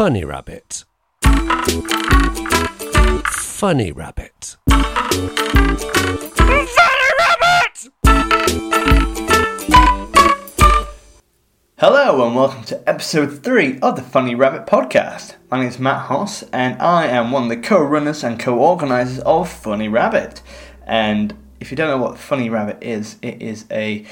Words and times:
Funny 0.00 0.24
Rabbit. 0.24 0.84
Funny 3.26 3.92
Rabbit. 3.92 4.56
Funny 4.70 4.96
Rabbit! 7.20 7.90
Hello 11.76 12.26
and 12.26 12.34
welcome 12.34 12.64
to 12.64 12.82
episode 12.88 13.42
3 13.42 13.78
of 13.80 13.96
the 13.96 14.02
Funny 14.02 14.34
Rabbit 14.34 14.64
podcast. 14.66 15.34
My 15.50 15.58
name 15.58 15.68
is 15.68 15.78
Matt 15.78 16.06
Hoss 16.06 16.44
and 16.44 16.80
I 16.80 17.06
am 17.06 17.30
one 17.30 17.42
of 17.42 17.50
the 17.50 17.58
co-runners 17.58 18.24
and 18.24 18.40
co-organisers 18.40 19.18
of 19.24 19.52
Funny 19.52 19.88
Rabbit. 19.88 20.40
And 20.86 21.34
if 21.60 21.70
you 21.70 21.76
don't 21.76 21.90
know 21.90 22.02
what 22.02 22.16
Funny 22.16 22.48
Rabbit 22.48 22.78
is, 22.82 23.18
it 23.20 23.42
is 23.42 23.66
a, 23.70 24.06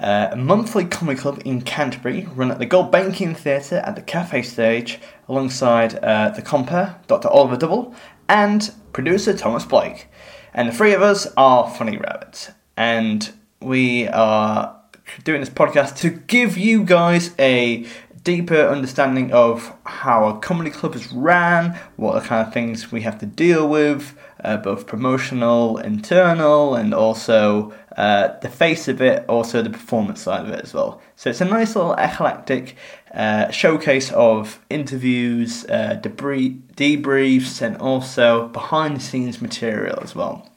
uh, 0.00 0.28
a 0.32 0.36
monthly 0.36 0.84
comedy 0.84 1.18
club 1.18 1.40
in 1.44 1.62
Canterbury 1.62 2.28
run 2.34 2.50
at 2.50 2.58
the 2.58 2.66
Gulbenkian 2.66 3.36
Theatre 3.36 3.78
at 3.78 3.96
the 3.96 4.02
Cafe 4.02 4.42
Stage 4.42 4.98
alongside 5.28 5.96
uh, 5.96 6.30
the 6.30 6.42
compere, 6.42 6.96
Dr. 7.06 7.28
Oliver 7.28 7.56
Double, 7.56 7.94
and 8.28 8.72
producer 8.92 9.36
Thomas 9.36 9.64
Blake. 9.64 10.08
And 10.52 10.68
the 10.68 10.72
three 10.72 10.92
of 10.92 11.02
us 11.02 11.26
are 11.36 11.70
Funny 11.70 11.96
Rabbits. 11.96 12.50
And 12.76 13.30
we 13.60 14.08
are 14.08 14.76
doing 15.24 15.40
this 15.40 15.50
podcast 15.50 15.96
to 15.98 16.10
give 16.10 16.58
you 16.58 16.84
guys 16.84 17.34
a 17.38 17.86
deeper 18.26 18.66
understanding 18.66 19.32
of 19.32 19.72
how 19.84 20.26
a 20.26 20.36
comedy 20.40 20.68
club 20.68 20.96
is 20.96 21.12
ran, 21.12 21.78
what 21.94 22.20
the 22.20 22.28
kind 22.28 22.44
of 22.44 22.52
things 22.52 22.90
we 22.90 23.02
have 23.02 23.16
to 23.20 23.24
deal 23.24 23.68
with, 23.68 24.18
uh, 24.42 24.56
both 24.56 24.88
promotional, 24.88 25.78
internal, 25.78 26.74
and 26.74 26.92
also 26.92 27.72
uh, 27.96 28.36
the 28.40 28.48
face 28.48 28.88
of 28.88 29.00
it, 29.00 29.24
also 29.28 29.62
the 29.62 29.70
performance 29.70 30.20
side 30.22 30.44
of 30.44 30.50
it 30.50 30.60
as 30.64 30.74
well. 30.74 31.00
So 31.14 31.30
it's 31.30 31.40
a 31.40 31.44
nice 31.44 31.76
little 31.76 31.94
eclectic 31.94 32.74
uh, 33.14 33.52
showcase 33.52 34.10
of 34.10 34.58
interviews, 34.68 35.64
uh, 35.66 35.94
debris, 35.94 36.60
debriefs, 36.74 37.62
and 37.62 37.76
also 37.76 38.48
behind 38.48 38.96
the 38.96 39.00
scenes 39.00 39.40
material 39.40 40.00
as 40.02 40.16
well. 40.16 40.50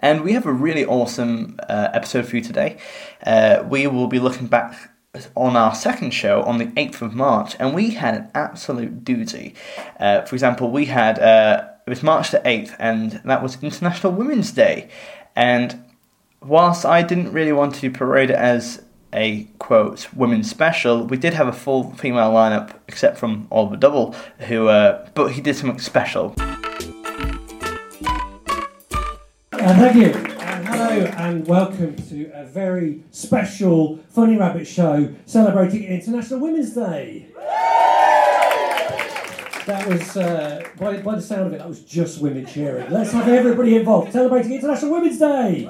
And 0.00 0.24
we 0.24 0.32
have 0.32 0.44
a 0.44 0.52
really 0.52 0.84
awesome 0.84 1.60
uh, 1.68 1.90
episode 1.92 2.26
for 2.26 2.34
you 2.34 2.42
today. 2.42 2.78
Uh, 3.24 3.62
we 3.64 3.86
will 3.86 4.08
be 4.08 4.18
looking 4.18 4.48
back 4.48 4.90
on 5.34 5.56
our 5.56 5.74
second 5.74 6.10
show 6.10 6.42
on 6.42 6.58
the 6.58 6.66
8th 6.66 7.02
of 7.02 7.14
March, 7.14 7.56
and 7.58 7.74
we 7.74 7.90
had 7.90 8.14
an 8.14 8.30
absolute 8.34 9.04
doozy. 9.04 9.54
Uh, 9.98 10.22
for 10.22 10.34
example, 10.34 10.70
we 10.70 10.86
had, 10.86 11.18
uh, 11.18 11.68
it 11.86 11.90
was 11.90 12.02
March 12.02 12.30
the 12.30 12.38
8th, 12.40 12.74
and 12.78 13.20
that 13.24 13.42
was 13.42 13.62
International 13.62 14.12
Women's 14.12 14.52
Day. 14.52 14.88
And 15.36 15.84
whilst 16.40 16.84
I 16.84 17.02
didn't 17.02 17.32
really 17.32 17.52
want 17.52 17.74
to 17.76 17.90
parade 17.90 18.30
it 18.30 18.36
as 18.36 18.82
a 19.12 19.44
quote 19.58 20.12
women's 20.14 20.50
special, 20.50 21.06
we 21.06 21.16
did 21.16 21.34
have 21.34 21.46
a 21.46 21.52
full 21.52 21.92
female 21.94 22.32
lineup, 22.32 22.74
except 22.88 23.16
from 23.18 23.46
Oliver 23.50 23.76
Double, 23.76 24.14
who, 24.48 24.68
uh, 24.68 25.08
but 25.14 25.32
he 25.32 25.40
did 25.40 25.56
something 25.56 25.78
special. 25.78 26.34
Uh, 29.52 29.74
thank 29.78 29.96
you. 29.96 30.33
And 30.94 31.44
welcome 31.48 31.96
to 32.08 32.30
a 32.32 32.44
very 32.44 33.02
special 33.10 33.98
Funny 34.10 34.36
Rabbit 34.36 34.64
show 34.64 35.12
celebrating 35.26 35.82
International 35.82 36.38
Women's 36.38 36.72
Day. 36.72 37.26
That 39.66 39.86
was, 39.88 40.16
uh, 40.16 40.64
by, 40.78 40.98
by 40.98 41.16
the 41.16 41.20
sound 41.22 41.48
of 41.48 41.52
it, 41.52 41.58
that 41.58 41.68
was 41.68 41.82
just 41.82 42.22
women 42.22 42.46
cheering. 42.46 42.92
Let's 42.92 43.10
have 43.10 43.26
everybody 43.26 43.74
involved 43.74 44.12
celebrating 44.12 44.52
International 44.52 44.92
Women's 44.92 45.18
Day. 45.18 45.68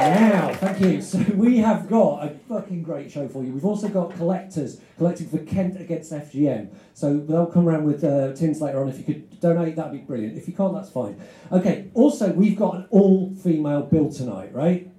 Now, 0.00 0.54
thank 0.54 0.80
you. 0.80 1.02
So 1.02 1.18
we 1.34 1.58
have 1.58 1.88
got 1.88 2.24
a 2.24 2.30
fucking 2.48 2.82
great 2.82 3.10
show 3.10 3.28
for 3.28 3.44
you. 3.44 3.52
We've 3.52 3.64
also 3.64 3.88
got 3.88 4.14
collectors 4.14 4.80
collecting 4.96 5.28
for 5.28 5.38
Kent 5.38 5.78
against 5.78 6.12
FGM. 6.12 6.72
So 6.94 7.18
they'll 7.18 7.46
come 7.46 7.68
around 7.68 7.84
with 7.84 8.02
uh, 8.02 8.32
tins 8.32 8.60
later 8.60 8.80
on. 8.80 8.88
If 8.88 8.98
you 8.98 9.04
could 9.04 9.40
donate, 9.40 9.76
that'd 9.76 9.92
be 9.92 9.98
brilliant. 9.98 10.38
If 10.38 10.48
you 10.48 10.54
can't, 10.54 10.74
that's 10.74 10.90
fine. 10.90 11.20
Okay. 11.52 11.90
Also, 11.94 12.32
we've 12.32 12.58
got 12.58 12.76
an 12.76 12.86
all-female 12.90 13.82
bill 13.82 14.10
tonight, 14.10 14.54
right? 14.54 14.90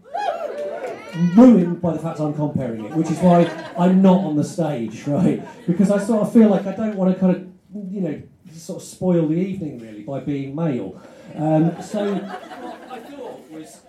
Ruined 1.36 1.82
by 1.82 1.94
the 1.94 2.00
fact 2.00 2.20
I'm 2.20 2.34
comparing 2.34 2.86
it, 2.86 2.96
which 2.96 3.10
is 3.10 3.20
why 3.20 3.46
I'm 3.78 4.02
not 4.02 4.24
on 4.24 4.36
the 4.36 4.44
stage, 4.44 5.08
right? 5.08 5.44
Because 5.66 5.90
I 5.90 5.98
sort 6.04 6.22
of 6.22 6.32
feel 6.32 6.50
like 6.50 6.68
I 6.68 6.76
don't 6.76 6.96
want 6.96 7.14
to 7.14 7.20
kind 7.20 7.36
of, 7.36 7.92
you 7.92 8.02
know, 8.02 8.22
sort 8.54 8.82
of 8.82 8.88
spoil 8.88 9.28
the 9.28 9.36
evening 9.36 9.80
really 9.80 10.04
by 10.04 10.20
being 10.20 10.56
male. 10.56 11.02
Um, 11.36 11.82
so 11.82 12.16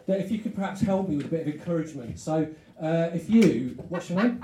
That 0.06 0.20
if 0.20 0.30
you 0.30 0.38
could 0.38 0.54
perhaps 0.54 0.80
help 0.80 1.08
me 1.08 1.16
with 1.16 1.26
a 1.26 1.28
bit 1.28 1.46
of 1.46 1.54
encouragement. 1.54 2.18
So 2.18 2.48
uh, 2.80 3.10
if 3.12 3.28
you, 3.30 3.76
what's 3.88 4.10
your 4.10 4.22
name? 4.22 4.42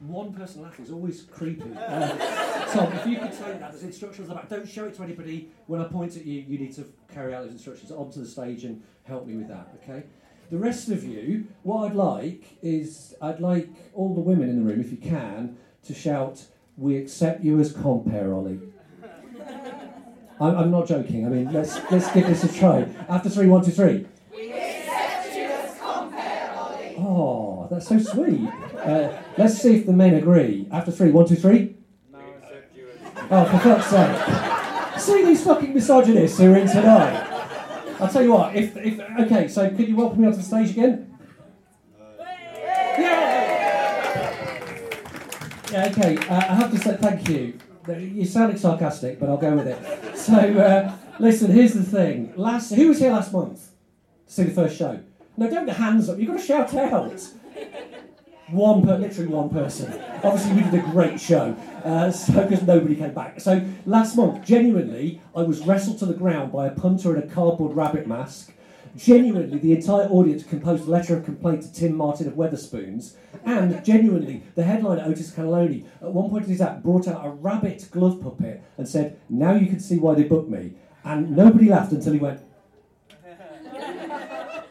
One 0.00 0.32
person 0.32 0.62
laughing 0.62 0.86
is 0.86 0.90
always 0.90 1.22
creepy. 1.22 1.70
Uh, 1.76 2.72
Tom, 2.72 2.92
if 2.92 3.06
you 3.06 3.18
could 3.18 3.32
take 3.32 3.58
that, 3.58 3.72
there's 3.72 3.82
instructions 3.82 4.30
about. 4.30 4.48
Don't 4.48 4.68
show 4.68 4.86
it 4.86 4.94
to 4.94 5.02
anybody. 5.02 5.50
When 5.66 5.80
I 5.80 5.84
point 5.84 6.16
at 6.16 6.24
you, 6.24 6.40
you 6.40 6.56
need 6.56 6.74
to 6.76 6.84
carry 7.12 7.34
out 7.34 7.42
those 7.42 7.52
instructions 7.52 7.90
onto 7.90 8.20
the 8.20 8.26
stage 8.26 8.64
and 8.64 8.80
help 9.02 9.26
me 9.26 9.34
with 9.36 9.48
that. 9.48 9.68
Okay. 9.82 10.04
The 10.50 10.58
rest 10.58 10.88
of 10.88 11.02
you, 11.02 11.46
what 11.64 11.86
I'd 11.86 11.96
like 11.96 12.58
is 12.62 13.14
I'd 13.20 13.40
like 13.40 13.68
all 13.92 14.14
the 14.14 14.20
women 14.20 14.48
in 14.48 14.56
the 14.56 14.70
room, 14.70 14.80
if 14.80 14.92
you 14.92 14.98
can, 14.98 15.56
to 15.84 15.94
shout, 15.94 16.44
"We 16.76 16.96
accept 16.96 17.42
you 17.42 17.58
as 17.58 17.72
compere, 17.72 18.32
Ollie." 18.32 18.60
I'm, 20.40 20.56
I'm 20.56 20.70
not 20.70 20.86
joking. 20.86 21.26
I 21.26 21.28
mean, 21.28 21.52
let's 21.52 21.78
let's 21.90 22.10
give 22.12 22.26
this 22.26 22.44
a 22.44 22.52
try. 22.52 22.88
After 23.08 23.28
three, 23.28 23.46
one, 23.46 23.62
two, 23.64 23.72
three. 23.72 24.06
Oh, 26.98 27.68
that's 27.70 27.88
so 27.88 27.98
sweet. 27.98 28.48
Uh, 28.78 29.20
let's 29.36 29.58
see 29.58 29.76
if 29.76 29.86
the 29.86 29.92
men 29.92 30.14
agree. 30.14 30.66
After 30.70 30.90
three, 30.90 31.10
one, 31.10 31.26
two, 31.28 31.36
three. 31.36 31.76
Oh, 33.32 33.44
for 33.44 33.58
fuck's 33.58 33.86
sake! 33.86 34.98
See 34.98 35.24
these 35.24 35.44
fucking 35.44 35.74
misogynists 35.74 36.38
who 36.38 36.52
are 36.52 36.56
in 36.56 36.66
tonight. 36.66 37.26
I'll 38.00 38.08
tell 38.08 38.22
you 38.22 38.32
what. 38.32 38.56
If 38.56 38.76
if 38.76 38.98
okay, 39.20 39.46
so 39.46 39.68
could 39.70 39.88
you 39.88 39.96
welcome 39.96 40.22
me 40.22 40.26
onto 40.26 40.38
the 40.38 40.42
stage 40.42 40.70
again? 40.70 41.16
Yeah. 42.98 43.40
Yeah. 45.70 45.88
Okay. 45.90 46.16
Uh, 46.16 46.34
I 46.34 46.54
have 46.54 46.70
to 46.72 46.78
say 46.78 46.96
thank 46.96 47.28
you. 47.28 47.58
You're 47.98 48.26
sounding 48.26 48.58
sarcastic, 48.58 49.18
but 49.18 49.28
I'll 49.28 49.36
go 49.36 49.54
with 49.54 49.66
it. 49.66 50.16
So 50.16 50.34
uh, 50.34 50.94
listen. 51.18 51.50
Here's 51.50 51.74
the 51.74 51.82
thing. 51.82 52.32
Last 52.36 52.72
who 52.72 52.88
was 52.88 52.98
here 52.98 53.12
last 53.12 53.32
month 53.32 53.70
to 54.26 54.32
see 54.32 54.44
the 54.44 54.50
first 54.52 54.76
show? 54.76 55.00
No, 55.36 55.48
don't 55.48 55.66
get 55.66 55.76
hands 55.76 56.08
up. 56.08 56.18
You've 56.18 56.28
got 56.28 56.40
to 56.40 56.46
shout 56.46 56.74
out. 56.74 57.20
One 58.50 58.82
per, 58.82 58.98
literally 58.98 59.28
one 59.28 59.48
person. 59.48 59.92
Obviously, 60.24 60.54
we 60.54 60.62
did 60.62 60.74
a 60.74 60.90
great 60.90 61.20
show, 61.20 61.54
uh, 61.84 62.10
so 62.10 62.42
because 62.42 62.62
nobody 62.62 62.96
came 62.96 63.14
back. 63.14 63.40
So 63.40 63.64
last 63.86 64.16
month, 64.16 64.44
genuinely, 64.44 65.20
I 65.36 65.42
was 65.42 65.60
wrestled 65.60 65.98
to 66.00 66.06
the 66.06 66.14
ground 66.14 66.50
by 66.50 66.66
a 66.66 66.72
punter 66.72 67.16
in 67.16 67.22
a 67.22 67.26
cardboard 67.26 67.76
rabbit 67.76 68.08
mask. 68.08 68.52
Genuinely, 68.96 69.58
the 69.58 69.72
entire 69.72 70.08
audience 70.08 70.42
composed 70.42 70.86
a 70.86 70.90
letter 70.90 71.16
of 71.16 71.24
complaint 71.24 71.62
to 71.62 71.72
Tim 71.72 71.96
Martin 71.96 72.26
of 72.26 72.34
Wetherspoons, 72.34 73.14
and 73.44 73.84
genuinely, 73.84 74.42
the 74.56 74.64
headliner 74.64 75.04
Otis 75.06 75.30
Cannelloni 75.30 75.86
at 76.02 76.12
one 76.12 76.28
point 76.28 76.44
in 76.44 76.50
his 76.50 76.60
act 76.60 76.82
brought 76.82 77.06
out 77.06 77.24
a 77.24 77.30
rabbit 77.30 77.88
glove 77.90 78.20
puppet 78.20 78.62
and 78.76 78.88
said, 78.88 79.18
"Now 79.28 79.54
you 79.54 79.66
can 79.66 79.80
see 79.80 79.98
why 79.98 80.14
they 80.14 80.24
booked 80.24 80.50
me." 80.50 80.74
And 81.04 81.36
nobody 81.36 81.68
laughed 81.68 81.92
until 81.92 82.12
he 82.12 82.18
went. 82.18 82.40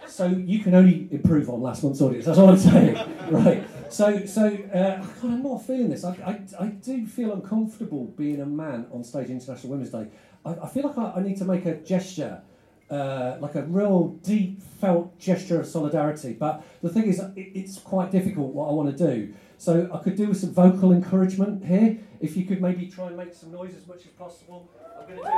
So 0.08 0.28
you 0.28 0.60
can 0.60 0.76
only 0.76 1.08
improve 1.12 1.50
on 1.50 1.62
last 1.62 1.82
month's 1.82 2.02
audience. 2.02 2.26
That's 2.26 2.38
all 2.38 2.50
I'm 2.50 2.58
saying, 2.58 2.96
right? 3.32 3.64
So, 3.90 4.26
so 4.26 4.48
uh, 4.48 4.98
God, 4.98 5.24
I'm 5.24 5.44
not 5.44 5.66
feeling 5.66 5.90
this. 5.90 6.04
I, 6.04 6.12
I, 6.26 6.64
I 6.64 6.68
do 6.68 7.08
feel 7.08 7.32
uncomfortable 7.32 8.06
being 8.18 8.42
a 8.42 8.46
man 8.46 8.88
on 8.92 9.04
stage 9.04 9.30
International 9.30 9.72
Women's 9.72 9.92
Day. 9.92 10.08
I, 10.46 10.56
I 10.56 10.68
feel 10.68 10.84
like 10.84 10.98
I, 10.98 11.20
I 11.20 11.24
need 11.24 11.38
to 11.38 11.46
make 11.46 11.66
a 11.66 11.76
gesture, 11.76 12.42
uh, 12.90 13.38
like 13.40 13.56
a 13.56 13.64
real 13.64 14.20
deep 14.24 14.62
felt 14.62 15.18
gesture 15.20 15.60
of 15.60 15.68
solidarity. 15.68 16.34
But 16.34 16.64
the 16.82 16.90
thing 16.90 17.06
is, 17.06 17.20
it, 17.20 17.34
it's 17.36 17.80
quite 17.80 18.12
difficult 18.12 18.54
what 18.54 18.70
I 18.70 18.74
want 18.74 18.98
to 18.98 19.16
do. 19.16 19.34
So 19.58 19.90
I 19.94 19.98
could 20.00 20.16
do 20.16 20.28
with 20.30 20.38
some 20.38 20.54
vocal 20.54 20.92
encouragement 20.92 21.66
here. 21.66 21.98
If 22.20 22.38
you 22.38 22.46
could 22.46 22.62
maybe 22.62 22.88
try 22.88 23.08
and 23.08 23.18
make 23.18 23.34
some 23.34 23.52
noise 23.52 23.76
as 23.76 23.86
much 23.88 24.06
as 24.06 24.12
possible. 24.12 24.70
I'm 25.00 25.08
going 25.08 25.18
to 25.18 25.24
do 25.24 25.30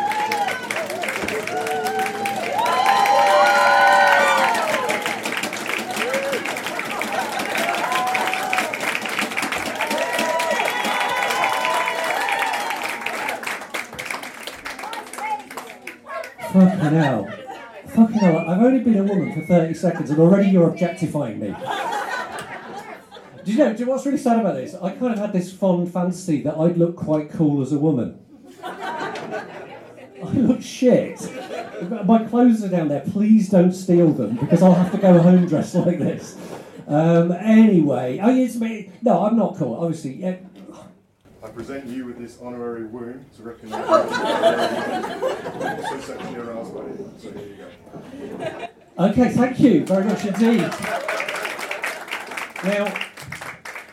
it. 0.00 0.05
Fucking 16.86 17.00
hell. 17.00 17.28
Fucking 17.88 18.18
hell. 18.18 18.38
I've 18.38 18.62
only 18.62 18.78
been 18.78 18.98
a 18.98 19.02
woman 19.02 19.34
for 19.34 19.44
30 19.44 19.74
seconds 19.74 20.10
and 20.10 20.20
already 20.20 20.50
you're 20.50 20.68
objectifying 20.68 21.40
me. 21.40 21.48
Do 23.44 23.52
you 23.52 23.58
know, 23.58 23.72
do 23.72 23.80
you 23.80 23.90
what's 23.90 24.06
really 24.06 24.18
sad 24.18 24.38
about 24.38 24.54
this? 24.54 24.74
I 24.74 24.90
kind 24.90 25.12
of 25.12 25.18
had 25.18 25.32
this 25.32 25.52
fond 25.52 25.92
fantasy 25.92 26.42
that 26.42 26.56
I'd 26.56 26.76
look 26.76 26.94
quite 26.94 27.30
cool 27.32 27.60
as 27.60 27.72
a 27.72 27.78
woman. 27.78 28.20
I 28.62 30.32
look 30.34 30.62
shit. 30.62 31.20
My 32.04 32.24
clothes 32.24 32.62
are 32.62 32.68
down 32.68 32.86
there. 32.88 33.00
Please 33.00 33.48
don't 33.48 33.72
steal 33.72 34.12
them 34.12 34.36
because 34.36 34.62
I'll 34.62 34.74
have 34.74 34.92
to 34.92 34.98
go 34.98 35.18
home 35.18 35.46
dressed 35.46 35.74
like 35.74 35.98
this. 35.98 36.36
Um, 36.86 37.32
anyway, 37.32 38.20
oh 38.22 38.30
yes, 38.30 38.56
me. 38.56 38.92
No, 39.02 39.24
I'm 39.24 39.36
not 39.36 39.56
cool. 39.56 39.74
Obviously, 39.74 40.14
yeah. 40.14 40.36
I 41.46 41.50
present 41.50 41.86
you 41.86 42.06
with 42.06 42.18
this 42.18 42.38
honorary 42.42 42.86
wound 42.86 43.24
to 43.36 43.42
recognise 43.44 43.78
you. 43.80 43.86
also 43.86 44.08
section 46.00 46.32
your 46.34 46.58
ass 46.58 46.68
by 46.70 46.80
it. 46.86 46.98
So 47.20 47.30
here 47.30 47.46
you 47.46 47.54
go. 48.36 48.68
Okay, 48.98 49.28
thank 49.28 49.60
you 49.60 49.86
very 49.86 50.04
much 50.06 50.24
indeed. 50.24 50.68
Now, 52.64 52.92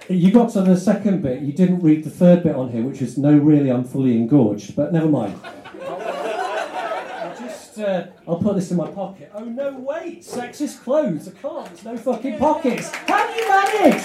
you 0.10 0.32
got 0.32 0.50
to 0.54 0.62
the 0.62 0.76
second 0.76 1.22
bit. 1.22 1.44
You 1.44 1.54
didn't 1.54 1.82
read 1.82 2.04
the 2.04 2.10
third 2.10 2.42
bit 2.42 2.56
on 2.56 2.72
here, 2.72 2.82
which 2.82 3.04
is 3.04 3.20
no, 3.20 3.38
really, 3.38 3.70
I'm 3.70 3.84
fully 3.84 4.18
engorged. 4.18 4.76
But 4.76 4.92
never 4.92 5.08
mind. 5.08 5.40
I'll 5.84 7.36
just, 7.38 7.78
uh, 7.78 8.08
I'll 8.28 8.40
put 8.40 8.56
this 8.56 8.72
in 8.72 8.78
my 8.78 8.90
pocket. 8.90 9.30
Oh 9.36 9.46
no, 9.46 9.78
wait, 9.78 10.24
sexist 10.24 10.82
clothes. 10.84 11.28
I 11.28 11.32
can't. 11.34 11.68
There's 11.68 11.86
no 11.86 11.98
fucking 11.98 12.40
pockets. 12.40 12.90
How 12.90 13.32
do 13.32 13.40
you 13.40 13.48
manage? 13.48 14.02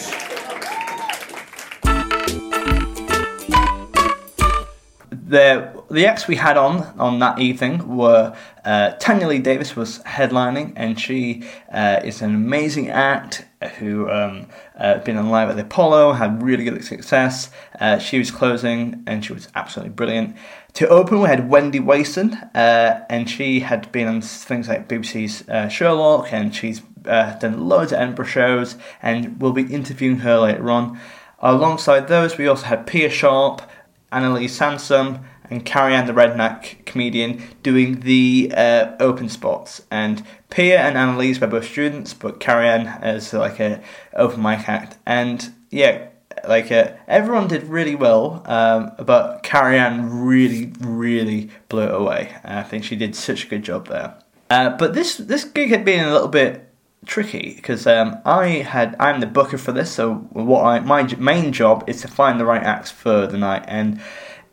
The 5.28 5.84
the 5.90 6.06
acts 6.06 6.26
we 6.26 6.36
had 6.36 6.56
on 6.56 6.82
on 6.98 7.18
that 7.18 7.38
evening 7.38 7.96
were 7.96 8.34
uh, 8.64 8.92
Tanya 8.92 9.28
Lee 9.28 9.38
Davis 9.38 9.76
was 9.76 9.98
headlining, 10.00 10.72
and 10.76 10.98
she 10.98 11.44
uh, 11.72 12.00
is 12.02 12.22
an 12.22 12.34
amazing 12.34 12.88
act 12.88 13.44
who 13.78 14.10
um, 14.10 14.46
uh, 14.78 14.98
been 14.98 15.16
on 15.16 15.30
live 15.30 15.50
at 15.50 15.56
the 15.56 15.62
Apollo, 15.62 16.12
had 16.14 16.42
really 16.42 16.64
good 16.64 16.82
success. 16.84 17.50
Uh, 17.80 17.98
she 17.98 18.18
was 18.18 18.30
closing, 18.30 19.02
and 19.06 19.24
she 19.24 19.32
was 19.32 19.48
absolutely 19.54 19.92
brilliant. 19.92 20.36
To 20.74 20.88
open, 20.88 21.20
we 21.20 21.28
had 21.28 21.48
Wendy 21.48 21.80
Wason, 21.80 22.34
uh, 22.54 23.04
and 23.10 23.28
she 23.28 23.60
had 23.60 23.90
been 23.92 24.08
on 24.08 24.20
things 24.22 24.68
like 24.68 24.88
BBC's 24.88 25.48
uh, 25.48 25.68
Sherlock, 25.68 26.32
and 26.32 26.54
she's 26.54 26.82
uh, 27.06 27.38
done 27.38 27.68
loads 27.68 27.92
of 27.92 27.98
Edinburgh 27.98 28.26
shows, 28.26 28.76
and 29.02 29.40
we'll 29.40 29.52
be 29.52 29.72
interviewing 29.72 30.18
her 30.18 30.38
later 30.38 30.70
on. 30.70 30.98
Alongside 31.40 32.08
those, 32.08 32.36
we 32.36 32.48
also 32.48 32.66
had 32.66 32.86
Pia 32.86 33.08
Sharp, 33.08 33.62
Annalise 34.10 34.56
Sansom, 34.56 35.24
and 35.50 35.64
Carrie 35.64 35.94
Ann 35.94 36.06
the 36.06 36.12
Redneck 36.12 36.84
comedian 36.84 37.42
doing 37.62 38.00
the 38.00 38.52
uh, 38.54 38.92
open 39.00 39.28
spots. 39.28 39.82
And 39.90 40.22
Pia 40.50 40.80
and 40.80 40.96
Annalise 40.96 41.40
were 41.40 41.46
both 41.46 41.68
students, 41.68 42.14
but 42.14 42.40
Carrie 42.40 42.68
Ann 42.68 42.86
as 42.86 43.32
like 43.32 43.60
a 43.60 43.82
open 44.14 44.42
mic 44.42 44.68
act. 44.68 44.98
And 45.06 45.52
yeah, 45.70 46.08
like 46.46 46.70
uh, 46.70 46.92
everyone 47.06 47.48
did 47.48 47.64
really 47.64 47.94
well, 47.94 48.42
um, 48.46 48.92
but 49.04 49.42
Carrie 49.42 49.78
Ann 49.78 50.10
really, 50.24 50.72
really 50.80 51.50
blew 51.68 51.82
it 51.82 51.94
away. 51.94 52.36
I 52.44 52.62
think 52.62 52.84
she 52.84 52.96
did 52.96 53.14
such 53.14 53.44
a 53.44 53.48
good 53.48 53.62
job 53.62 53.88
there. 53.88 54.16
Uh, 54.50 54.70
but 54.70 54.94
this 54.94 55.16
this 55.16 55.44
gig 55.44 55.70
had 55.70 55.84
been 55.84 56.06
a 56.06 56.12
little 56.12 56.28
bit 56.28 56.67
tricky 57.06 57.54
because 57.56 57.86
um, 57.86 58.18
I 58.24 58.46
had 58.46 58.96
I'm 58.98 59.20
the 59.20 59.26
booker 59.26 59.58
for 59.58 59.72
this, 59.72 59.90
so 59.90 60.14
what 60.32 60.64
I 60.64 60.80
my 60.80 61.02
main 61.16 61.52
job 61.52 61.84
is 61.86 62.00
to 62.02 62.08
find 62.08 62.38
the 62.38 62.44
right 62.44 62.62
acts 62.62 62.90
for 62.90 63.26
the 63.26 63.38
night. 63.38 63.64
And 63.66 64.00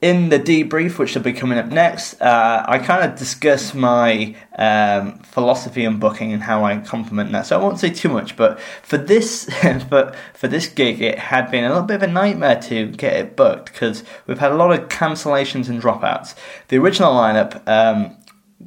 in 0.01 0.30
the 0.30 0.39
debrief, 0.39 0.97
which 1.00 1.15
will 1.15 1.24
be 1.24 1.33
coming 1.33 1.57
up 1.57 1.68
next, 1.68 2.21
uh, 2.21 2.63
I 2.68 2.80
kind 2.80 3.09
of 3.09 3.18
discuss 3.18 3.74
my 3.74 4.36
um, 4.57 5.19
philosophy 5.19 5.86
on 5.86 6.00
booking 6.00 6.33
and 6.33 6.44
how 6.44 6.63
I 6.63 6.77
complement 6.77 7.31
that. 7.31 7.47
So 7.47 7.59
I 7.59 7.63
won't 7.63 7.80
say 7.80 7.89
too 7.89 8.09
much, 8.09 8.36
but 8.36 8.59
for 8.83 8.98
this 8.98 9.45
for 9.89 10.15
for 10.33 10.48
this 10.48 10.68
gig, 10.68 11.01
it 11.01 11.18
had 11.18 11.50
been 11.50 11.63
a 11.63 11.69
little 11.69 11.83
bit 11.83 11.95
of 11.95 12.03
a 12.03 12.07
nightmare 12.07 12.62
to 12.63 12.88
get 12.88 13.13
it 13.13 13.36
booked 13.36 13.71
because 13.71 14.03
we've 14.27 14.39
had 14.39 14.51
a 14.51 14.56
lot 14.56 14.71
of 14.71 14.89
cancellations 14.89 15.69
and 15.69 15.81
dropouts. 15.81 16.36
The 16.68 16.77
original 16.77 17.13
lineup. 17.13 17.68
Um, 17.68 18.18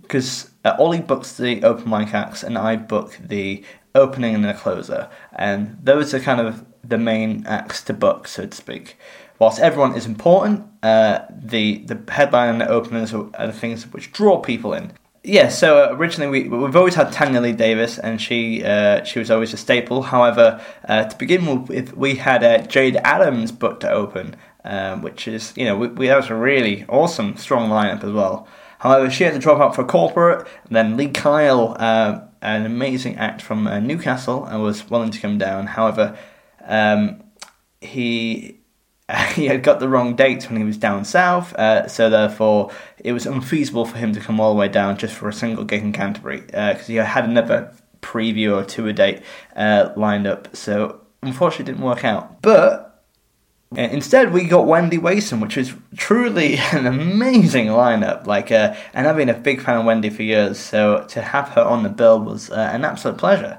because 0.03 0.51
uh, 0.69 0.83
Ollie 0.83 1.01
books 1.01 1.37
the 1.37 1.63
open 1.63 1.91
mic 1.91 2.13
acts 2.15 2.43
and 2.43 2.59
I 2.59 2.77
book 2.77 3.19
the 3.21 3.65
opening 3.95 4.35
and 4.35 4.45
the 4.45 4.55
closer, 4.55 5.09
and 5.35 5.79
those 5.83 6.15
are 6.15 6.21
kind 6.21 6.41
of 6.41 6.65
the 6.85 6.99
main 6.99 7.47
acts 7.47 7.83
to 7.85 7.93
book, 7.93 8.29
so 8.29 8.47
to 8.47 8.57
speak. 8.57 8.97
Whilst 9.39 9.61
everyone 9.61 9.95
is 9.95 10.07
important, 10.07 10.67
uh, 10.83 11.21
the 11.31 11.79
the 11.79 12.01
headline 12.13 12.51
and 12.51 12.61
the 12.61 12.69
openers 12.69 13.15
are, 13.15 13.31
the 13.47 13.53
things 13.53 13.85
which 13.93 14.13
draw 14.13 14.41
people 14.41 14.73
in. 14.73 14.93
Yeah, 15.25 15.49
so 15.49 15.85
uh, 15.85 15.95
originally 15.95 16.31
we 16.31 16.49
we've 16.49 16.77
always 16.77 16.95
had 16.95 17.13
Tanya 17.13 17.41
Lee 17.41 17.53
Davis, 17.53 17.99
and 17.99 18.21
she 18.21 18.65
uh, 18.65 19.05
she 19.05 19.19
was 19.19 19.31
always 19.31 19.53
a 19.53 19.57
staple. 19.57 20.03
However, 20.03 20.61
uh, 20.89 21.05
to 21.05 21.17
begin 21.17 21.67
with, 21.67 21.97
we 21.97 22.17
had 22.17 22.43
uh, 22.45 22.59
Jade 22.67 22.97
Adams 23.05 23.53
booked 23.53 23.81
to 23.81 23.91
open, 23.91 24.37
um, 24.65 25.03
which 25.03 25.29
is 25.29 25.53
you 25.57 25.65
know 25.65 25.77
we, 25.77 25.89
we 25.89 26.07
that 26.09 26.17
was 26.17 26.31
a 26.31 26.35
really 26.35 26.85
awesome 26.89 27.37
strong 27.37 27.69
lineup 27.71 28.03
as 28.05 28.13
well. 28.13 28.47
However, 28.79 29.11
she 29.11 29.25
had 29.25 29.35
to 29.35 29.39
drop 29.39 29.61
out 29.61 29.75
for 29.75 29.85
corporate. 29.85 30.47
And 30.67 30.77
then 30.77 30.97
Lee 30.97 31.09
Kyle, 31.09 31.77
uh, 31.79 32.21
an 32.43 32.67
amazing 32.67 33.17
act 33.17 33.43
from 33.43 33.67
uh, 33.67 33.81
Newcastle, 33.81 34.45
and 34.45 34.63
was 34.63 34.89
willing 34.89 35.11
to 35.11 35.21
come 35.21 35.39
down. 35.39 35.67
However, 35.67 36.17
um, 36.67 37.23
he 37.81 38.59
he 39.35 39.47
had 39.47 39.63
got 39.63 39.81
the 39.81 39.89
wrong 39.89 40.15
dates 40.15 40.49
when 40.49 40.59
he 40.59 40.65
was 40.65 40.77
down 40.77 41.05
south, 41.05 41.55
uh, 41.55 41.89
so 41.89 42.11
therefore 42.11 42.71
it 42.99 43.13
was 43.13 43.27
unfeasible 43.27 43.87
for 43.87 43.97
him 43.97 44.13
to 44.13 44.21
come 44.21 44.39
all 44.39 44.53
the 44.53 44.59
way 44.59 44.69
down 44.69 44.97
just 44.97 45.15
for 45.15 45.29
a 45.29 45.33
single 45.33 45.65
gig 45.65 45.83
in 45.83 45.93
Canterbury 45.93 46.41
because 46.41 46.87
he 46.87 46.97
had 46.97 47.25
another 47.25 47.73
preview 48.03 48.57
or 48.57 48.65
tour 48.65 48.93
date 48.93 49.23
uh, 49.57 49.91
lined 49.97 50.27
up. 50.27 50.55
So 50.55 51.01
unfortunately, 51.23 51.65
it 51.65 51.75
didn't 51.75 51.87
work 51.87 52.05
out. 52.05 52.43
But 52.43 52.59
uh, 52.59 52.88
Instead, 53.77 54.33
we 54.33 54.45
got 54.45 54.67
Wendy 54.67 54.97
Wason, 54.97 55.41
which 55.41 55.59
is 55.59 55.75
truly 55.97 56.57
an 56.73 56.87
amazing 56.87 57.67
lineup. 57.67 58.27
Like, 58.27 58.51
uh, 58.51 58.75
and 58.95 59.07
I've 59.07 59.17
been 59.17 59.29
a 59.29 59.39
big 59.39 59.61
fan 59.61 59.81
of 59.81 59.85
Wendy 59.85 60.11
for 60.11 60.23
years, 60.23 60.59
so 60.59 61.05
to 61.09 61.21
have 61.21 61.49
her 61.51 61.63
on 61.63 61.83
the 61.83 61.91
bill 61.91 62.21
was 62.21 62.51
uh, 62.51 62.71
an 62.73 62.85
absolute 62.85 63.19
pleasure. 63.19 63.59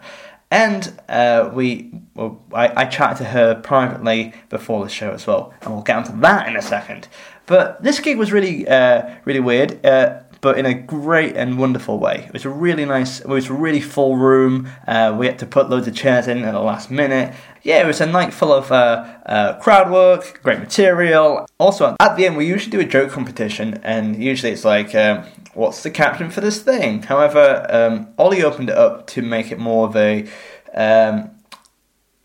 And 0.52 1.00
uh, 1.08 1.52
we, 1.54 1.92
well, 2.16 2.44
I, 2.54 2.84
I 2.84 2.86
chatted 2.86 3.18
to 3.18 3.26
her 3.26 3.54
privately 3.54 4.34
before 4.50 4.84
the 4.84 4.90
show 4.90 5.12
as 5.12 5.28
well, 5.28 5.54
and 5.62 5.72
we'll 5.72 5.84
get 5.84 5.98
onto 5.98 6.20
that 6.22 6.48
in 6.48 6.56
a 6.56 6.62
second. 6.62 7.08
But 7.46 7.84
this 7.84 8.00
gig 8.00 8.18
was 8.18 8.32
really, 8.32 8.68
uh, 8.68 9.16
really 9.26 9.40
weird. 9.40 9.86
Uh, 9.86 10.22
but 10.42 10.58
in 10.58 10.66
a 10.66 10.74
great 10.74 11.36
and 11.36 11.58
wonderful 11.58 12.00
way. 12.00 12.24
It 12.28 12.34
was 12.34 12.46
a 12.46 12.50
really 12.50 12.86
nice, 12.86 13.20
it 13.20 13.28
was 13.28 13.50
a 13.50 13.54
really 13.54 13.82
full 13.82 14.16
room. 14.16 14.70
Uh, 14.88 15.16
we 15.18 15.26
had 15.26 15.40
to 15.40 15.46
put 15.46 15.70
loads 15.70 15.88
of 15.88 15.96
chairs 15.96 16.28
in 16.28 16.44
at 16.44 16.54
the 16.54 16.60
last 16.60 16.90
minute. 16.90 17.34
Yeah, 17.64 17.82
it 17.82 17.88
was 17.88 18.00
a 18.00 18.06
night 18.06 18.34
full 18.34 18.54
of 18.54 18.72
uh, 18.72 19.06
uh, 19.26 19.60
crowd 19.60 19.92
work, 19.92 20.42
great 20.44 20.60
material. 20.60 21.46
Also, 21.58 21.96
at 22.00 22.16
the 22.16 22.26
end, 22.26 22.38
we 22.38 22.46
usually 22.46 22.72
do 22.72 22.80
a 22.80 22.86
joke 22.86 23.12
competition, 23.12 23.80
and 23.84 24.22
usually 24.22 24.52
it's 24.52 24.64
like, 24.64 24.96
um, 24.96 25.26
what's 25.54 25.84
the 25.84 25.92
caption 25.92 26.30
for 26.30 26.42
this 26.42 26.62
thing? 26.62 27.04
However, 27.04 27.66
um, 27.70 28.08
Ollie 28.18 28.44
opened 28.44 28.70
it 28.70 28.78
up 28.78 29.08
to 29.08 29.22
make 29.22 29.52
it 29.52 29.60
more 29.60 29.88
of 29.88 29.96
a, 29.96 30.28
um, 30.74 31.32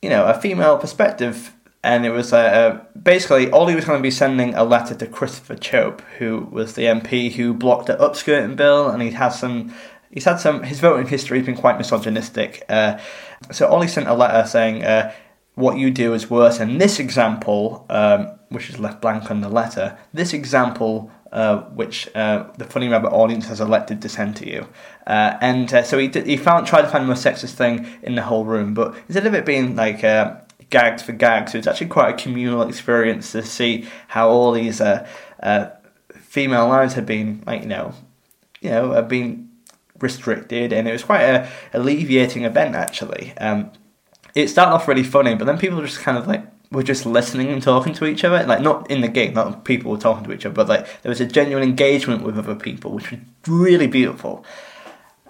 you 0.01 0.09
know, 0.09 0.27
a 0.27 0.35
female 0.35 0.79
perspective 0.79 1.55
and 1.85 2.07
it 2.07 2.11
was 2.11 2.33
uh, 2.33 2.39
uh, 2.39 2.85
basically 2.99 3.51
Ollie 3.51 3.75
was 3.77 3.85
going 3.85 3.99
to 3.99 4.03
be 4.03 4.11
sending 4.11 4.55
a 4.55 4.65
letter 4.65 4.95
to 4.95 5.07
Christopher 5.07 5.55
Chope, 5.55 6.01
who 6.19 6.49
was 6.51 6.75
the 6.75 6.85
MP 6.85 7.31
who 7.31 7.53
blocked 7.53 7.87
the 7.87 7.97
upskirting 7.97 8.57
bill, 8.57 8.89
and 8.89 9.03
he 9.03 9.11
has 9.11 9.39
some. 9.39 9.73
He's 10.11 10.25
had 10.25 10.41
some. 10.41 10.63
His 10.63 10.81
voting 10.81 11.07
history 11.07 11.39
has 11.39 11.47
been 11.47 11.57
quite 11.57 11.77
misogynistic. 11.77 12.65
Uh, 12.71 12.99
so 13.53 13.67
Ollie 13.67 13.89
sent 13.89 14.09
a 14.09 14.15
letter 14.15 14.49
saying, 14.49 14.83
uh, 14.83 15.13
"What 15.55 15.79
you 15.79 15.91
do 15.91 16.15
is 16.15 16.31
worse." 16.31 16.61
And 16.61 16.81
this 16.81 16.99
example, 16.99 17.87
um, 17.89 18.31
which 18.49 18.71
is 18.71 18.79
left 18.79 19.01
blank 19.01 19.31
on 19.31 19.41
the 19.41 19.49
letter, 19.49 19.99
this 20.13 20.33
example 20.33 21.11
uh, 21.35 21.63
which 21.71 22.09
uh, 22.15 22.45
the 22.59 22.65
Funny 22.65 22.89
Rabbit 22.89 23.09
audience 23.09 23.49
has 23.49 23.61
elected 23.61 24.01
to 24.03 24.09
send 24.09 24.37
to 24.37 24.49
you. 24.49 24.69
Uh, 25.05 25.37
and 25.41 25.75
uh, 25.75 25.83
so 25.83 25.99
he 25.99 26.07
did, 26.07 26.29
he 26.29 26.37
found 26.37 26.65
tried 26.65 26.83
to 26.83 26.89
find 26.89 27.03
the 27.03 27.09
most 27.09 27.25
sexist 27.25 27.55
thing 27.55 27.89
in 28.05 28.15
the 28.15 28.23
whole 28.23 28.45
room, 28.45 28.73
but 28.73 28.95
instead 29.09 29.27
of 29.27 29.35
it 29.35 29.45
being 29.45 29.75
like 29.75 30.05
uh, 30.05 30.37
gags 30.71 31.03
for 31.03 31.11
gags, 31.11 31.51
so 31.51 31.59
it's 31.59 31.67
actually 31.67 31.89
quite 31.89 32.15
a 32.15 32.23
communal 32.23 32.63
experience 32.63 33.33
to 33.33 33.43
see 33.43 33.85
how 34.07 34.29
all 34.29 34.53
these 34.53 34.81
uh, 34.81 35.05
female 36.13 36.69
lives 36.69 36.95
had 36.95 37.05
been 37.05 37.43
like 37.47 37.63
you 37.63 37.69
know, 37.69 37.95
you 38.61 38.71
know, 38.71 38.93
have 38.93 39.09
been 39.09 39.51
restricted, 39.99 40.73
and 40.73 40.87
it 40.87 40.93
was 40.93 41.03
quite 41.03 41.23
a 41.23 41.51
alleviating 41.73 42.45
event 42.45 42.77
actually. 42.77 43.37
Um, 43.39 43.73
it 44.35 44.49
started 44.49 44.75
off 44.75 44.89
really 44.89 45.05
funny, 45.05 45.35
but 45.35 45.45
then 45.45 45.59
people 45.59 45.81
just 45.81 46.01
kind 46.01 46.19
of 46.19 46.27
like 46.27 46.45
were 46.71 46.83
just 46.83 47.07
listening 47.07 47.49
and 47.49 47.63
talking 47.63 47.93
to 47.95 48.07
each 48.07 48.25
other. 48.25 48.45
Like 48.47 48.61
not 48.61 48.91
in 48.91 49.01
the 49.01 49.09
gig, 49.09 49.35
not 49.35 49.65
people 49.65 49.91
were 49.91 49.99
talking 49.99 50.25
to 50.25 50.33
each 50.33 50.45
other, 50.45 50.55
but 50.55 50.69
like 50.69 51.03
there 51.03 51.11
was 51.11 51.21
a 51.21 51.27
genuine 51.27 51.63
engagement 51.63 52.23
with 52.23 52.39
other 52.39 52.55
people, 52.55 52.93
which 52.93 53.11
was 53.11 53.21
really 53.47 53.87
beautiful. 53.87 54.45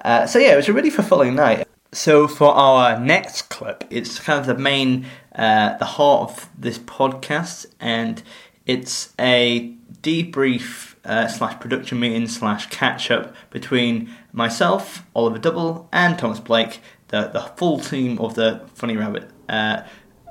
Uh, 0.03 0.27
so 0.27 0.39
yeah, 0.39 0.53
it 0.53 0.57
was 0.57 0.69
a 0.69 0.73
really 0.73 0.91
fulfilling 0.91 1.35
night. 1.35 1.67
So 1.93 2.27
for 2.27 2.53
our 2.53 2.99
next 2.99 3.43
clip, 3.51 3.85
it's 3.89 4.19
kind 4.19 4.41
of 4.41 4.47
the 4.47 4.61
main, 4.61 5.07
uh, 5.35 5.77
the 5.79 5.85
heart 5.85 6.31
of 6.31 6.49
this 6.59 6.79
podcast, 6.79 7.67
and 7.79 8.23
it's 8.67 9.15
a 9.19 9.75
debrief 10.03 10.97
uh, 11.05 11.29
slash 11.29 11.59
production 11.61 12.01
meeting 12.01 12.27
slash 12.27 12.67
catch 12.67 13.11
up 13.11 13.35
between 13.51 14.13
myself, 14.33 15.05
Oliver 15.15 15.39
Double, 15.39 15.89
and 15.93 16.19
Thomas 16.19 16.41
Blake, 16.41 16.81
the 17.09 17.29
the 17.29 17.41
full 17.57 17.81
team 17.81 18.19
of 18.19 18.35
the 18.35 18.63
Funny 18.75 18.97
Rabbit. 18.97 19.31
Uh, 19.49 19.83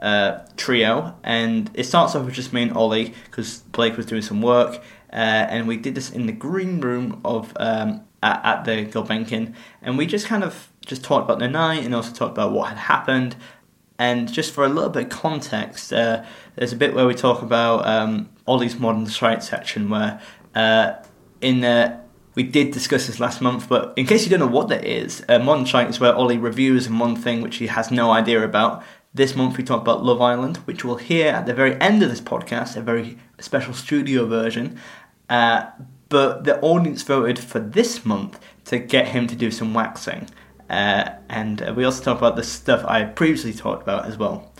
uh, 0.01 0.45
trio, 0.57 1.15
and 1.23 1.71
it 1.73 1.85
starts 1.85 2.13
off 2.13 2.25
with 2.25 2.33
just 2.33 2.51
me 2.51 2.63
and 2.63 2.73
Ollie 2.73 3.13
because 3.23 3.59
Blake 3.71 3.95
was 3.95 4.05
doing 4.05 4.21
some 4.21 4.41
work, 4.41 4.75
uh, 5.13 5.15
and 5.15 5.65
we 5.65 5.77
did 5.77 5.95
this 5.95 6.11
in 6.11 6.25
the 6.25 6.33
green 6.33 6.81
room 6.81 7.21
of 7.23 7.53
um, 7.55 8.03
at, 8.21 8.41
at 8.43 8.65
the 8.65 8.85
Gulbenkian, 8.85 9.53
and 9.81 9.97
we 9.97 10.05
just 10.05 10.27
kind 10.27 10.43
of 10.43 10.69
just 10.85 11.05
talked 11.05 11.23
about 11.23 11.39
the 11.39 11.47
night 11.47 11.85
and 11.85 11.95
also 11.95 12.13
talked 12.13 12.33
about 12.33 12.51
what 12.51 12.69
had 12.69 12.77
happened. 12.77 13.37
And 13.97 14.31
just 14.31 14.53
for 14.53 14.65
a 14.65 14.69
little 14.69 14.89
bit 14.89 15.03
of 15.03 15.09
context, 15.09 15.93
uh, 15.93 16.25
there's 16.55 16.73
a 16.73 16.75
bit 16.75 16.93
where 16.93 17.07
we 17.07 17.13
talk 17.13 17.41
about 17.41 17.87
um, 17.87 18.29
Ollie's 18.45 18.77
modern 18.77 19.05
shite 19.05 19.43
section, 19.43 19.89
where 19.89 20.19
uh, 20.53 20.95
in 21.39 21.63
uh, 21.63 22.02
we 22.35 22.43
did 22.43 22.71
discuss 22.71 23.07
this 23.07 23.19
last 23.19 23.41
month, 23.41 23.69
but 23.69 23.93
in 23.95 24.05
case 24.05 24.23
you 24.23 24.29
don't 24.29 24.39
know 24.39 24.47
what 24.47 24.69
that 24.69 24.85
is, 24.85 25.23
uh, 25.29 25.39
modern 25.39 25.65
shite 25.65 25.89
is 25.89 25.99
where 25.99 26.15
Ollie 26.15 26.37
reviews 26.37 26.89
one 26.89 27.15
thing 27.15 27.41
which 27.41 27.57
he 27.57 27.67
has 27.67 27.91
no 27.91 28.11
idea 28.11 28.43
about. 28.43 28.83
This 29.13 29.35
month 29.35 29.57
we 29.57 29.63
talk 29.63 29.81
about 29.81 30.03
Love 30.03 30.21
Island, 30.21 30.57
which 30.57 30.83
we'll 30.83 30.95
hear 30.95 31.31
at 31.31 31.45
the 31.45 31.53
very 31.53 31.79
end 31.79 32.01
of 32.01 32.09
this 32.09 32.21
podcast, 32.21 32.75
a 32.75 32.81
very 32.81 33.17
special 33.39 33.73
studio 33.73 34.25
version. 34.25 34.79
Uh, 35.29 35.65
but 36.09 36.43
the 36.43 36.59
audience 36.61 37.03
voted 37.03 37.37
for 37.37 37.59
this 37.59 38.05
month 38.05 38.39
to 38.65 38.79
get 38.79 39.09
him 39.09 39.27
to 39.27 39.35
do 39.35 39.51
some 39.51 39.73
waxing. 39.73 40.27
Uh, 40.69 41.09
and 41.29 41.61
uh, 41.61 41.73
we 41.75 41.83
also 41.83 42.03
talk 42.03 42.17
about 42.17 42.35
the 42.35 42.43
stuff 42.43 42.83
I 42.85 43.03
previously 43.03 43.53
talked 43.53 43.83
about 43.83 44.05
as 44.05 44.17
well. 44.17 44.51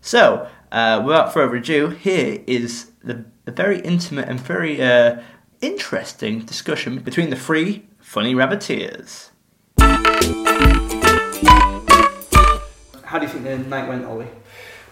So, 0.00 0.48
uh, 0.72 1.02
without 1.04 1.32
further 1.32 1.56
ado, 1.56 1.88
here 1.88 2.42
is 2.46 2.92
the, 3.02 3.24
the 3.44 3.52
very 3.52 3.80
intimate 3.80 4.28
and 4.28 4.40
very 4.40 4.80
uh, 4.80 5.20
interesting 5.60 6.40
discussion 6.44 6.98
between 7.00 7.30
the 7.30 7.36
three 7.36 7.86
funny 8.00 8.34
rabbiteers. 8.34 9.30
How 13.04 13.18
do 13.18 13.26
you 13.26 13.32
think 13.32 13.44
the 13.44 13.58
night 13.58 13.88
went, 13.88 14.04
Ollie? 14.04 14.28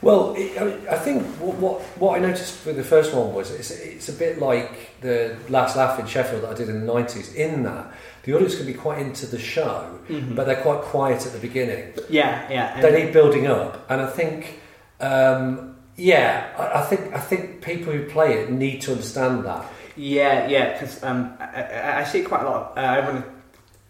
Well, 0.03 0.35
it, 0.37 0.61
I, 0.61 0.65
mean, 0.65 0.89
I 0.89 0.97
think 0.97 1.25
what, 1.41 1.57
what 1.57 1.83
what 1.99 2.17
I 2.17 2.21
noticed 2.21 2.65
with 2.67 2.77
the 2.77 2.85
first 2.85 3.15
one 3.15 3.33
was 3.33 3.51
it's, 3.51 3.71
it's 3.71 4.09
a 4.09 4.13
bit 4.13 4.39
like 4.39 5.01
the 5.01 5.37
last 5.49 5.77
laugh 5.77 5.99
in 5.99 6.07
Sheffield 6.07 6.43
that 6.43 6.51
I 6.51 6.55
did 6.55 6.69
in 6.69 6.81
the 6.81 6.87
nineties. 6.87 7.35
In 7.35 7.63
that 7.65 7.93
the 8.25 8.35
audience 8.35 8.57
can 8.57 8.67
be 8.67 8.75
quite 8.75 8.99
into 8.99 9.27
the 9.27 9.39
show, 9.39 9.99
but 10.35 10.45
they're 10.45 10.63
quite 10.63 10.83
quiet 10.83 11.25
at 11.27 11.33
the 11.33 11.39
beginning. 11.39 11.95
Yeah, 12.09 12.51
yeah. 12.51 12.81
They 12.81 13.05
need 13.05 13.13
building 13.13 13.47
up, 13.47 13.87
and 13.91 14.01
I 14.01 14.07
think, 14.09 14.61
um, 15.01 15.77
yeah, 15.97 16.53
I, 16.59 16.81
I 16.81 16.85
think 16.85 17.15
I 17.15 17.21
think 17.21 17.63
people 17.63 17.93
who 17.93 18.09
play 18.09 18.35
it 18.43 18.51
need 18.51 18.83
to 18.83 18.93
understand 18.93 19.45
that. 19.45 19.65
Yeah, 19.97 20.47
yeah, 20.49 20.73
because 20.73 21.03
um, 21.03 21.37
I, 21.41 22.01
I, 22.01 22.05
see 22.05 22.23
quite 22.23 22.43
a 22.43 22.45
lot. 22.45 22.77
Uh, 22.77 22.81
I 22.81 22.99
run 23.01 23.25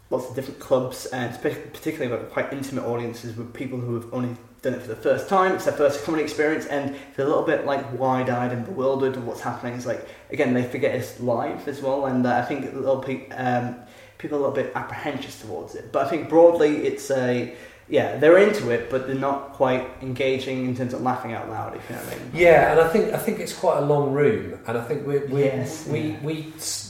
lots 0.09 0.29
of 0.29 0.35
different 0.35 0.59
clubs, 0.59 1.05
and 1.07 1.33
particularly 1.41 2.07
with 2.07 2.31
quite 2.31 2.51
intimate 2.53 2.85
audiences 2.85 3.35
with 3.35 3.53
people 3.53 3.77
who 3.79 3.95
have 3.95 4.13
only 4.13 4.37
done 4.61 4.73
it 4.73 4.81
for 4.81 4.87
the 4.87 4.95
first 4.95 5.27
time. 5.27 5.53
It's 5.55 5.65
their 5.65 5.73
first 5.73 6.03
comedy 6.05 6.23
experience, 6.23 6.65
and 6.65 6.95
they're 7.15 7.25
a 7.25 7.29
little 7.29 7.43
bit 7.43 7.65
like 7.65 7.99
wide-eyed 7.99 8.53
and 8.53 8.65
bewildered 8.65 9.17
of 9.17 9.27
what's 9.27 9.41
happening. 9.41 9.73
It's 9.73 9.85
like 9.85 10.07
again, 10.31 10.53
they 10.53 10.63
forget 10.63 10.95
it's 10.95 11.19
live 11.19 11.67
as 11.67 11.81
well, 11.81 12.05
and 12.05 12.25
uh, 12.25 12.35
I 12.35 12.41
think 12.43 12.71
a 12.71 12.75
little 12.75 12.99
pe- 12.99 13.29
um, 13.29 13.75
people 14.17 14.37
are 14.37 14.41
a 14.41 14.47
little 14.47 14.63
bit 14.63 14.71
apprehensive 14.75 15.41
towards 15.41 15.75
it. 15.75 15.91
But 15.91 16.07
I 16.07 16.09
think 16.09 16.29
broadly, 16.29 16.87
it's 16.87 17.11
a 17.11 17.53
yeah, 17.89 18.17
they're 18.17 18.37
into 18.37 18.69
it, 18.69 18.89
but 18.89 19.07
they're 19.07 19.15
not 19.15 19.53
quite 19.53 19.87
engaging 20.01 20.65
in 20.65 20.75
terms 20.75 20.93
of 20.93 21.01
laughing 21.01 21.33
out 21.33 21.49
loud. 21.49 21.75
If 21.75 21.89
you 21.89 21.95
know 21.95 22.01
what 22.03 22.13
I 22.13 22.17
mean. 22.19 22.31
Yeah, 22.33 22.71
and 22.71 22.81
I 22.81 22.87
think 22.89 23.13
I 23.13 23.17
think 23.17 23.39
it's 23.39 23.53
quite 23.53 23.77
a 23.77 23.85
long 23.85 24.11
room, 24.13 24.59
and 24.67 24.77
I 24.77 24.83
think 24.83 25.07
we 25.07 25.19
we 25.19 25.43
Yes, 25.45 25.87
we, 25.87 25.99
yeah. 25.99 26.19
we, 26.21 26.45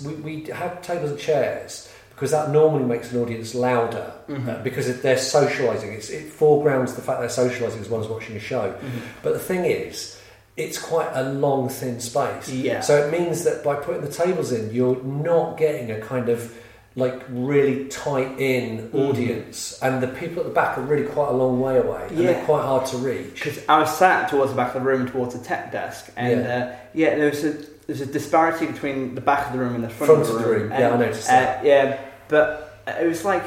we 0.05 0.13
we 0.15 0.43
have 0.51 0.81
tables 0.81 1.11
and 1.11 1.19
chairs 1.19 1.87
because 2.09 2.31
that 2.31 2.49
normally 2.49 2.83
makes 2.83 3.11
an 3.11 3.21
audience 3.21 3.53
louder 3.53 4.11
Mm-hmm. 4.27 4.49
uh, 4.49 4.55
because 4.63 5.01
they're 5.01 5.15
socialising. 5.15 5.93
It's, 5.93 6.09
it 6.09 6.27
foregrounds 6.27 6.95
the 6.95 7.01
fact 7.01 7.21
they're 7.21 7.29
socialising 7.29 7.79
as 7.79 7.87
well 7.87 8.01
as 8.01 8.07
watching 8.07 8.35
a 8.35 8.39
show. 8.41 8.71
Mm-hmm. 8.73 8.99
But 9.23 9.33
the 9.33 9.39
thing 9.39 9.63
is, 9.63 10.19
it's 10.57 10.77
quite 10.77 11.09
a 11.13 11.23
long, 11.31 11.69
thin 11.69 12.01
space. 12.01 12.49
Yeah. 12.49 12.81
So 12.81 12.97
it 13.07 13.11
means 13.11 13.45
that 13.45 13.63
by 13.63 13.75
putting 13.75 14.01
the 14.01 14.11
tables 14.11 14.51
in, 14.51 14.73
you're 14.73 15.01
not 15.03 15.57
getting 15.57 15.91
a 15.91 16.01
kind 16.01 16.27
of 16.27 16.53
like 16.97 17.21
really 17.29 17.85
tight 17.85 18.31
in 18.39 18.89
Mm. 18.91 19.09
audience, 19.09 19.77
and 19.83 20.01
the 20.01 20.07
people 20.07 20.39
at 20.41 20.45
the 20.47 20.53
back 20.53 20.77
are 20.79 20.81
really 20.81 21.05
quite 21.07 21.29
a 21.29 21.37
long 21.43 21.61
way 21.61 21.77
away, 21.77 22.01
and 22.09 22.17
Yeah. 22.17 22.31
they're 22.33 22.43
quite 22.45 22.63
hard 22.63 22.85
to 22.87 22.97
reach. 22.97 23.35
because 23.35 23.59
I 23.69 23.79
was 23.79 23.95
sat 23.95 24.29
towards 24.29 24.51
the 24.51 24.57
back 24.57 24.73
of 24.75 24.81
the 24.83 24.87
room, 24.89 25.07
towards 25.07 25.33
the 25.37 25.43
tech 25.45 25.71
desk, 25.71 26.09
and 26.17 26.41
Yeah. 26.43 26.55
uh, 26.71 26.75
yeah, 26.93 27.15
there 27.15 27.29
was 27.29 27.43
a 27.45 27.53
there's 27.85 28.01
a 28.01 28.05
disparity 28.05 28.65
between 28.65 29.15
the 29.15 29.21
back 29.21 29.47
of 29.47 29.53
the 29.53 29.59
room 29.59 29.73
and 29.75 29.81
the 29.83 29.89
front, 29.89 30.09
Front 30.11 30.21
of 30.23 30.27
the 30.27 30.33
of 30.35 30.41
the 30.43 30.49
room. 30.49 30.61
room, 30.63 30.71
And, 30.73 30.79
yeah, 30.81 30.91
I 30.93 30.97
noticed 30.97 31.31
uh, 31.31 31.53
yeah, 31.63 31.97
but 32.27 32.79
it 32.99 33.07
was 33.07 33.23
like 33.23 33.43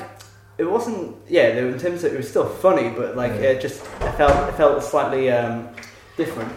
it 0.57 0.65
wasn't. 0.71 1.17
Yeah, 1.29 1.49
in 1.49 1.79
terms 1.79 2.05
of 2.05 2.13
it 2.15 2.17
was 2.17 2.29
still 2.29 2.47
funny, 2.47 2.89
but 2.97 3.17
like 3.17 3.33
Yeah. 3.33 3.51
it 3.51 3.61
just 3.61 3.81
it 4.01 4.13
felt 4.17 4.49
it 4.49 4.55
felt 4.55 4.83
slightly 4.83 5.31
um, 5.31 5.69
different 6.17 6.53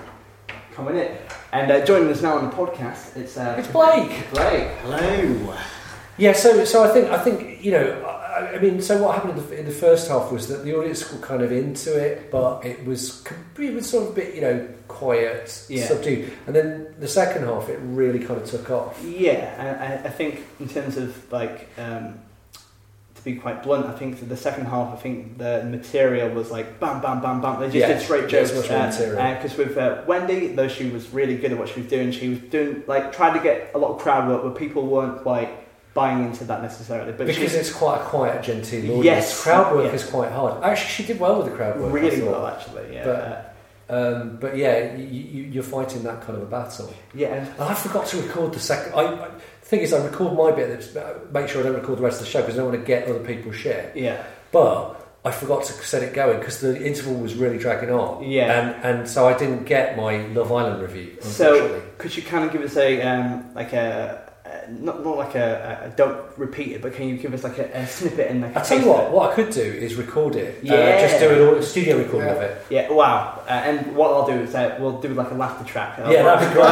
coming 0.75 0.97
in. 0.97 1.09
And 1.51 1.71
uh, 1.71 1.83
joining 1.85 2.09
us 2.09 2.21
now 2.21 2.37
on 2.37 2.49
the 2.49 2.55
podcast, 2.55 3.17
it's 3.17 3.35
uh, 3.37 3.55
It's 3.57 3.67
Blake. 3.67 4.13
Blake. 4.31 4.67
Hello. 4.83 5.53
Yeah, 6.17 6.33
so 6.33 6.63
so 6.65 6.83
I 6.83 6.89
think 6.93 7.09
I 7.09 7.17
think 7.19 7.63
you 7.63 7.71
know 7.71 7.91
I, 8.05 8.55
I 8.55 8.59
mean 8.59 8.81
so 8.81 9.01
what 9.01 9.15
happened 9.15 9.37
in 9.37 9.47
the, 9.49 9.59
in 9.59 9.65
the 9.65 9.71
first 9.71 10.07
half 10.09 10.31
was 10.31 10.47
that 10.49 10.63
the 10.63 10.75
audience 10.75 11.11
were 11.11 11.19
kind 11.19 11.41
of 11.41 11.51
into 11.51 11.97
it, 11.97 12.29
but 12.31 12.63
it 12.65 12.85
was 12.85 13.25
it 13.59 13.73
was 13.73 13.89
sort 13.89 14.03
of 14.05 14.11
a 14.11 14.13
bit 14.13 14.35
you 14.35 14.41
know 14.41 14.67
quiet, 14.87 15.65
Yeah. 15.69 15.87
subdued, 15.87 16.31
and 16.45 16.55
then 16.55 16.93
the 16.99 17.07
second 17.07 17.43
half 17.45 17.67
it 17.69 17.79
really 17.81 18.19
kind 18.19 18.39
of 18.41 18.45
took 18.45 18.69
off. 18.69 19.03
Yeah, 19.03 19.99
I, 20.03 20.07
I 20.07 20.11
think 20.11 20.41
in 20.59 20.67
terms 20.69 20.97
of 20.97 21.31
like 21.31 21.67
um, 21.79 22.19
to 23.15 23.23
be 23.23 23.35
quite 23.35 23.63
blunt, 23.63 23.87
I 23.87 23.93
think 23.97 24.27
the 24.29 24.37
second 24.37 24.65
half, 24.65 24.93
I 24.93 24.97
think 24.97 25.39
the 25.39 25.63
material 25.67 26.29
was 26.29 26.51
like 26.51 26.79
bam, 26.79 27.01
bam, 27.01 27.21
bam, 27.21 27.41
bam. 27.41 27.59
They 27.59 27.65
just 27.67 27.75
Yeah, 27.77 27.87
did 27.87 28.01
straight 28.01 28.27
jokes. 28.27 28.53
much 28.53 28.69
more 28.69 28.79
material. 28.79 29.33
Because 29.35 29.57
with 29.57 29.77
uh, 29.77 30.03
Wendy, 30.05 30.47
though 30.47 30.67
she 30.67 30.89
was 30.91 31.09
really 31.09 31.37
good 31.37 31.51
at 31.53 31.57
what 31.57 31.69
she 31.69 31.79
was 31.81 31.89
doing, 31.89 32.11
she 32.11 32.29
was 32.29 32.39
doing 32.39 32.83
like 32.85 33.11
trying 33.13 33.33
to 33.35 33.39
get 33.43 33.71
a 33.73 33.79
lot 33.79 33.95
of 33.95 33.99
crowd 33.99 34.27
work, 34.29 34.43
but 34.43 34.55
people 34.55 34.85
weren't 34.85 35.21
quite 35.23 35.49
buying 35.93 36.23
into 36.25 36.43
that 36.45 36.61
necessarily. 36.61 37.11
But 37.11 37.27
Because 37.27 37.51
she 37.51 37.57
it's 37.57 37.71
quite 37.71 38.01
a 38.01 38.03
quiet, 38.03 38.43
genteel 38.43 38.85
audience. 38.99 39.05
Yes, 39.05 39.43
crowd 39.43 39.75
work 39.75 39.85
yeah. 39.87 39.93
is 39.93 40.03
quite 40.05 40.31
hard. 40.31 40.63
Actually, 40.63 40.89
she 40.89 41.03
did 41.03 41.19
well 41.19 41.37
with 41.37 41.47
the 41.51 41.55
crowd 41.55 41.79
work. 41.79 41.93
Really 41.93 42.21
well 42.21 42.47
actually. 42.47 42.93
Yeah, 42.93 43.05
But- 43.05 43.49
Um, 43.89 44.37
but 44.39 44.55
yeah, 44.57 44.95
you, 44.95 45.43
you're 45.43 45.61
fighting 45.61 46.03
that 46.03 46.21
kind 46.21 46.37
of 46.37 46.43
a 46.43 46.45
battle. 46.49 46.91
yeah. 47.13 47.35
And 47.35 47.61
I 47.61 47.73
forgot 47.75 48.07
to 48.07 48.21
record 48.21 48.53
the 48.53 48.59
second. 48.59 48.93
I, 48.95 49.01
I, 49.25 49.27
the 49.27 49.65
thing 49.69 49.81
is, 49.81 49.93
I 49.93 50.03
record 50.03 50.33
my 50.35 50.51
bit. 50.51 50.95
Uh, 50.97 51.13
make 51.31 51.47
sure 51.49 51.61
I 51.61 51.65
don't 51.65 51.75
record 51.75 51.99
the 51.99 52.03
rest 52.03 52.19
of 52.19 52.25
the 52.25 52.31
show 52.31 52.41
because 52.41 52.55
I 52.55 52.57
don't 52.59 52.69
want 52.71 52.79
to 52.79 52.85
get 52.87 53.07
other 53.07 53.19
people's 53.19 53.57
shit. 53.57 53.95
yeah. 53.95 54.23
But 54.51 54.95
I 55.25 55.31
forgot 55.31 55.63
to 55.65 55.73
set 55.73 56.01
it 56.01 56.13
going 56.13 56.39
because 56.39 56.59
the 56.61 56.81
interval 56.83 57.15
was 57.15 57.35
really 57.35 57.57
dragging 57.57 57.91
on. 57.91 58.23
Yeah. 58.23 58.51
And 58.57 58.85
and 58.99 59.07
so 59.07 59.27
I 59.27 59.37
didn't 59.37 59.65
get 59.65 59.95
my 59.97 60.25
Love 60.27 60.51
Island 60.51 60.81
review. 60.81 61.17
So 61.21 61.81
could 61.97 62.15
you 62.15 62.23
kind 62.23 62.45
of 62.45 62.51
give 62.53 62.61
us 62.61 62.77
a 62.77 63.01
um, 63.01 63.53
like 63.53 63.73
a. 63.73 64.22
Uh, 64.53 64.67
not, 64.69 65.03
not 65.03 65.17
like 65.17 65.35
a, 65.35 65.89
a, 65.91 65.97
don't 65.97 66.19
repeat 66.37 66.73
it, 66.73 66.81
but 66.81 66.93
can 66.93 67.07
you 67.07 67.17
give 67.17 67.33
us 67.33 67.43
like 67.43 67.57
a, 67.57 67.65
a 67.77 67.87
snippet 67.87 68.29
and 68.29 68.41
like 68.41 68.55
a 68.55 68.59
I 68.59 68.63
tell 68.63 68.79
you 68.79 68.87
what, 68.87 69.11
what 69.11 69.31
I 69.31 69.35
could 69.35 69.49
do 69.51 69.61
is 69.61 69.95
record 69.95 70.35
it. 70.35 70.63
Yeah. 70.63 70.73
Uh, 70.75 70.99
just 71.07 71.19
do 71.19 71.29
an 71.29 71.39
au- 71.57 71.61
studio 71.61 71.97
recording 71.97 72.29
of 72.29 72.37
it. 72.41 72.65
Yeah, 72.69 72.91
wow. 72.91 73.42
Uh, 73.47 73.51
and 73.51 73.95
what 73.95 74.11
I'll 74.11 74.25
do 74.25 74.33
is 74.33 74.55
uh, 74.55 74.77
we'll 74.79 74.99
do 75.01 75.09
like 75.09 75.31
a 75.31 75.33
laughter 75.35 75.65
track. 75.65 75.97
Yeah, 75.99 76.23
that'd 76.23 76.47
be 76.47 76.53
great. 76.59 76.63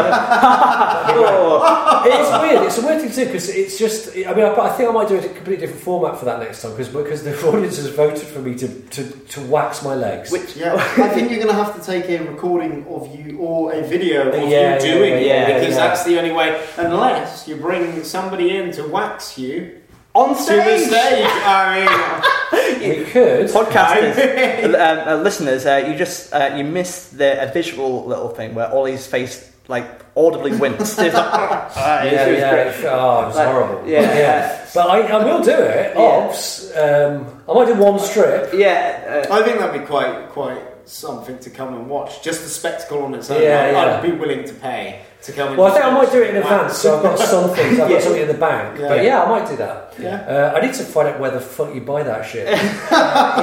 Oh, 1.13 2.03
it's 2.05 2.41
weird. 2.41 2.65
It's 2.65 2.77
a 2.77 2.85
weird 2.85 3.01
thing 3.01 3.11
too 3.11 3.25
because 3.25 3.49
it's 3.49 3.77
just. 3.77 4.09
I 4.15 4.33
mean, 4.33 4.45
I, 4.45 4.55
I 4.55 4.69
think 4.69 4.89
I 4.89 4.93
might 4.93 5.07
do 5.07 5.17
a 5.17 5.21
completely 5.21 5.57
different 5.57 5.81
format 5.83 6.17
for 6.17 6.25
that 6.25 6.39
next 6.39 6.61
time 6.61 6.71
because 6.71 6.89
because 6.89 7.23
the 7.23 7.35
audience 7.47 7.77
has 7.77 7.87
voted 7.87 8.25
for 8.27 8.39
me 8.39 8.55
to, 8.55 8.67
to, 8.67 9.09
to 9.11 9.41
wax 9.47 9.83
my 9.83 9.95
legs. 9.95 10.31
Which, 10.31 10.55
Yeah, 10.55 10.75
I 10.75 11.09
think 11.13 11.29
you're 11.29 11.43
going 11.43 11.55
to 11.55 11.63
have 11.63 11.75
to 11.79 11.85
take 11.85 12.09
a 12.09 12.23
recording 12.23 12.85
of 12.87 13.13
you 13.15 13.37
or 13.39 13.73
a 13.73 13.81
video 13.83 14.29
of 14.29 14.33
Yeah, 14.35 14.41
you 14.43 14.49
yeah, 14.49 14.79
doing 14.79 15.11
yeah, 15.13 15.17
it 15.19 15.25
yeah, 15.27 15.59
because 15.59 15.75
yeah. 15.75 15.87
that's 15.87 16.03
the 16.05 16.17
only 16.17 16.31
way. 16.31 16.65
Unless 16.77 17.47
you 17.47 17.55
bring 17.57 18.03
somebody 18.03 18.55
in 18.55 18.71
to 18.73 18.87
wax 18.87 19.37
you 19.37 19.80
on 20.13 20.29
to 20.37 20.55
the 20.55 20.77
stage! 20.79 21.25
I 21.27 21.85
mean, 22.81 22.97
we 22.99 23.05
could. 23.05 23.47
Podcasters, 23.47 24.65
um, 24.75 25.07
uh, 25.07 25.21
listeners, 25.23 25.65
uh, 25.65 25.83
you 25.87 25.95
just 25.97 26.33
uh, 26.33 26.53
you 26.57 26.63
missed 26.63 27.17
the 27.17 27.41
a 27.49 27.51
visual 27.51 28.05
little 28.05 28.29
thing 28.29 28.53
where 28.55 28.67
Ollie's 28.73 29.07
face 29.07 29.49
like 29.67 29.85
audibly 30.17 30.55
winced. 30.57 30.99
It 30.99 31.13
like, 31.13 31.23
ah, 31.23 32.03
Yeah, 32.03 32.11
yeah. 32.27 32.53
it's- 32.55 32.83
Oh, 32.83 33.21
it 33.23 33.27
was 33.27 33.35
Like, 33.37 33.47
horrible. 33.47 33.87
yeah. 33.87 34.01
yeah. 34.01 34.65
But 34.73 34.89
I, 34.89 34.99
I 35.07 35.23
will 35.23 35.41
do 35.41 35.51
it. 35.51 35.93
Yeah. 35.95 36.01
Obs. 36.01 36.71
Um, 36.75 37.41
I 37.47 37.53
might 37.53 37.67
do 37.67 37.75
one 37.75 37.97
strip. 37.99 38.53
Yeah, 38.53 39.23
uh, 39.29 39.33
I 39.33 39.43
think 39.43 39.59
that'd 39.59 39.79
be 39.79 39.85
quite 39.85 40.29
quite 40.29 40.61
something 40.85 41.37
to 41.39 41.49
come 41.49 41.73
and 41.75 41.89
watch. 41.89 42.21
Just 42.21 42.43
the 42.43 42.49
spectacle 42.49 43.03
on 43.03 43.13
its 43.13 43.29
own. 43.29 43.41
Yeah, 43.41 43.63
I'd, 43.67 43.71
yeah. 43.71 43.97
I'd 43.97 44.01
be 44.03 44.11
willing 44.11 44.43
to 44.45 44.53
pay 44.55 45.01
to 45.23 45.31
come. 45.31 45.55
Well, 45.57 45.67
I 45.67 45.71
think 45.73 45.85
I 45.85 45.91
might 45.91 46.11
do 46.11 46.21
it 46.23 46.31
in 46.31 46.35
advance, 46.37 46.77
so 46.77 46.97
I've 46.97 47.03
got 47.03 47.19
something. 47.35 47.75
So 47.75 47.83
I've 47.83 47.89
Yeah. 47.89 47.97
got 47.97 48.03
something 48.03 48.21
in 48.21 48.27
the 48.27 48.33
bank. 48.33 48.79
Yeah. 48.79 48.87
But 48.87 49.03
yeah, 49.03 49.23
I 49.23 49.29
might 49.29 49.47
do 49.49 49.55
that. 49.57 49.93
Yeah. 49.99 50.15
Uh, 50.21 50.53
I 50.57 50.65
need 50.65 50.73
to 50.75 50.83
find 50.83 51.07
out 51.09 51.19
where 51.19 51.31
the 51.31 51.39
fuck 51.41 51.73
you 51.75 51.81
buy 51.81 52.03
that 52.03 52.25
shit. 52.25 52.47
you 52.49 52.53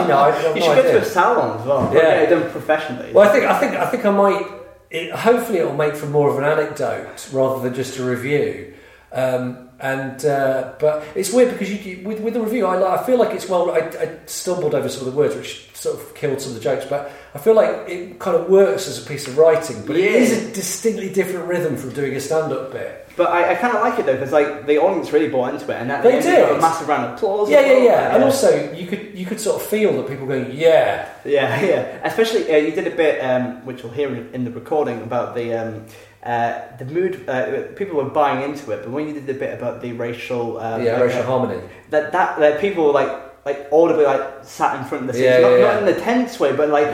know, 0.09 0.19
I 0.19 0.31
have 0.33 0.57
you 0.57 0.63
no 0.63 0.75
should 0.75 0.83
go 0.85 0.93
to 0.93 0.99
a 1.01 1.05
salon 1.05 1.61
as 1.61 1.67
well. 1.67 1.91
Yeah. 1.95 2.23
Yeah, 2.23 2.31
done 2.31 2.51
professionally. 2.51 3.13
Well, 3.13 3.29
I 3.29 3.33
think 3.33 3.45
I 3.45 3.59
think 3.61 3.75
I 3.75 3.87
think 3.87 4.05
I 4.05 4.11
might. 4.11 4.47
It, 4.91 5.13
hopefully, 5.13 5.59
it'll 5.59 5.75
make 5.75 5.95
for 5.95 6.07
more 6.07 6.31
of 6.31 6.39
an 6.39 6.45
anecdote 6.45 7.29
rather 7.33 7.61
than 7.63 7.75
just 7.75 7.99
a 7.99 8.03
review. 8.05 8.75
Um, 9.13 9.68
and 9.81 10.25
uh, 10.25 10.73
but 10.81 11.05
it's 11.15 11.33
weird 11.33 11.53
because 11.53 11.71
you, 11.87 12.03
with 12.07 12.21
with 12.21 12.35
the 12.35 12.41
review, 12.41 12.67
I, 12.67 13.01
I 13.01 13.05
feel 13.07 13.17
like 13.19 13.35
it's 13.35 13.49
well. 13.49 13.71
I, 13.71 13.79
I 13.79 14.17
stumbled 14.27 14.75
over 14.75 14.89
some 14.89 15.07
of 15.07 15.13
the 15.13 15.19
words, 15.19 15.37
which 15.37 15.69
sort 15.75 15.99
of 16.01 16.15
killed 16.15 16.41
some 16.41 16.51
of 16.53 16.59
the 16.59 16.63
jokes. 16.65 16.85
But 16.85 17.13
I 17.35 17.39
feel 17.39 17.55
like 17.55 17.89
it 17.89 18.19
kind 18.19 18.37
of 18.37 18.49
works 18.49 18.89
as 18.89 19.05
a 19.05 19.09
piece 19.09 19.29
of 19.29 19.39
writing. 19.39 19.85
But 19.87 19.97
it 19.97 20.11
Yeah. 20.11 20.17
is 20.19 20.33
a 20.51 20.53
distinctly 20.53 21.13
different 21.13 21.47
rhythm 21.47 21.77
from 21.77 21.91
doing 21.91 22.15
a 22.15 22.21
stand-up 22.21 22.73
bit. 22.73 23.05
But 23.17 23.31
I, 23.31 23.51
I 23.53 23.55
kind 23.57 23.75
of 23.77 23.81
like 23.83 23.99
it 23.99 24.07
though 24.07 24.13
because 24.15 24.31
like 24.33 24.67
the 24.67 24.79
audience 24.79 25.13
really 25.13 25.29
bought 25.29 25.53
into 25.53 25.65
it, 25.73 25.77
and 25.81 25.91
at 25.91 26.03
They 26.05 26.11
the 26.13 26.17
end, 26.19 26.25
you 26.27 26.33
got 26.47 26.57
a 26.57 26.61
massive 26.61 26.89
round 26.89 27.05
of 27.07 27.15
applause. 27.15 27.51
Yeah, 27.51 27.61
yeah, 27.67 27.83
yeah. 27.85 28.15
And 28.15 28.25
also, 28.25 28.73
you 28.73 28.87
could 28.87 29.17
you 29.19 29.27
could 29.27 29.41
sort 29.41 29.61
of 29.61 29.69
feel 29.69 29.93
that 29.97 30.09
people 30.09 30.27
going, 30.27 30.53
yeah, 30.53 31.09
Yeah, 31.25 31.61
yeah. 31.65 32.01
Especially, 32.05 32.49
uh, 32.53 32.57
you 32.57 32.71
did 32.73 32.87
a 32.87 32.95
bit, 32.95 33.19
um, 33.21 33.65
which 33.67 33.83
we'll 33.83 33.93
hear 33.93 34.09
in, 34.15 34.33
in 34.35 34.45
the 34.45 34.51
recording, 34.53 35.03
about 35.03 35.35
the 35.35 35.53
um, 35.55 35.85
uh, 36.23 36.77
the 36.79 36.85
mood. 36.85 37.29
Uh, 37.29 37.63
people 37.77 37.97
were 37.97 38.11
buying 38.11 38.43
into 38.49 38.71
it, 38.73 38.83
but 38.83 38.91
when 38.91 39.07
you 39.09 39.15
did 39.15 39.27
the 39.27 39.35
bit 39.35 39.57
about 39.59 39.81
the 39.83 39.93
racial, 39.93 40.59
um, 40.59 40.83
yeah, 40.83 40.93
like, 40.95 41.03
racial 41.05 41.23
uh, 41.23 41.27
harmony. 41.27 41.61
that 41.91 42.13
that 42.13 42.39
that 42.41 42.61
people 42.61 42.85
were 42.87 42.93
like 42.93 43.25
like 43.47 43.69
audibly 43.73 44.05
like 44.05 44.45
sat 44.45 44.79
in 44.79 44.85
front 44.85 45.03
of 45.03 45.07
the 45.07 45.15
stage, 45.15 45.25
Yeah, 45.25 45.41
not, 45.41 45.53
yeah, 45.59 45.73
not 45.73 45.79
in 45.79 45.87
the 45.87 45.99
tense 46.01 46.39
way, 46.39 46.55
but 46.55 46.69
like, 46.69 46.89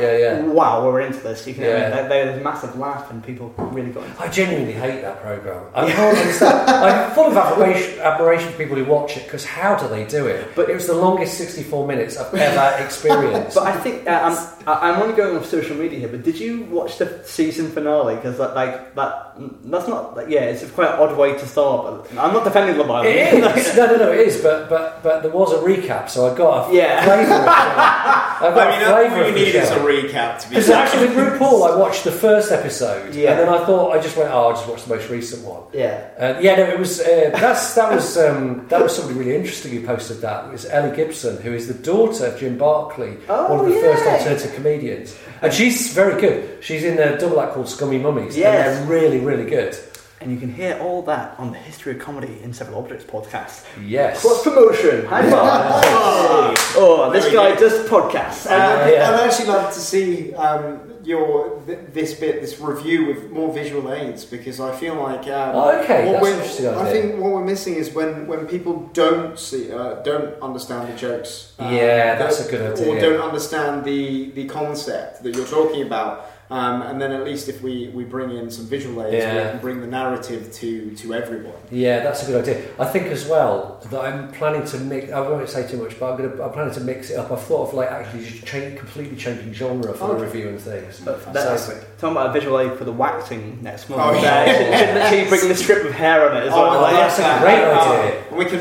wow, 0.54 0.84
we're 0.84 1.00
into 1.00 1.18
this. 1.18 1.44
You 1.48 1.54
can, 1.54 1.64
Yeah. 1.64 1.90
I 1.96 2.00
mean, 2.00 2.08
there 2.10 2.26
was 2.30 2.36
a 2.40 2.44
massive 2.44 2.78
laugh, 2.78 3.10
and 3.10 3.24
people 3.24 3.52
really 3.58 3.90
got 3.90 4.04
into 4.04 4.14
it. 4.16 4.20
I 4.20 4.28
genuinely 4.28 4.72
hate 4.74 5.00
that 5.02 5.20
program. 5.20 5.64
I 5.74 5.90
can't 5.90 6.16
understand. 6.16 6.70
I'm 6.84 7.10
full 7.12 7.26
of 7.26 7.36
admiration, 7.36 7.98
admiration 7.98 8.52
for 8.52 8.58
people 8.58 8.76
who 8.76 8.84
watch 8.84 9.16
it 9.16 9.24
because 9.24 9.44
how 9.44 9.74
do 9.74 9.88
they 9.88 10.04
do 10.04 10.26
it? 10.28 10.54
But- 10.54 10.70
it 10.70 10.74
was 10.74 10.86
the 10.86 10.94
longest 10.94 11.38
64 11.38 11.88
minutes 11.88 12.18
I've 12.18 12.32
ever 12.34 12.84
experienced. 12.84 13.56
But 13.56 13.66
I 13.66 13.76
think 13.80 14.06
uh, 14.06 14.20
I'm, 14.22 14.53
I- 14.66 14.90
I'm 14.90 15.02
only 15.02 15.14
going 15.14 15.36
off 15.36 15.46
social 15.46 15.76
media 15.76 15.98
here. 15.98 16.08
But 16.08 16.22
did 16.22 16.38
you 16.38 16.62
watch 16.64 16.98
the 16.98 17.20
season 17.24 17.70
finale? 17.70 18.16
Because 18.16 18.38
that, 18.38 18.54
like 18.54 18.94
that, 18.94 19.32
that's 19.64 19.88
not. 19.88 20.16
Like, 20.16 20.28
yeah, 20.28 20.42
it's 20.42 20.62
a 20.62 20.66
quite 20.68 20.88
odd 20.88 21.16
way 21.16 21.32
to 21.32 21.46
start. 21.46 22.04
But 22.10 22.18
I'm 22.18 22.32
not 22.32 22.44
defending 22.44 22.76
Love 22.78 22.90
Island. 22.90 23.08
It 23.14 23.34
is. 23.34 23.76
No, 23.76 23.86
no, 23.86 23.96
no, 23.96 24.12
it 24.12 24.20
is. 24.28 24.40
But 24.40 24.68
but 24.68 25.02
but 25.02 25.22
there 25.22 25.32
was 25.32 25.52
a 25.52 25.58
recap, 25.58 26.08
so 26.08 26.32
I 26.32 26.36
got 26.36 26.70
a 26.70 26.74
Yeah. 26.74 27.04
flavour. 27.04 27.44
I 27.46 28.50
got 28.54 28.68
I 28.68 28.70
mean, 28.78 28.82
a 28.88 28.90
all 28.92 29.08
flavour 29.08 29.28
you 29.28 29.34
need 29.34 29.54
is 29.54 29.70
a 29.70 29.76
recap 29.76 30.38
to 30.40 30.48
be 30.48 30.54
Because 30.56 30.70
actually, 30.70 31.08
with 31.08 31.16
RuPaul, 31.16 31.70
I 31.72 31.76
watched 31.76 32.04
the 32.04 32.12
first 32.12 32.52
episode, 32.52 33.14
Yeah. 33.14 33.30
and 33.32 33.40
then 33.40 33.48
I 33.48 33.64
thought 33.64 33.92
I 33.96 34.00
just 34.00 34.16
went, 34.16 34.30
"Oh, 34.32 34.48
I'll 34.48 34.52
just 34.52 34.68
watch 34.68 34.84
the 34.84 34.94
most 34.94 35.08
recent 35.10 35.44
one." 35.44 35.62
yeah. 35.72 36.08
Uh, 36.18 36.38
yeah, 36.40 36.56
no, 36.56 36.64
it 36.64 36.78
was 36.78 37.00
uh, 37.00 37.30
that's 37.34 37.74
that 37.74 37.92
was 37.92 38.16
um, 38.18 38.66
that 38.68 38.80
was 38.82 38.94
somebody 38.96 39.18
really 39.18 39.34
interesting 39.36 39.72
who 39.72 39.86
posted 39.86 40.20
that. 40.20 40.46
It 40.46 40.52
was 40.52 40.66
Ellie 40.66 40.94
Gibson, 40.94 41.40
who 41.42 41.52
is 41.52 41.68
the 41.68 41.74
daughter 41.74 42.26
of 42.26 42.38
Jim 42.38 42.56
Barclay, 42.58 43.16
Oh, 43.28 43.54
one 43.54 43.64
of 43.66 43.72
the 43.72 43.80
first 43.80 44.04
yeah. 44.04 44.12
alternative 44.16 44.53
comedians, 44.54 45.16
and 45.42 45.52
she's 45.52 45.92
very 45.92 46.20
good. 46.20 46.62
She's 46.64 46.84
in 46.84 46.98
a 46.98 47.18
double 47.18 47.40
act 47.40 47.54
called 47.54 47.68
Scummy 47.68 47.98
Mummies, 47.98 48.36
Yes. 48.36 48.78
and 48.78 48.88
they're 48.88 49.00
really, 49.00 49.18
really 49.20 49.44
good. 49.48 49.76
And 50.20 50.32
you 50.32 50.38
can 50.38 50.54
hear 50.54 50.78
all 50.80 51.02
that 51.02 51.34
on 51.38 51.50
the 51.52 51.58
History 51.58 51.92
of 51.92 51.98
Comedy 51.98 52.40
in 52.42 52.54
Several 52.54 52.78
Objects 52.82 53.04
podcast. 53.04 53.66
Yes. 53.84 54.22
Cross 54.22 54.42
promotion. 54.44 55.04
High 55.04 55.28
five. 55.30 56.56
oh, 56.76 57.10
this 57.12 57.26
guy 57.32 57.50
good. 57.56 57.58
does 57.60 57.88
podcasts. 57.90 58.50
I'd, 58.50 58.84
Uh, 58.84 58.90
yeah. 58.94 59.10
I'd 59.10 59.28
actually 59.28 59.48
love 59.48 59.72
to 59.74 59.80
see 59.80 60.32
um, 60.34 60.80
your 61.06 61.60
th- 61.66 61.78
this 61.92 62.14
bit, 62.14 62.40
this 62.40 62.58
review 62.60 63.06
with 63.06 63.30
more 63.30 63.52
visual 63.52 63.92
aids 63.92 64.24
because 64.24 64.60
I 64.60 64.74
feel 64.74 64.94
like 64.96 65.26
um, 65.28 65.54
Oh, 65.56 65.80
okay, 65.80 66.06
what 66.06 66.12
that's 66.12 66.22
we're- 66.22 66.34
interesting 66.34 66.66
I 66.68 66.90
think 66.90 67.20
what 67.20 67.30
we're 67.32 67.44
missing 67.44 67.74
is 67.74 67.92
when, 67.92 68.26
when 68.26 68.46
people 68.46 68.88
don't 68.92 69.38
see 69.38 69.72
uh, 69.72 69.94
don't 70.02 70.40
understand 70.42 70.92
the 70.92 70.96
jokes. 70.96 71.52
um, 71.58 71.72
Yeah, 71.74 72.16
that's 72.18 72.38
that- 72.38 72.48
a 72.48 72.50
good 72.50 72.72
idea. 72.72 72.88
Or 72.92 73.00
don't 73.00 73.20
understand 73.20 73.84
the 73.84 74.30
the 74.38 74.44
concept 74.46 75.22
that 75.22 75.34
you're 75.36 75.46
talking 75.58 75.82
about. 75.82 76.26
Um, 76.50 76.82
and 76.82 77.00
then 77.00 77.10
at 77.12 77.24
least 77.24 77.48
if 77.48 77.62
we, 77.62 77.88
we 77.88 78.04
bring 78.04 78.30
in 78.36 78.50
some 78.50 78.66
visual 78.66 79.02
aids, 79.02 79.24
we 79.24 79.30
can 79.30 79.58
bring 79.60 79.80
the 79.80 79.86
narrative 79.86 80.52
to, 80.52 80.94
to 80.96 81.14
everyone. 81.14 81.54
Yeah, 81.70 82.00
that's 82.00 82.22
a 82.22 82.26
good 82.26 82.42
idea. 82.46 82.66
I 82.78 82.84
think 82.84 83.06
as 83.06 83.26
well 83.26 83.80
that 83.90 83.98
I'm 84.00 84.30
planning 84.32 84.64
to 84.66 84.78
mix. 84.78 85.10
I 85.10 85.20
won't 85.20 85.48
say 85.48 85.66
too 85.66 85.78
much, 85.78 85.98
but 85.98 86.12
I'm 86.12 86.18
gonna. 86.18 86.42
I'm 86.44 86.52
planning 86.52 86.74
to 86.74 86.80
mix 86.80 87.08
it 87.10 87.16
up. 87.18 87.32
I've 87.32 87.40
thought 87.42 87.68
of 87.68 87.74
like 87.74 87.90
actually 87.90 88.26
just 88.26 88.44
change, 88.46 88.78
completely 88.78 89.16
changing 89.16 89.54
genre 89.54 89.92
for 89.94 90.08
the 90.08 90.14
Okay. 90.14 90.24
review 90.24 90.48
and 90.50 90.60
things. 90.60 91.00
But 91.00 91.22
So- 91.24 91.32
that's 91.32 91.66
talking 91.98 92.12
about 92.16 92.28
a 92.28 92.32
visual 92.32 92.60
aid 92.60 92.76
for 92.76 92.84
the 92.84 92.92
waxing 92.92 93.58
next 93.62 93.88
month. 93.88 94.02
Oh, 94.04 94.12
yeah. 94.22 94.44
you 94.44 94.52
should- 94.54 94.78
should 94.78 94.94
literally 94.94 95.28
bring 95.30 95.48
the 95.48 95.56
strip 95.56 95.84
of 95.86 95.92
hair 95.92 96.28
on 96.30 96.36
it 96.36 96.44
as 96.46 96.52
well. 96.52 96.76
Oh, 96.76 96.80
like, 96.82 96.94
that's 96.94 97.18
a 97.18 97.38
great 97.40 97.64
idea. 97.64 98.22
and 98.28 98.36
we 98.38 98.44
can 98.44 98.60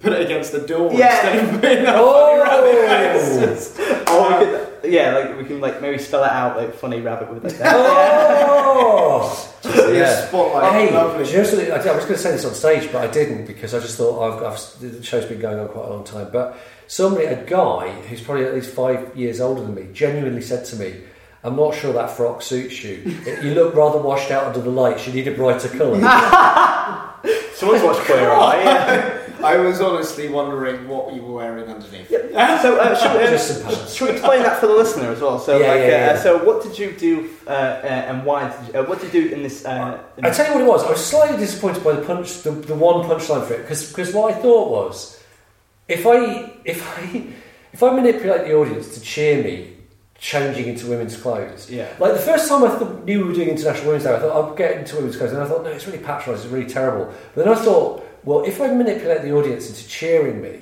put 0.00 0.12
it 0.12 0.20
against 0.22 0.52
the 0.52 0.60
door 0.60 0.92
Yeah. 0.94 1.30
instead 1.30 1.54
of 1.54 1.60
putting 1.60 1.84
that 1.84 1.96
Oh! 1.96 2.30
funny 4.84 4.92
rabbit 4.92 4.92
face. 4.92 4.92
Or 4.92 4.92
we 4.92 4.92
could, 4.92 4.92
yeah, 4.92 5.14
like 5.14 5.38
we 5.38 5.44
can 5.44 5.60
like 5.60 5.80
maybe 5.82 5.98
spell 5.98 6.24
it 6.24 6.30
out 6.30 6.56
like 6.56 6.74
funny 6.74 7.00
rabbit 7.00 7.28
with 7.32 7.44
like 7.44 7.56
that. 7.58 7.74
Oh, 7.76 9.54
Yeah. 9.64 9.88
yeah. 9.92 10.26
Spotlight. 10.28 10.72
Hey, 10.72 10.90
Lovely. 10.94 11.24
do 11.24 11.30
you 11.30 11.36
know 11.38 11.44
something? 11.44 11.70
I, 11.72 11.76
I 11.76 11.94
was 11.96 12.04
going 12.04 12.14
to 12.16 12.18
say 12.18 12.30
this 12.32 12.44
on 12.44 12.54
stage, 12.54 12.90
but 12.92 13.02
I 13.08 13.10
didn't 13.12 13.46
because 13.46 13.74
I 13.74 13.80
just 13.80 13.96
thought 13.96 14.20
I've, 14.20 14.42
I've, 14.52 14.80
the 14.80 15.02
show's 15.02 15.24
been 15.26 15.40
going 15.40 15.58
on 15.58 15.68
quite 15.68 15.86
a 15.86 15.90
long 15.90 16.04
time. 16.04 16.28
But 16.32 16.56
somebody, 16.86 17.26
a 17.26 17.44
guy 17.44 17.90
who's 18.08 18.20
probably 18.20 18.44
at 18.46 18.54
least 18.54 18.70
five 18.74 19.16
years 19.16 19.40
older 19.40 19.62
than 19.62 19.74
me, 19.74 19.88
genuinely 19.92 20.42
said 20.42 20.64
to 20.66 20.76
me, 20.76 21.00
"I'm 21.42 21.56
not 21.56 21.74
sure 21.74 21.92
that 21.92 22.10
frock 22.10 22.42
suits 22.42 22.82
you. 22.84 22.96
You 23.42 23.54
look 23.54 23.74
rather 23.74 23.98
washed 23.98 24.30
out 24.30 24.44
under 24.44 24.60
the 24.60 24.70
lights. 24.70 25.06
You 25.06 25.12
need 25.12 25.28
a 25.28 25.32
brighter 25.32 25.68
colour." 25.68 26.00
Someone's 27.54 27.82
watched 27.82 28.00
Queer 28.00 28.30
Eye. 28.30 29.10
Yeah. 29.44 29.50
I 29.50 29.56
was 29.58 29.80
honestly 29.80 30.28
wondering 30.28 30.88
what 30.88 31.14
you 31.14 31.22
were 31.22 31.34
wearing 31.34 31.68
underneath. 31.68 32.10
So 32.64 32.76
uh, 32.78 32.94
should, 32.94 33.12
we, 33.12 33.24
uh, 33.26 33.86
should 33.86 34.08
we 34.08 34.12
explain 34.14 34.42
that 34.42 34.58
for 34.58 34.66
the 34.66 34.72
listener 34.74 35.10
as 35.10 35.20
well? 35.20 35.38
So 35.38 35.58
Yeah, 35.58 35.68
like, 35.68 35.78
yeah, 35.80 35.84
uh, 35.84 35.88
yeah. 35.88 36.18
so 36.18 36.44
what 36.44 36.62
did 36.62 36.78
you 36.78 36.92
do 36.92 37.30
uh, 37.46 37.50
uh, 37.50 38.08
and 38.08 38.24
why? 38.24 38.48
Did 38.48 38.74
you, 38.74 38.80
uh, 38.80 38.84
what 38.84 39.00
did 39.00 39.12
you 39.12 39.28
do 39.28 39.34
in 39.34 39.42
this? 39.42 39.64
Uh, 39.64 40.02
in 40.16 40.24
I 40.24 40.30
tell 40.30 40.46
you 40.46 40.52
what 40.54 40.62
it 40.62 40.66
was. 40.66 40.84
I 40.84 40.90
was 40.90 41.04
slightly 41.04 41.36
disappointed 41.36 41.84
by 41.84 41.92
the 41.92 42.02
punch, 42.02 42.42
the, 42.42 42.50
the 42.50 42.74
one 42.74 43.06
punchline 43.08 43.46
for 43.46 43.54
it, 43.54 43.68
because 43.68 44.12
what 44.14 44.32
I 44.32 44.40
thought 44.40 44.70
was, 44.70 45.22
if 45.88 46.06
I 46.06 46.52
if 46.64 46.80
I 46.98 47.26
if 47.72 47.82
I 47.82 47.90
manipulate 47.94 48.46
the 48.46 48.54
audience 48.54 48.94
to 48.94 49.00
cheer 49.00 49.42
me 49.44 49.76
changing 50.18 50.66
into 50.68 50.86
women's 50.86 51.16
clothes, 51.20 51.70
Yeah. 51.70 51.88
Like 51.98 52.12
the 52.14 52.18
first 52.18 52.48
time 52.48 52.64
I 52.64 52.70
thought, 52.70 53.04
knew 53.04 53.20
we 53.22 53.28
were 53.28 53.34
doing 53.34 53.48
International 53.48 53.86
Women's 53.88 54.04
Day, 54.04 54.14
I 54.14 54.18
thought 54.20 54.32
I'll 54.34 54.54
get 54.54 54.78
into 54.78 54.96
women's 54.96 55.16
clothes, 55.16 55.32
and 55.32 55.42
I 55.42 55.46
thought 55.46 55.64
no, 55.64 55.70
it's 55.70 55.86
really 55.86 55.98
patronising, 55.98 56.46
it's 56.46 56.52
really 56.54 56.70
terrible. 56.70 57.12
But 57.34 57.44
then 57.44 57.52
I 57.54 57.56
thought, 57.60 58.02
well, 58.24 58.44
if 58.44 58.60
I 58.60 58.68
manipulate 58.68 59.22
the 59.22 59.32
audience 59.32 59.68
into 59.68 59.86
cheering 59.88 60.40
me, 60.42 60.60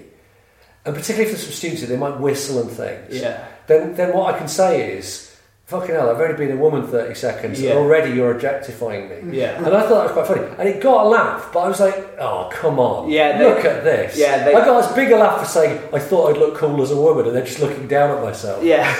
and 0.84 0.94
particularly 0.94 1.24
if 1.24 1.30
there's 1.30 1.44
some 1.44 1.52
students, 1.52 1.82
they 1.86 1.96
might 1.96 2.18
whistle 2.18 2.60
and 2.60 2.70
things. 2.70 3.20
Yeah. 3.20 3.46
Then 3.66 3.94
then 3.94 4.12
what 4.16 4.34
I 4.34 4.38
can 4.38 4.48
say 4.48 4.92
is. 4.96 5.28
Fucking 5.66 5.94
hell, 5.94 6.10
I've 6.10 6.20
only 6.20 6.34
been 6.36 6.50
a 6.58 6.60
woman 6.60 6.86
30 6.86 7.14
seconds 7.14 7.58
Yeah. 7.58 7.70
and 7.70 7.78
already 7.78 8.10
you're 8.12 8.30
objectifying 8.32 9.08
me. 9.08 9.38
Yeah. 9.38 9.56
And 9.56 9.68
I 9.74 9.80
thought 9.88 10.06
that 10.06 10.14
was 10.14 10.26
quite 10.26 10.26
funny. 10.26 10.54
And 10.58 10.68
it 10.68 10.82
got 10.82 11.06
a 11.06 11.08
laugh, 11.08 11.48
but 11.50 11.60
I 11.60 11.68
was 11.68 11.80
like, 11.80 11.94
oh, 12.18 12.50
come 12.52 12.78
on. 12.78 13.08
Yeah, 13.08 13.38
they- 13.38 13.44
look 13.44 13.64
at 13.64 13.82
this. 13.82 14.18
Yeah, 14.18 14.44
they- 14.44 14.54
I 14.54 14.66
got 14.66 14.84
as 14.84 14.92
big 14.94 15.10
a 15.12 15.16
laugh 15.16 15.40
for 15.40 15.46
saying 15.46 15.80
I 15.94 15.98
thought 15.98 16.30
I'd 16.30 16.36
look 16.36 16.56
cool 16.56 16.82
as 16.82 16.90
a 16.90 16.96
woman 16.96 17.26
and 17.26 17.34
then 17.34 17.46
just 17.46 17.60
looking 17.60 17.88
down 17.88 18.10
at 18.10 18.22
myself. 18.22 18.62
Yeah. 18.62 18.92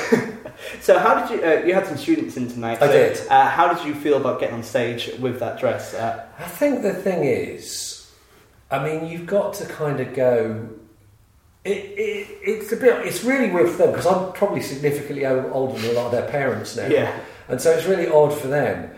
so 0.81 0.99
how 0.99 1.27
did 1.27 1.37
you? 1.41 1.45
Uh, 1.47 1.63
you 1.67 1.75
had 1.75 1.87
some 1.87 1.99
students 1.99 2.39
in 2.39 2.49
tonight. 2.49 2.81
I 2.81 2.87
so, 2.87 2.93
did. 2.93 3.29
Uh, 3.29 3.49
how 3.51 3.75
did 3.75 3.85
you 3.87 3.95
feel 3.95 4.17
about 4.17 4.41
getting 4.41 4.55
on 4.55 4.63
stage 4.63 5.11
with 5.21 5.41
that 5.41 5.59
dress? 5.59 5.93
Uh, 5.93 6.25
I 6.39 6.45
think 6.45 6.81
the 6.81 6.95
thing 6.95 7.25
is, 7.25 7.92
I 8.73 8.83
mean, 8.83 9.07
you've 9.07 9.27
got 9.27 9.55
to 9.55 9.67
kind 9.67 10.01
of 10.01 10.15
go. 10.15 10.69
It, 11.65 11.71
it, 11.71 12.39
it's 12.43 12.73
a 12.73 12.77
bit. 12.77 13.07
It's 13.07 13.23
really 13.23 13.51
weird 13.51 13.71
for 13.71 13.77
them 13.77 13.91
because 13.91 14.07
I'm 14.07 14.33
probably 14.33 14.63
significantly 14.63 15.27
older 15.27 15.79
than 15.79 15.91
a 15.91 15.93
lot 15.93 16.07
of 16.07 16.13
their 16.13 16.29
parents 16.29 16.77
now, 16.77 16.87
yeah. 16.87 17.21
and 17.49 17.61
so 17.61 17.71
it's 17.71 17.87
really 17.87 18.09
odd 18.09 18.33
for 18.33 18.49
them. 18.49 18.91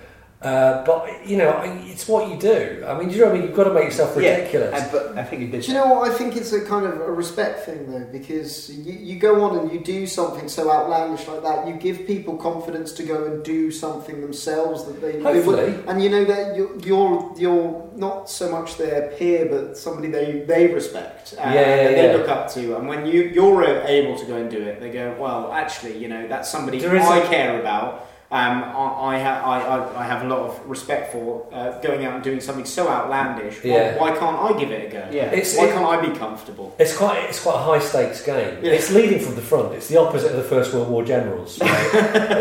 Uh, 0.45 0.85
but 0.85 1.27
you 1.27 1.39
know, 1.39 1.59
it's 1.87 2.07
what 2.07 2.29
you 2.29 2.39
do. 2.39 2.85
I 2.87 2.99
mean, 2.99 3.09
do 3.09 3.15
you 3.15 3.21
know 3.23 3.29
what 3.29 3.35
I 3.37 3.39
mean? 3.39 3.47
You've 3.49 3.57
got 3.57 3.65
to 3.65 3.73
make 3.73 3.85
yourself 3.85 4.15
ridiculous. 4.15 4.73
Yeah. 4.73 4.87
Uh, 4.87 4.93
but 4.93 5.19
I 5.19 5.25
think 5.25 5.41
you 5.43 5.49
did. 5.49 5.63
Do 5.63 5.69
you 5.69 5.75
know 5.75 5.87
what? 5.87 6.11
I 6.11 6.15
think 6.15 6.37
it's 6.37 6.53
a 6.53 6.63
kind 6.67 6.85
of 6.85 7.01
a 7.01 7.11
respect 7.11 7.65
thing 7.65 7.91
though, 7.91 8.07
because 8.13 8.69
you, 8.71 8.93
you 8.93 9.19
go 9.19 9.43
on 9.45 9.59
and 9.59 9.73
you 9.73 9.81
do 9.81 10.07
something 10.07 10.49
so 10.49 10.71
outlandish 10.71 11.27
like 11.27 11.43
that, 11.43 11.67
you 11.67 11.75
give 11.75 12.07
people 12.07 12.37
confidence 12.37 12.93
to 12.93 13.05
go 13.05 13.25
and 13.25 13.43
do 13.43 13.71
something 13.71 14.21
themselves 14.21 14.85
that 14.85 15.01
they, 15.01 15.13
they 15.13 15.23
Hopefully. 15.23 15.73
would, 15.73 15.89
and 15.89 16.03
you 16.03 16.11
know 16.11 16.25
that 16.27 16.57
you're, 16.57 16.79
you're 16.81 17.33
you're 17.39 17.91
not 17.97 18.29
so 18.29 18.51
much 18.51 18.77
their 18.77 19.13
peer, 19.17 19.47
but 19.47 19.79
somebody 19.79 20.09
they 20.09 20.41
they 20.47 20.67
respect 20.75 21.33
and, 21.39 21.55
Yeah, 21.55 21.61
yeah, 21.61 21.87
and 21.89 21.97
they 21.97 22.07
yeah. 22.11 22.17
look 22.19 22.29
up 22.29 22.53
to, 22.53 22.77
and 22.77 22.87
when 22.87 23.07
you 23.07 23.23
you're 23.23 23.65
able 23.65 24.19
to 24.19 24.27
go 24.27 24.37
and 24.37 24.51
do 24.51 24.61
it, 24.61 24.79
they 24.81 24.91
go, 24.91 25.17
well, 25.19 25.53
actually, 25.53 25.97
you 25.97 26.09
know, 26.09 26.29
that's 26.29 26.51
somebody 26.51 26.81
There 26.81 26.97
is 26.97 27.07
I 27.07 27.19
a- 27.21 27.29
care 27.29 27.59
about. 27.61 28.11
Um, 28.35 28.65
I, 28.65 29.15
I, 29.15 29.19
ha- 29.27 29.43
I, 29.53 29.57
I, 29.61 30.01
I 30.03 30.05
have 30.13 30.23
a 30.23 30.29
lot 30.29 30.41
of 30.41 30.53
respect 30.69 31.13
for 31.13 31.47
uh, 31.53 31.79
going 31.83 32.05
out 32.05 32.15
and 32.17 32.25
doing 32.25 32.41
something 32.41 32.65
so 32.65 32.89
outlandish. 32.89 33.63
Why- 33.63 33.71
Yeah. 33.71 33.97
Why, 34.01 34.11
can't 34.11 34.39
I 34.49 34.59
give 34.59 34.73
it 34.73 34.89
a 34.89 34.91
go? 34.93 35.03
Yeah. 35.13 35.27
It's- 35.31 35.57
Why 35.57 35.67
it- 35.67 35.73
can't 35.75 35.87
I 35.87 35.97
be 36.05 36.19
comfortable? 36.19 36.75
It's 36.81 36.97
quite 36.97 37.23
it's 37.29 37.41
quite 37.41 37.55
a 37.55 37.65
high 37.71 37.79
stakes 37.79 38.21
game. 38.27 38.59
Yeah. 38.65 38.73
It's 38.73 38.91
leading 38.91 39.21
from 39.21 39.37
the 39.37 39.41
front. 39.41 39.73
It's 39.75 39.87
the 39.87 39.99
opposite 39.99 40.33
of 40.33 40.37
the 40.37 40.49
First 40.55 40.75
World 40.75 40.89
War 40.91 41.05
generals. 41.05 41.61
right? 41.61 41.91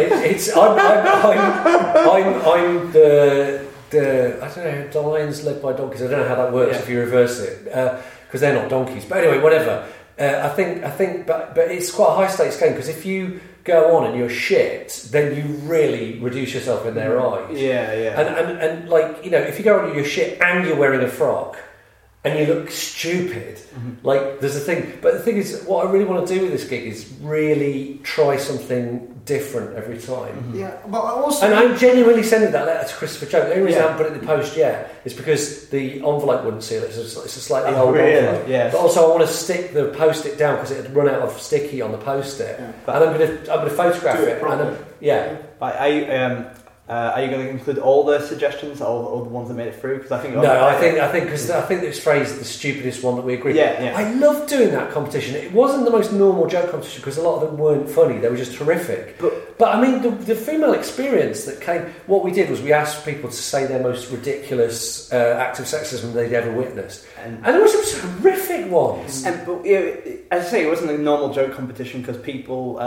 it, 0.03 0.11
it's 0.31 0.45
I'm 0.57 0.71
I'm, 0.79 1.05
I'm, 1.29 2.09
I'm, 2.09 2.41
I'm 2.53 2.91
the 2.91 3.67
the 3.91 4.39
I 4.43 4.47
don't 4.53 4.65
know 4.65 4.87
the 4.87 5.01
lions 5.01 5.43
led 5.43 5.61
by 5.61 5.73
donkeys. 5.73 6.01
I 6.01 6.07
don't 6.07 6.21
know 6.21 6.27
how 6.27 6.35
that 6.41 6.51
works 6.51 6.73
Yeah. 6.75 6.81
if 6.81 6.89
you 6.89 6.99
reverse 7.01 7.39
it 7.39 7.65
because 7.65 8.41
they're 8.41 8.55
not 8.55 8.67
donkeys. 8.69 9.05
But 9.05 9.19
anyway, 9.19 9.39
whatever. 9.39 9.87
Uh, 10.19 10.41
I 10.43 10.49
think 10.55 10.83
I 10.83 10.89
think 10.89 11.27
but 11.27 11.53
but 11.55 11.69
it's 11.71 11.91
quite 11.91 12.09
a 12.13 12.15
high 12.15 12.27
stakes 12.35 12.57
game 12.59 12.71
because 12.73 12.89
if 12.89 13.05
you 13.05 13.39
go 13.63 13.97
on 13.97 14.07
and 14.07 14.17
you're 14.17 14.29
shit, 14.29 15.07
then 15.11 15.35
you 15.35 15.43
really 15.67 16.19
reduce 16.19 16.53
yourself 16.53 16.85
in 16.85 16.95
their 16.95 17.17
mm-hmm. 17.17 17.51
eyes. 17.51 17.61
Yeah, 17.61 17.93
yeah. 17.93 18.19
And, 18.19 18.35
and, 18.35 18.59
and 18.59 18.89
like 18.89 19.23
you 19.23 19.31
know, 19.31 19.39
if 19.39 19.57
you 19.57 19.63
go 19.63 19.79
on 19.79 19.85
and 19.85 19.95
you're 19.95 20.05
shit 20.05 20.41
and 20.41 20.65
you're 20.65 20.77
wearing 20.77 21.01
a 21.01 21.09
frock, 21.09 21.57
and 22.23 22.39
you 22.39 22.45
look 22.53 22.71
stupid. 22.71 23.59
Like 24.03 24.39
there's 24.39 24.55
a 24.55 24.59
thing, 24.59 24.97
but 25.01 25.13
the 25.13 25.19
thing 25.19 25.37
is, 25.37 25.63
what 25.65 25.85
I 25.85 25.91
really 25.91 26.05
want 26.05 26.27
to 26.27 26.33
do 26.33 26.41
with 26.41 26.51
this 26.51 26.67
gig 26.67 26.85
is 26.85 27.11
really 27.21 27.99
try 28.03 28.37
something 28.37 29.09
different 29.25 29.75
every 29.75 29.97
time. 29.97 30.51
Yeah, 30.53 30.77
but 30.87 30.99
I 31.01 31.11
also. 31.11 31.45
And 31.45 31.55
I'm 31.55 31.77
genuinely 31.77 32.23
sending 32.23 32.51
that 32.51 32.65
letter 32.65 32.87
to 32.87 32.93
Christopher 32.95 33.25
Jones. 33.31 33.45
The 33.45 33.51
only 33.55 33.65
reason 33.65 33.81
I 33.81 33.85
Yeah. 33.85 33.91
haven't 33.91 34.05
put 34.05 34.11
it 34.13 34.15
in 34.15 34.21
the 34.21 34.25
post 34.27 34.55
yet 34.57 34.93
is 35.05 35.13
because 35.13 35.69
the 35.69 35.95
envelope 35.95 36.43
wouldn't 36.43 36.63
seal 36.63 36.83
it. 36.83 36.87
It's 36.91 36.97
a, 37.17 37.23
it's 37.23 37.37
a 37.37 37.39
slightly 37.39 37.73
Oh, 37.75 37.85
old 37.87 37.95
really? 37.95 38.13
envelope. 38.13 38.47
Yes. 38.47 38.73
But 38.73 38.79
also, 38.81 39.05
I 39.05 39.15
want 39.15 39.27
to 39.27 39.33
stick 39.33 39.73
the 39.73 39.85
post-it 39.89 40.37
down 40.37 40.55
because 40.57 40.71
it 40.71 40.83
had 40.85 40.95
run 40.95 41.09
out 41.09 41.21
of 41.21 41.41
sticky 41.41 41.81
on 41.81 41.91
the 41.91 41.97
post-it. 41.97 42.57
Yeah. 42.59 42.93
And 42.95 43.03
I'm 43.05 43.17
going 43.17 43.27
to 43.27 43.51
I'm 43.51 43.59
going 43.59 43.69
to 43.69 43.75
photograph 43.75 44.17
Do 44.17 44.23
it 44.25 44.37
it. 44.37 44.43
and. 44.43 44.61
I'm, 44.61 44.77
yeah. 44.99 45.37
Like, 45.59 45.75
are 45.79 45.89
you 45.89 46.11
um, 46.11 46.45
uh, 46.89 47.13
are 47.15 47.23
you 47.23 47.29
going 47.29 47.45
to 47.45 47.49
include 47.49 47.77
all 47.77 48.03
the 48.03 48.19
suggestions, 48.27 48.81
all, 48.81 49.05
all 49.05 49.23
the 49.23 49.29
ones 49.29 49.47
that 49.47 49.53
made 49.55 49.67
it 49.67 49.79
through? 49.79 49.97
Because 49.97 50.11
I 50.11 50.19
think 50.19 50.35
No, 50.35 50.65
I 50.65 50.75
think 50.79 50.99
I 50.99 51.09
think 51.11 51.25
because 51.25 51.49
I 51.49 51.61
think 51.61 51.81
it's 51.83 51.97
phrased 51.99 52.39
the 52.39 52.43
stupidest 52.45 53.03
one 53.03 53.15
that 53.15 53.21
we 53.21 53.35
agreed. 53.35 53.55
Yeah, 53.55 53.81
yeah. 53.81 53.97
I 53.97 54.11
loved 54.15 54.49
doing 54.49 54.71
that 54.71 54.91
competition. 54.91 55.35
It 55.35 55.53
wasn't 55.53 55.85
the 55.85 55.91
most 55.91 56.11
normal 56.11 56.45
joke 56.47 56.71
competition 56.71 56.99
because 57.01 57.17
a 57.17 57.21
lot 57.21 57.41
of 57.41 57.49
them 57.49 57.57
weren't 57.57 57.89
funny. 57.89 58.17
They 58.19 58.27
were 58.29 58.35
just 58.37 58.55
horrific. 58.55 59.17
But- 59.19 59.57
but 59.59 59.75
I 59.75 59.79
mean, 59.79 60.01
the, 60.01 60.09
the 60.09 60.35
female 60.35 60.73
experience 60.73 61.45
that 61.45 61.61
came. 61.61 61.83
What 62.07 62.23
we 62.23 62.31
did 62.31 62.49
was 62.49 62.59
we 62.61 62.73
asked 62.73 63.05
people 63.05 63.29
to 63.29 63.35
say 63.35 63.67
their 63.67 63.83
most 63.83 64.09
ridiculous 64.11 65.13
uh, 65.13 65.37
act 65.39 65.59
of 65.59 65.65
sexism 65.65 66.11
they'd 66.13 66.33
ever 66.33 66.51
witnessed, 66.51 67.05
And, 67.23 67.35
and 67.35 67.45
there 67.45 67.61
were 67.61 67.67
some 67.67 68.09
horrific 68.17 68.69
ones. 68.71 69.23
and 69.25 69.45
but 69.45 69.63
yeah, 69.63 69.93
as 70.31 70.47
I 70.47 70.49
say, 70.49 70.65
it 70.65 70.69
wasn't 70.69 70.89
a 70.91 70.97
normal 70.97 71.31
joke 71.33 71.53
competition 71.53 72.01
because 72.01 72.17
people. 72.17 72.79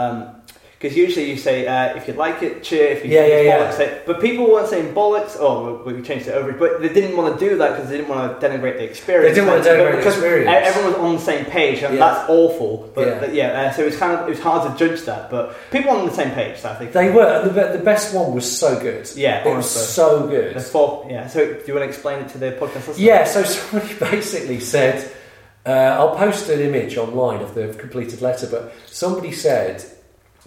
Because 0.79 0.95
usually 0.95 1.29
you 1.31 1.37
say 1.37 1.65
uh, 1.65 1.95
if 1.95 2.07
you 2.07 2.13
like 2.13 2.43
it, 2.43 2.61
cheer. 2.63 2.87
If 2.91 3.03
you 3.03 3.11
Yeah, 3.11 3.21
it's 3.21 3.45
yeah, 3.45 3.57
bollocks, 3.59 3.73
say- 3.77 4.01
But 4.05 4.21
people 4.21 4.45
weren't 4.51 4.67
saying 4.67 4.93
bollocks. 4.93 5.35
Oh, 5.39 5.81
we 5.85 5.93
we 5.93 6.01
changed 6.03 6.27
it 6.27 6.35
over. 6.35 6.51
But 6.53 6.81
they 6.81 6.89
didn't 6.89 7.17
want 7.17 7.39
to 7.39 7.49
do 7.49 7.57
that 7.57 7.69
because 7.71 7.89
they 7.89 7.97
didn't 7.97 8.09
want 8.09 8.39
to 8.39 8.47
denigrate 8.47 8.77
the 8.77 8.83
experience. 8.83 9.35
They 9.35 9.41
didn't 9.41 9.49
want 9.53 9.63
to 9.63 9.69
denigrate 9.71 10.01
the 10.03 10.07
experience. 10.07 10.49
Everyone 10.69 10.91
was 10.93 11.01
on 11.01 11.15
the 11.15 11.21
same 11.31 11.45
page, 11.45 11.81
and 11.83 11.95
Yeah. 11.95 11.99
that's 12.05 12.29
awful. 12.29 12.89
But 12.93 13.07
Yeah. 13.07 13.19
but 13.21 13.33
yeah, 13.33 13.61
uh, 13.61 13.71
so 13.73 13.81
it 13.81 13.85
was 13.85 13.97
kind 13.97 14.13
of 14.13 14.27
it 14.27 14.29
was 14.29 14.39
hard 14.39 14.61
to 14.67 14.71
judge 14.87 15.01
that. 15.05 15.31
But 15.31 15.55
people 15.71 15.91
were 15.91 15.97
on 15.99 16.05
the 16.05 16.13
same 16.13 16.31
page. 16.31 16.57
So 16.61 16.69
I 16.69 16.75
think 16.75 16.91
They 16.91 17.09
were. 17.09 17.31
The, 17.47 17.77
the 17.79 17.83
best 17.83 18.13
one 18.13 18.33
was 18.35 18.45
so 18.63 18.79
good. 18.79 19.09
Yeah, 19.15 19.39
it 19.39 19.45
was 19.45 19.53
honestly. 19.53 19.81
so 19.99 20.27
good. 20.27 20.53
The 20.55 20.59
four, 20.61 21.07
yeah. 21.09 21.25
So, 21.27 21.39
do 21.45 21.59
you 21.67 21.73
want 21.73 21.85
to 21.85 21.89
explain 21.95 22.19
it 22.23 22.29
to 22.33 22.37
the 22.37 22.51
podcast 22.51 22.85
listeners? 22.87 22.99
Yeah, 22.99 23.23
so 23.25 23.41
somebody 23.57 23.93
basically 23.95 24.59
said, 24.59 25.09
uh, 25.65 25.69
I'll 25.99 26.15
post 26.15 26.49
an 26.49 26.59
image 26.59 26.97
online 26.97 27.41
of 27.41 27.55
the 27.55 27.73
completed 27.83 28.21
letter, 28.21 28.47
but 28.55 28.73
somebody 28.85 29.31
said 29.31 29.83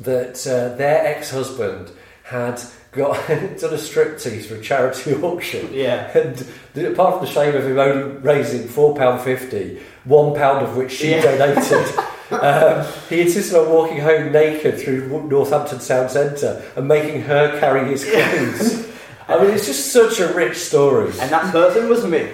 that 0.01 0.47
uh, 0.47 0.77
their 0.77 1.07
ex 1.07 1.31
husband 1.31 1.91
had 2.25 2.61
got 2.93 3.15
done 3.29 3.39
a 3.39 3.77
striptease 3.79 4.47
for 4.47 4.57
a 4.57 4.61
charity 4.61 5.15
auction. 5.23 5.69
Yeah. 5.73 6.17
And 6.17 6.45
the- 6.75 6.93
apart 6.93 7.17
from 7.19 7.27
the 7.27 7.33
shame 7.33 7.55
of 7.55 7.65
him 7.67 7.79
only 7.79 8.17
raising 8.19 8.67
£4.50, 8.69 9.81
one 10.05 10.35
pound 10.35 10.65
of 10.67 10.77
which 10.77 10.93
she 10.93 11.11
Yeah. 11.11 11.23
donated. 11.23 11.95
Um, 12.31 12.87
he 13.09 13.23
insisted 13.23 13.59
on 13.59 13.69
walking 13.71 13.99
home 13.99 14.31
naked 14.31 14.79
through 14.79 15.09
Northampton 15.29 15.81
Town 15.81 16.09
Centre 16.09 16.63
and 16.77 16.87
making 16.87 17.23
her 17.23 17.59
carry 17.59 17.91
his 17.91 18.05
clothes. 18.05 18.89
I 19.27 19.43
mean, 19.43 19.53
it's 19.53 19.67
just 19.67 19.93
such 19.93 20.21
a 20.21 20.33
rich 20.33 20.57
story. 20.57 21.07
And 21.19 21.29
that 21.33 21.51
person 21.51 21.89
was 21.89 22.07
me. 22.07 22.29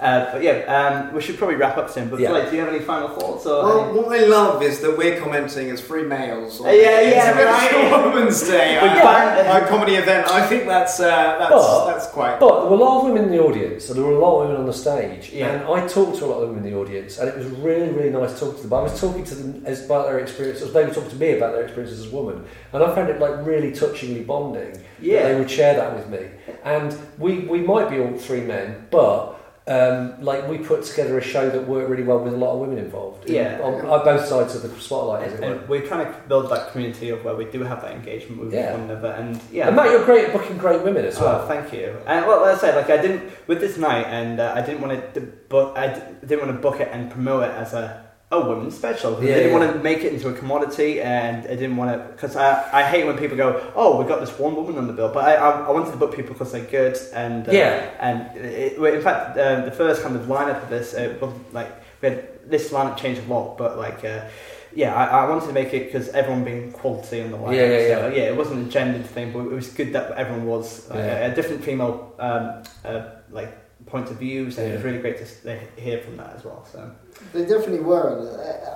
Uh, 0.00 0.32
but 0.32 0.42
yeah, 0.42 0.58
um, 0.76 1.14
we 1.14 1.20
should 1.22 1.38
probably 1.38 1.56
wrap 1.56 1.76
up 1.78 1.88
soon. 1.88 2.08
But 2.08 2.20
Yeah. 2.20 2.32
like, 2.32 2.50
do 2.50 2.56
you 2.56 2.62
have 2.64 2.72
any 2.74 2.80
final 2.84 3.08
thoughts? 3.08 3.46
Or 3.46 3.62
Well, 3.64 3.84
any- 3.84 3.98
what 3.98 4.20
I 4.20 4.24
love 4.26 4.62
is 4.62 4.80
that 4.80 4.96
we're 4.96 5.18
commenting 5.20 5.70
as 5.70 5.80
free 5.80 6.02
males. 6.02 6.60
On 6.60 6.66
Uh, 6.66 6.70
yeah, 6.70 7.00
yeah, 7.00 7.30
International 7.30 7.82
right. 8.00 8.14
Women's 8.14 8.42
Day, 8.48 8.78
We 8.82 8.88
uh, 8.88 8.94
banned- 9.02 9.48
my 9.48 9.60
comedy 9.68 9.94
event. 9.94 10.26
I 10.30 10.42
think 10.46 10.66
that's 10.66 10.98
uh, 11.00 11.36
that's 11.38 11.50
But- 11.50 11.86
that's 11.86 12.06
quite. 12.08 12.40
But 12.40 12.60
there 12.62 12.70
were 12.70 12.76
a 12.76 12.80
lot 12.80 12.98
of 12.98 13.04
women 13.08 13.24
in 13.24 13.30
the 13.30 13.40
audience, 13.42 13.88
and 13.88 13.96
there 13.98 14.04
were 14.04 14.16
a 14.16 14.18
lot 14.18 14.34
of 14.42 14.48
women 14.48 14.56
on 14.62 14.66
the 14.66 14.72
stage. 14.72 15.30
Yeah. 15.32 15.46
And 15.48 15.64
I 15.64 15.86
talked 15.86 16.18
to 16.18 16.24
a 16.24 16.26
lot 16.26 16.42
of 16.42 16.48
women 16.48 16.64
in 16.64 16.72
the 16.72 16.78
audience, 16.78 17.18
and 17.18 17.28
it 17.28 17.36
was 17.38 17.46
really, 17.46 17.88
really 17.90 18.10
nice 18.10 18.38
talking 18.38 18.56
to 18.62 18.66
them. 18.68 18.74
I 18.78 18.82
was 18.82 19.00
talking 19.00 19.24
to 19.24 19.34
them 19.34 19.62
as 19.64 19.84
about 19.84 20.06
their 20.06 20.18
experiences. 20.18 20.72
They 20.72 20.84
were 20.84 20.90
talking 20.94 21.10
to 21.10 21.16
me 21.16 21.36
about 21.36 21.52
their 21.54 21.62
experiences 21.62 22.06
as 22.06 22.12
women, 22.12 22.44
and 22.72 22.82
I 22.82 22.94
found 22.94 23.08
it 23.10 23.20
like 23.20 23.34
really 23.44 23.70
touchingly 23.70 24.22
bonding. 24.26 24.72
that 24.72 24.82
Yeah. 25.00 25.28
they 25.28 25.34
would 25.34 25.50
share 25.50 25.74
that 25.74 25.94
with 25.94 26.08
me. 26.08 26.20
And 26.64 26.94
we 27.18 27.40
we 27.50 27.58
might 27.60 27.90
be 27.90 28.00
all 28.00 28.12
three 28.16 28.40
men, 28.40 28.86
but. 28.90 29.34
Um, 29.66 30.20
like 30.22 30.46
we 30.46 30.58
put 30.58 30.84
together 30.84 31.16
a 31.16 31.22
show 31.22 31.48
that 31.48 31.66
worked 31.66 31.88
really 31.88 32.02
well 32.02 32.18
with 32.18 32.34
a 32.34 32.36
lot 32.36 32.52
of 32.52 32.60
women 32.60 32.76
involved. 32.76 33.30
Yeah. 33.30 33.60
on, 33.62 33.86
on 33.86 34.04
both 34.04 34.26
sides 34.26 34.54
of 34.54 34.60
the 34.60 34.68
spotlight, 34.78 35.32
and, 35.32 35.42
and 35.42 35.68
we're 35.70 35.86
trying 35.86 36.04
to 36.04 36.20
build 36.28 36.50
that 36.50 36.70
community 36.70 37.08
of 37.08 37.24
where 37.24 37.34
we 37.34 37.46
do 37.46 37.62
have 37.62 37.80
that 37.80 37.92
engagement 37.92 38.42
with 38.42 38.52
Yeah. 38.52 38.72
one 38.72 38.82
another. 38.90 39.12
And 39.12 39.40
yeah, 39.50 39.68
And 39.68 39.76
Matt, 39.76 39.90
you're 39.90 40.04
great 40.04 40.26
at 40.26 40.32
booking 40.34 40.58
great 40.58 40.82
women 40.82 41.06
as 41.06 41.18
Oh, 41.18 41.24
well. 41.24 41.48
thank 41.48 41.72
you. 41.72 41.96
And 42.06 42.26
well, 42.26 42.44
as 42.44 42.58
I 42.58 42.60
said, 42.60 42.74
like 42.76 42.90
I 42.90 43.00
didn't 43.00 43.22
with 43.46 43.60
this 43.60 43.78
night, 43.78 44.06
and 44.06 44.38
uh, 44.38 44.52
I 44.54 44.60
didn't 44.60 44.82
want 44.82 45.14
to 45.14 45.20
book. 45.22 45.78
I 45.78 45.94
d- 45.94 46.00
didn't 46.26 46.46
want 46.46 46.54
to 46.58 46.60
book 46.60 46.80
it 46.80 46.88
and 46.92 47.10
promote 47.10 47.44
it 47.44 47.52
as 47.52 47.72
a 47.72 48.03
a 48.42 48.48
women's 48.48 48.76
special. 48.76 49.12
Yeah, 49.12 49.18
I 49.18 49.34
didn't 49.34 49.52
yeah. 49.52 49.58
want 49.58 49.72
to 49.72 49.78
make 49.82 49.98
it 50.04 50.12
into 50.12 50.28
a 50.28 50.32
commodity, 50.32 51.00
and 51.00 51.44
I 51.46 51.54
didn't 51.60 51.76
want 51.76 51.90
to 51.92 51.98
because 52.12 52.36
I, 52.36 52.48
I 52.80 52.82
hate 52.82 53.06
when 53.06 53.16
people 53.18 53.36
go, 53.36 53.72
"Oh, 53.74 54.00
we 54.00 54.08
got 54.08 54.20
this 54.20 54.36
one 54.38 54.54
woman 54.56 54.76
on 54.78 54.86
the 54.86 54.92
bill," 54.92 55.10
but 55.12 55.24
I 55.24 55.34
I, 55.34 55.48
I 55.68 55.70
wanted 55.70 55.90
to 55.92 55.96
book 55.96 56.14
people 56.14 56.32
because 56.34 56.52
they're 56.52 56.64
good, 56.64 56.96
and 57.14 57.48
uh, 57.48 57.52
Yeah. 57.52 57.90
and 58.00 58.36
it, 58.36 58.80
well, 58.80 58.92
in 58.94 59.02
fact, 59.02 59.38
um, 59.38 59.64
the 59.64 59.70
first 59.72 60.02
kind 60.02 60.16
of 60.16 60.22
lineup 60.26 60.62
of 60.62 60.68
this, 60.70 60.94
uh, 60.94 61.16
was 61.20 61.32
like 61.52 61.70
we 62.00 62.08
had 62.10 62.50
this 62.50 62.70
lineup 62.72 62.96
changed 62.96 63.22
a 63.26 63.32
lot, 63.32 63.56
but 63.58 63.78
like. 63.78 64.04
Uh, 64.04 64.22
yeah, 64.76 64.92
I, 64.92 65.04
I 65.22 65.28
wanted 65.28 65.46
to 65.46 65.52
make 65.52 65.72
it 65.72 65.86
because 65.86 66.08
everyone 66.08 66.42
being 66.42 66.72
quality 66.72 67.22
on 67.22 67.30
the 67.30 67.38
lineup. 67.38 67.54
Yeah, 67.54 67.78
yeah, 67.78 67.94
So, 67.94 68.08
yeah, 68.08 68.22
it 68.24 68.36
wasn't 68.36 68.66
a 68.66 68.68
gendered 68.68 69.06
thing, 69.06 69.32
but 69.32 69.42
it 69.46 69.52
was 69.52 69.68
good 69.68 69.92
that 69.92 70.10
everyone 70.22 70.46
was 70.46 70.90
uh, 70.90 70.94
Yeah. 70.96 71.26
a 71.30 71.34
different 71.34 71.62
female 71.62 72.12
um, 72.18 72.64
uh, 72.84 73.02
like 73.30 73.56
points 73.86 74.10
of 74.10 74.16
views, 74.18 74.56
and 74.58 74.70
it 74.70 74.74
was 74.76 74.82
really 74.84 74.98
great 74.98 75.18
to 75.18 75.58
hear 75.80 75.98
from 76.00 76.16
that 76.16 76.34
as 76.36 76.44
well. 76.44 76.66
So 76.72 76.90
They 77.32 77.44
definitely 77.44 77.80
were, 77.80 78.08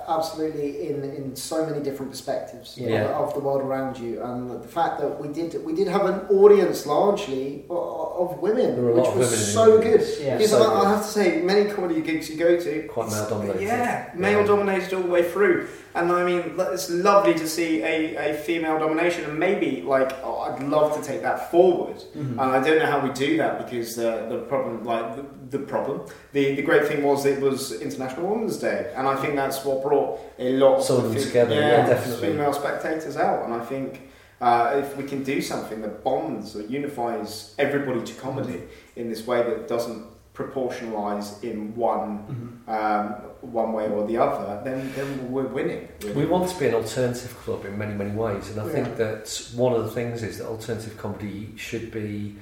uh, 0.07 0.11
absolutely 0.17 0.87
in, 0.89 1.03
in 1.03 1.35
so 1.35 1.65
many 1.65 1.81
different 1.83 2.11
perspectives 2.11 2.77
Yeah. 2.77 3.05
of, 3.05 3.29
of 3.29 3.33
the 3.33 3.39
world 3.39 3.61
around 3.61 3.97
you, 3.97 4.21
and 4.21 4.49
the 4.63 4.67
fact 4.67 4.99
that 5.01 5.19
we 5.21 5.27
did 5.29 5.63
we 5.65 5.73
did 5.73 5.87
have 5.87 6.05
an 6.05 6.19
audience 6.29 6.85
largely 6.85 7.65
o- 7.69 8.07
of 8.23 8.39
women, 8.39 8.75
There 8.75 8.83
were 8.85 8.91
a 8.91 8.95
which 8.95 9.07
of 9.07 9.17
was 9.17 9.31
women 9.31 9.45
so 9.45 9.81
good. 9.81 10.01
Yeah. 10.21 10.37
Because 10.37 10.51
So 10.51 10.63
I, 10.73 10.85
I 10.85 10.89
have 10.93 11.01
to 11.05 11.11
say, 11.11 11.41
many 11.41 11.69
comedy 11.71 12.01
gigs 12.01 12.29
you 12.29 12.37
go 12.37 12.59
to, 12.59 12.83
Quite 12.83 13.09
male 13.09 13.29
dominated. 13.29 13.61
yeah, 13.63 14.11
male 14.15 14.45
dominated 14.45 14.93
all 14.93 15.01
the 15.03 15.09
way 15.09 15.23
through. 15.31 15.67
And 15.95 16.11
I 16.11 16.23
mean, 16.23 16.55
it's 16.57 16.89
lovely 16.89 17.33
to 17.33 17.47
see 17.47 17.81
a, 17.81 18.31
a 18.31 18.33
female 18.35 18.77
domination, 18.77 19.25
and 19.25 19.39
maybe 19.39 19.81
like 19.81 20.11
oh, 20.23 20.39
I'd 20.41 20.61
love 20.63 20.95
to 20.95 21.01
take 21.05 21.21
that 21.23 21.49
forward. 21.49 21.97
Mm-hmm. 21.97 22.39
And 22.39 22.41
I 22.41 22.63
don't 22.63 22.79
know 22.79 22.85
how 22.85 22.99
we 22.99 23.11
do 23.13 23.37
that 23.37 23.65
because 23.65 23.95
the, 23.95 24.27
the 24.29 24.39
problem, 24.47 24.83
like 24.85 25.15
the, 25.15 25.57
the 25.57 25.63
problem, 25.65 26.01
the, 26.33 26.55
the 26.55 26.61
great 26.61 26.87
thing 26.87 27.03
was 27.03 27.25
it 27.25 27.41
was 27.41 27.81
International 27.81 28.27
Women's 28.27 28.57
Day, 28.57 28.93
and 28.95 29.07
I 29.07 29.15
think 29.15 29.35
that's 29.35 29.65
what 29.65 29.81
brought 29.81 30.19
a 30.37 30.53
lot 30.57 30.87
of 30.89 31.03
them 31.03 31.15
together, 31.15 31.55
yeah, 31.55 31.87
definitely. 31.87 32.29
female 32.29 32.53
spectators 32.53 33.17
out. 33.17 33.45
And 33.45 33.53
I 33.53 33.65
think 33.65 34.09
uh, 34.41 34.75
if 34.75 34.95
we 34.95 35.03
can 35.03 35.23
do 35.23 35.41
something 35.41 35.81
that 35.81 36.03
bonds 36.03 36.55
or 36.55 36.61
unifies 36.61 37.55
everybody 37.57 38.03
to 38.03 38.13
comedy 38.13 38.61
in 38.95 39.09
this 39.09 39.25
way 39.25 39.43
that 39.43 39.67
doesn't 39.67 40.05
proportionalize 40.33 41.43
in 41.43 41.75
one 41.75 42.61
um, 42.67 43.15
one 43.41 43.73
way 43.73 43.87
or 43.87 44.05
the 44.05 44.17
other, 44.17 44.61
then 44.63 44.91
then 44.95 45.31
we're 45.31 45.47
winning. 45.47 45.87
We 46.15 46.25
want 46.25 46.49
to 46.49 46.59
be 46.59 46.67
an 46.67 46.75
alternative 46.75 47.35
club 47.37 47.65
in 47.65 47.77
many, 47.77 47.93
many 47.93 48.11
ways, 48.11 48.49
and 48.49 48.59
I 48.59 48.67
think 48.69 48.97
that 48.97 49.51
one 49.55 49.73
of 49.73 49.83
the 49.83 49.91
things 49.91 50.23
is 50.23 50.37
that 50.39 50.47
alternative 50.47 50.97
comedy 50.97 51.53
should 51.55 51.91
be 51.91 52.35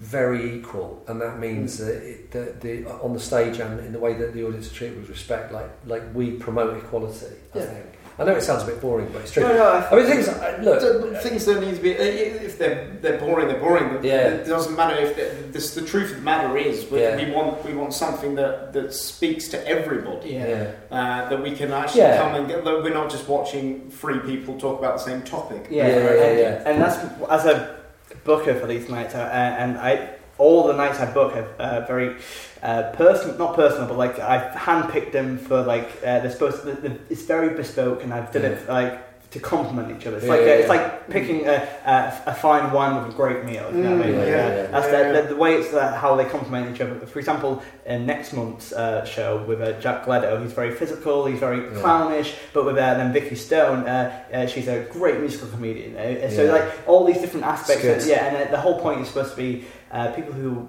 very 0.00 0.56
equal, 0.58 1.02
and 1.08 1.20
that 1.20 1.38
means 1.38 1.80
mm. 1.80 1.86
that 2.30 2.38
it, 2.38 2.60
the, 2.60 2.90
on 3.00 3.12
the 3.12 3.20
stage 3.20 3.58
and 3.60 3.80
in 3.80 3.92
the 3.92 3.98
way 3.98 4.14
that 4.14 4.34
the 4.34 4.44
audience 4.44 4.70
are 4.70 4.74
treated 4.74 4.98
with 4.98 5.08
respect, 5.08 5.52
like 5.52 5.70
like 5.86 6.02
we 6.14 6.32
promote 6.32 6.76
equality. 6.76 7.26
I 7.54 7.58
Yeah. 7.58 7.64
think. 7.66 7.86
I 8.16 8.22
know 8.24 8.32
it 8.36 8.42
sounds 8.42 8.62
a 8.62 8.66
bit 8.66 8.80
boring, 8.80 9.08
but 9.12 9.22
it's 9.22 9.32
true. 9.32 9.42
No, 9.42 9.54
no, 9.54 9.64
I- 9.64 9.90
I 9.90 9.96
mean, 9.96 10.06
things 10.06 10.28
uh, 10.28 10.58
look. 10.62 11.22
Things 11.22 11.44
don't 11.46 11.60
need 11.62 11.74
to 11.74 11.82
be. 11.82 11.90
If 11.90 12.58
they're 12.58 12.88
they're 13.02 13.18
boring, 13.18 13.48
they're 13.48 13.58
boring. 13.58 13.88
But 13.88 14.04
Yeah. 14.04 14.28
It 14.28 14.46
doesn't 14.46 14.76
matter 14.76 14.94
if 14.96 15.16
the, 15.16 15.52
this, 15.52 15.74
the 15.74 15.82
truth 15.82 16.10
of 16.10 16.16
the 16.18 16.22
matter 16.22 16.56
is 16.56 16.88
we, 16.90 17.00
Yeah. 17.00 17.16
we 17.16 17.32
want 17.32 17.64
we 17.64 17.74
want 17.74 17.92
something 17.92 18.36
that, 18.36 18.72
that 18.72 18.94
speaks 18.94 19.48
to 19.48 19.66
everybody. 19.66 20.30
yeah. 20.30 20.70
Uh, 20.92 21.28
that 21.28 21.42
we 21.42 21.50
can 21.56 21.72
actually 21.72 22.02
Yeah. 22.02 22.18
come 22.22 22.34
and 22.36 22.46
get. 22.46 22.64
That 22.64 22.82
we're 22.84 22.94
not 22.94 23.10
just 23.10 23.28
watching 23.28 23.90
three 23.90 24.20
people 24.20 24.58
talk 24.58 24.78
about 24.78 24.94
the 24.98 25.04
same 25.10 25.22
topic. 25.22 25.66
Yeah, 25.68 25.88
Yeah, 25.88 25.96
yeah, 25.98 26.22
and, 26.24 26.38
yeah. 26.38 26.68
and 26.70 26.80
that's 26.82 26.98
as 27.30 27.46
a 27.46 27.76
booker 28.22 28.54
for 28.54 28.66
these 28.68 28.88
nights, 28.88 29.14
uh, 29.16 29.18
and 29.62 29.76
I 29.76 30.10
all 30.38 30.66
the 30.66 30.72
nights 30.74 30.98
I 31.00 31.12
book 31.12 31.34
are 31.36 31.46
uh, 31.58 31.86
very 31.86 32.16
uh, 32.62 32.90
personal, 32.92 33.36
not 33.38 33.54
personal, 33.54 33.86
but 33.88 33.96
like 33.96 34.18
I've 34.18 34.52
handpicked 34.56 35.12
them 35.12 35.38
for 35.38 35.62
like 35.62 35.88
uh, 36.02 36.20
they're 36.20 36.30
supposed. 36.30 36.62
To, 36.62 36.72
the, 36.72 36.88
the, 36.88 36.98
it's 37.10 37.22
very 37.22 37.54
bespoke, 37.56 38.02
and 38.02 38.12
I've 38.12 38.32
done 38.32 38.44
it 38.44 38.68
like 38.68 39.00
to 39.30 39.40
complement 39.40 39.90
each 40.00 40.06
other. 40.06 40.16
It's 40.18 40.26
Yeah, 40.26 40.32
like 40.32 40.40
yeah, 40.42 40.52
uh, 40.52 40.56
it's 40.58 40.68
like 40.68 41.10
picking 41.10 41.46
a, 41.48 41.54
a, 41.84 42.22
a 42.26 42.34
fine 42.34 42.70
wine 42.72 43.02
with 43.02 43.12
a 43.12 43.16
great 43.16 43.44
meal. 43.44 43.68
You 43.74 43.82
know 43.82 43.96
what 43.96 44.06
I 44.06 44.10
mean? 44.10 44.14
Mm, 44.20 44.26
yeah, 44.28 44.28
yeah. 44.28 44.66
That's 44.68 44.86
Yeah, 44.86 44.90
the, 44.92 45.12
yeah. 45.14 45.20
the, 45.22 45.28
the 45.28 45.36
way 45.36 45.54
it's 45.54 45.74
uh, 45.74 45.92
how 45.96 46.14
they 46.14 46.24
complement 46.24 46.72
each 46.72 46.80
other. 46.80 46.94
For 47.04 47.18
example, 47.18 47.60
in 47.84 48.06
next 48.06 48.32
month's 48.32 48.72
uh, 48.72 49.04
show 49.04 49.42
with 49.42 49.60
uh, 49.60 49.72
Jack 49.80 50.04
Gleadow, 50.04 50.40
he's 50.40 50.52
very 50.52 50.70
physical, 50.70 51.26
he's 51.26 51.40
very 51.40 51.58
Yeah. 51.64 51.80
clownish, 51.82 52.36
but 52.52 52.64
with 52.64 52.76
uh, 52.76 52.94
then 52.94 53.12
Vikki 53.12 53.34
Stone, 53.34 53.88
uh, 53.88 54.22
uh, 54.32 54.46
she's 54.46 54.68
a 54.68 54.84
great 54.92 55.18
musical 55.18 55.48
comedian. 55.48 55.94
So 56.30 56.44
Yeah. 56.44 56.52
like 56.52 56.88
all 56.88 57.04
these 57.04 57.20
different 57.20 57.44
aspects. 57.44 57.84
Of, 57.84 58.06
yeah, 58.06 58.26
and 58.26 58.52
the 58.52 58.60
whole 58.60 58.78
point 58.80 59.00
is 59.00 59.08
supposed 59.08 59.32
to 59.32 59.36
be 59.36 59.64
uh, 59.94 60.12
people 60.12 60.32
who 60.32 60.68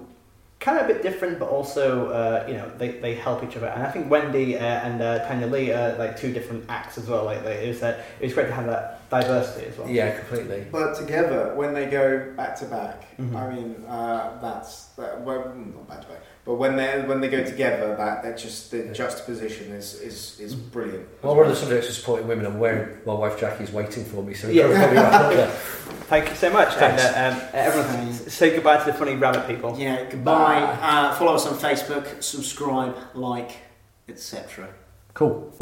kind 0.58 0.78
of 0.78 0.88
a 0.88 0.94
bit 0.94 1.02
different, 1.02 1.38
but 1.38 1.48
also 1.48 2.08
uh, 2.08 2.44
you 2.48 2.54
know 2.54 2.70
they, 2.78 2.92
they 2.92 3.14
help 3.14 3.44
each 3.44 3.56
other. 3.56 3.66
And 3.66 3.82
I 3.82 3.90
think 3.90 4.10
Wendy 4.10 4.56
uh, 4.56 4.60
and 4.60 5.02
uh, 5.02 5.26
Tanya 5.26 5.46
Lee 5.46 5.72
are 5.72 5.96
like 5.98 6.16
two 6.16 6.32
different 6.32 6.64
acts 6.68 6.96
as 6.96 7.08
well. 7.08 7.24
Like 7.24 7.44
they, 7.44 7.66
it 7.66 7.68
was 7.68 7.82
uh, 7.82 8.02
it 8.20 8.24
was 8.24 8.34
great 8.34 8.46
to 8.46 8.54
have 8.54 8.66
that 8.66 9.05
diversity 9.08 9.66
as 9.66 9.78
well. 9.78 9.88
Yeah, 9.88 10.18
completely. 10.18 10.66
But 10.70 10.94
together, 10.96 11.52
when 11.54 11.74
they 11.74 11.86
go 11.86 12.32
back 12.36 12.56
to 12.60 12.64
back, 12.66 13.04
Mhm. 13.18 13.34
I 13.36 13.54
mean, 13.54 13.84
uh, 13.88 14.38
that's 14.40 14.86
that, 14.96 15.20
well, 15.22 15.52
not 15.54 15.88
back 15.88 16.00
to 16.02 16.06
back, 16.08 16.18
but 16.44 16.54
when 16.54 16.76
they 16.76 17.02
when 17.06 17.20
they 17.20 17.28
go 17.28 17.42
together, 17.44 17.94
that 17.96 18.22
that 18.22 18.36
just 18.38 18.70
the 18.70 18.84
juxtaposition 18.92 19.72
is 19.72 20.00
is 20.00 20.38
is 20.40 20.54
brilliant. 20.54 21.06
Well, 21.22 21.34
one 21.36 21.46
of 21.46 21.50
the 21.52 21.56
subjects 21.56 21.88
of 21.88 21.94
supporting 21.94 22.26
women, 22.28 22.46
I'm 22.46 22.58
wearing 22.58 22.88
my 23.06 23.14
wife 23.14 23.38
Jackie's 23.38 23.72
waiting 23.72 24.04
for 24.04 24.22
me, 24.22 24.34
so 24.34 24.48
Yeah. 24.48 24.68
yeah. 24.68 24.78
probably 24.78 24.96
wrap 24.98 25.32
there. 25.32 25.48
Thank 26.08 26.28
you 26.28 26.36
so 26.36 26.50
much. 26.50 26.76
And 26.76 27.00
uh, 27.00 27.36
um, 27.36 27.48
everyone, 27.52 28.12
say 28.12 28.54
goodbye 28.54 28.78
to 28.78 28.84
the 28.84 28.92
funny 28.92 29.14
rabbit 29.16 29.46
people. 29.48 29.76
Yeah, 29.78 30.04
goodbye. 30.08 30.62
Uh, 30.80 31.14
follow 31.14 31.34
us 31.34 31.46
on 31.46 31.54
Facebook, 31.58 32.22
subscribe, 32.22 32.94
like, 33.14 33.50
etc. 34.08 34.68
Cool. 35.14 35.52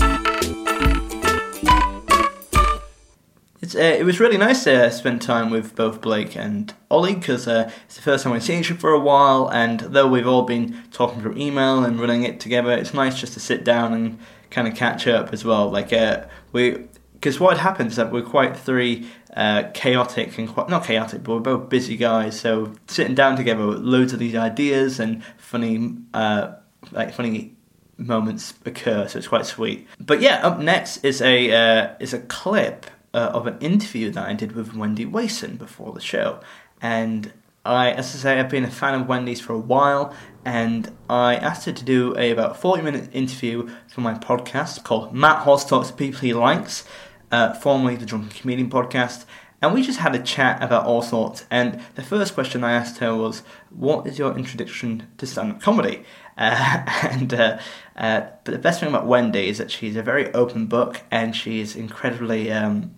It's, 3.64 3.74
uh, 3.74 3.78
it 3.78 4.04
was 4.04 4.20
really 4.20 4.36
nice 4.36 4.64
to 4.64 4.90
spend 4.90 5.22
time 5.22 5.48
with 5.48 5.74
both 5.74 6.02
Blake 6.02 6.36
and 6.36 6.74
Ollie 6.90 7.14
because 7.14 7.48
uh, 7.48 7.72
it's 7.86 7.96
the 7.96 8.02
first 8.02 8.22
time 8.22 8.34
we've 8.34 8.42
seen 8.42 8.60
each 8.60 8.70
other 8.70 8.78
for 8.78 8.90
a 8.90 9.00
while. 9.00 9.50
And 9.50 9.80
though 9.80 10.06
we've 10.06 10.26
all 10.26 10.42
been 10.42 10.82
talking 10.92 11.22
through 11.22 11.38
email 11.38 11.82
and 11.82 11.98
running 11.98 12.24
it 12.24 12.40
together, 12.40 12.72
it's 12.72 12.92
nice 12.92 13.18
just 13.18 13.32
to 13.32 13.40
sit 13.40 13.64
down 13.64 13.94
and 13.94 14.18
kind 14.50 14.68
of 14.68 14.74
catch 14.74 15.06
up 15.06 15.32
as 15.32 15.46
well. 15.46 15.70
Like 15.70 15.94
uh, 15.94 16.26
we, 16.52 16.84
because 17.14 17.40
what 17.40 17.56
happens 17.56 17.92
is 17.92 17.96
that 17.96 18.12
we're 18.12 18.20
quite 18.20 18.54
three 18.54 19.08
uh, 19.34 19.62
chaotic 19.72 20.36
and 20.36 20.46
quite 20.46 20.68
not 20.68 20.84
chaotic, 20.84 21.24
but 21.24 21.32
we're 21.32 21.40
both 21.40 21.70
busy 21.70 21.96
guys. 21.96 22.38
So 22.38 22.74
sitting 22.86 23.14
down 23.14 23.34
together, 23.34 23.66
with 23.66 23.78
loads 23.78 24.12
of 24.12 24.18
these 24.18 24.34
ideas 24.34 25.00
and 25.00 25.24
funny, 25.38 25.96
uh, 26.12 26.52
like 26.92 27.14
funny 27.14 27.56
moments 27.96 28.52
occur, 28.66 29.08
so 29.08 29.16
it's 29.16 29.28
quite 29.28 29.46
sweet. 29.46 29.88
But 29.98 30.20
yeah, 30.20 30.46
up 30.46 30.58
next 30.58 31.02
is 31.02 31.22
a 31.22 31.50
uh, 31.50 31.94
is 31.98 32.12
a 32.12 32.18
clip 32.18 32.90
uh, 33.14 33.30
of 33.32 33.46
an 33.46 33.58
interview 33.60 34.10
that 34.10 34.28
I 34.28 34.34
did 34.34 34.52
with 34.52 34.74
Wendy 34.74 35.06
Wason 35.06 35.56
before 35.56 35.92
the 35.92 36.00
show, 36.00 36.40
and 36.82 37.32
I, 37.64 37.92
as 37.92 38.14
I 38.14 38.18
say, 38.18 38.38
I've 38.38 38.50
been 38.50 38.64
a 38.64 38.70
fan 38.70 39.00
of 39.00 39.08
Wendy's 39.08 39.40
for 39.40 39.54
a 39.54 39.58
while, 39.58 40.14
and 40.44 40.90
I 41.08 41.36
asked 41.36 41.64
her 41.64 41.72
to 41.72 41.84
do 41.84 42.14
a 42.18 42.30
about 42.30 42.60
forty 42.60 42.82
minute 42.82 43.08
interview 43.14 43.70
for 43.88 44.02
my 44.02 44.12
podcast 44.12 44.84
called 44.84 45.14
Matt 45.14 45.44
Hoss 45.44 45.64
Talks 45.64 45.90
People 45.90 46.20
He 46.20 46.34
Likes, 46.34 46.84
uh, 47.32 47.54
formerly 47.54 47.96
the 47.96 48.04
Drunken 48.04 48.28
Comedian 48.38 48.68
podcast. 48.68 49.24
And 49.62 49.72
we 49.72 49.82
just 49.82 50.00
had 50.00 50.14
a 50.14 50.22
chat 50.22 50.62
about 50.62 50.84
all 50.84 51.00
sorts. 51.00 51.46
And 51.50 51.80
the 51.94 52.02
first 52.02 52.34
question 52.34 52.62
I 52.62 52.72
asked 52.72 52.98
her 52.98 53.16
was, 53.16 53.42
"What 53.70 54.06
is 54.06 54.18
your 54.18 54.36
introduction 54.36 55.06
to 55.16 55.26
stand-up 55.26 55.62
comedy?" 55.62 56.04
Uh, 56.36 56.82
and 57.10 57.32
uh, 57.34 57.58
uh, 57.96 58.22
but 58.44 58.52
the 58.52 58.58
best 58.58 58.80
thing 58.80 58.88
about 58.88 59.06
Wendy 59.06 59.48
is 59.48 59.58
that 59.58 59.70
she's 59.70 59.96
a 59.96 60.02
very 60.02 60.32
open 60.34 60.66
book, 60.66 61.02
and 61.10 61.34
she's 61.34 61.76
incredibly. 61.76 62.50
Um, 62.50 62.94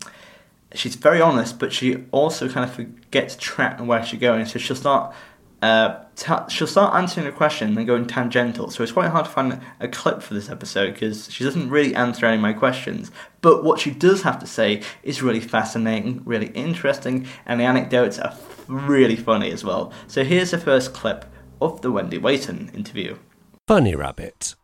she's 0.75 0.95
very 0.95 1.21
honest, 1.21 1.59
but 1.59 1.73
she 1.73 2.05
also 2.13 2.49
kind 2.49 2.69
of 2.69 2.75
forgets 2.75 3.37
track 3.39 3.79
and 3.79 3.89
where 3.89 4.05
she's 4.05 4.21
going. 4.21 4.47
So 4.47 4.59
she'll 4.59 4.77
start. 4.77 5.15
Uh, 5.63 6.05
she'll 6.49 6.67
start 6.67 6.95
answering 6.95 7.27
a 7.27 7.33
question 7.33 7.69
and 7.69 7.77
then 7.79 7.87
going 7.87 8.07
tangential. 8.07 8.71
So 8.71 8.83
it's 8.83 8.93
quite 8.93 9.11
hard 9.11 9.25
to 9.25 9.31
find 9.31 9.61
a 9.81 9.89
clip 9.89 10.23
for 10.23 10.35
this 10.35 10.51
episode 10.51 10.93
because 10.93 11.33
she 11.33 11.45
doesn't 11.45 11.71
really 11.71 11.95
answer 11.95 12.27
any 12.27 12.37
of 12.37 12.43
my 12.43 12.53
questions. 12.53 13.11
But 13.41 13.65
what 13.65 13.81
she 13.81 13.91
does 13.91 14.23
have 14.23 14.39
to 14.41 14.47
say 14.47 14.83
is 15.03 15.23
really 15.23 15.41
fascinating, 15.41 16.23
really 16.25 16.49
interesting, 16.49 17.27
and 17.47 17.59
the 17.59 17.65
anecdotes 17.65 18.19
are 18.19 18.35
really 18.69 19.17
funny 19.17 19.51
as 19.51 19.65
well. 19.65 19.93
So 20.07 20.25
here's 20.25 20.51
the 20.51 20.59
first 20.59 20.93
clip 20.93 21.25
of 21.61 21.81
the 21.81 21.91
Wendy 21.91 22.19
Wason 22.19 22.71
interview. 22.75 23.17
Funny 23.67 23.97
Rabbit. 23.97 24.55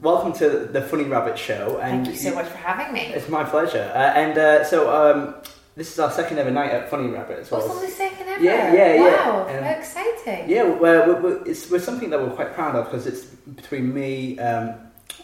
Welcome 0.00 0.32
to 0.34 0.48
the 0.48 0.82
Funny 0.82 1.02
Rabbit 1.02 1.36
Show. 1.36 1.80
And 1.82 2.06
Thank 2.06 2.16
you 2.16 2.22
so 2.30 2.32
much 2.32 2.46
for 2.46 2.58
having 2.58 2.94
me. 2.94 3.00
It's 3.12 3.28
my 3.28 3.42
pleasure. 3.42 3.90
Uh, 3.92 3.98
and 3.98 4.38
uh, 4.38 4.62
so 4.64 4.88
um, 4.88 5.34
this 5.74 5.90
is 5.90 5.98
our 5.98 6.12
second 6.12 6.38
ever 6.38 6.52
night 6.52 6.70
at 6.70 6.88
Funny 6.88 7.08
Rabbit 7.08 7.40
as 7.40 7.50
well. 7.50 7.62
What's 7.62 7.74
on 7.74 7.82
the 7.84 7.90
second 7.90 8.28
ever? 8.28 8.40
Yeah, 8.40 8.72
yeah, 8.72 8.94
yeah. 8.94 9.30
Wow, 9.30 9.48
Um, 9.48 9.64
how 9.64 9.70
exciting. 9.70 10.48
Yeah, 10.48 10.62
we're, 10.62 11.08
we're, 11.08 11.20
we're, 11.20 11.44
it's 11.44 11.68
we're 11.70 11.80
something 11.80 12.10
that 12.10 12.20
we're 12.20 12.30
quite 12.36 12.54
proud 12.54 12.76
of 12.76 12.84
because 12.84 13.08
it's 13.08 13.24
between 13.24 13.92
me, 13.92 14.38
um, 14.38 14.76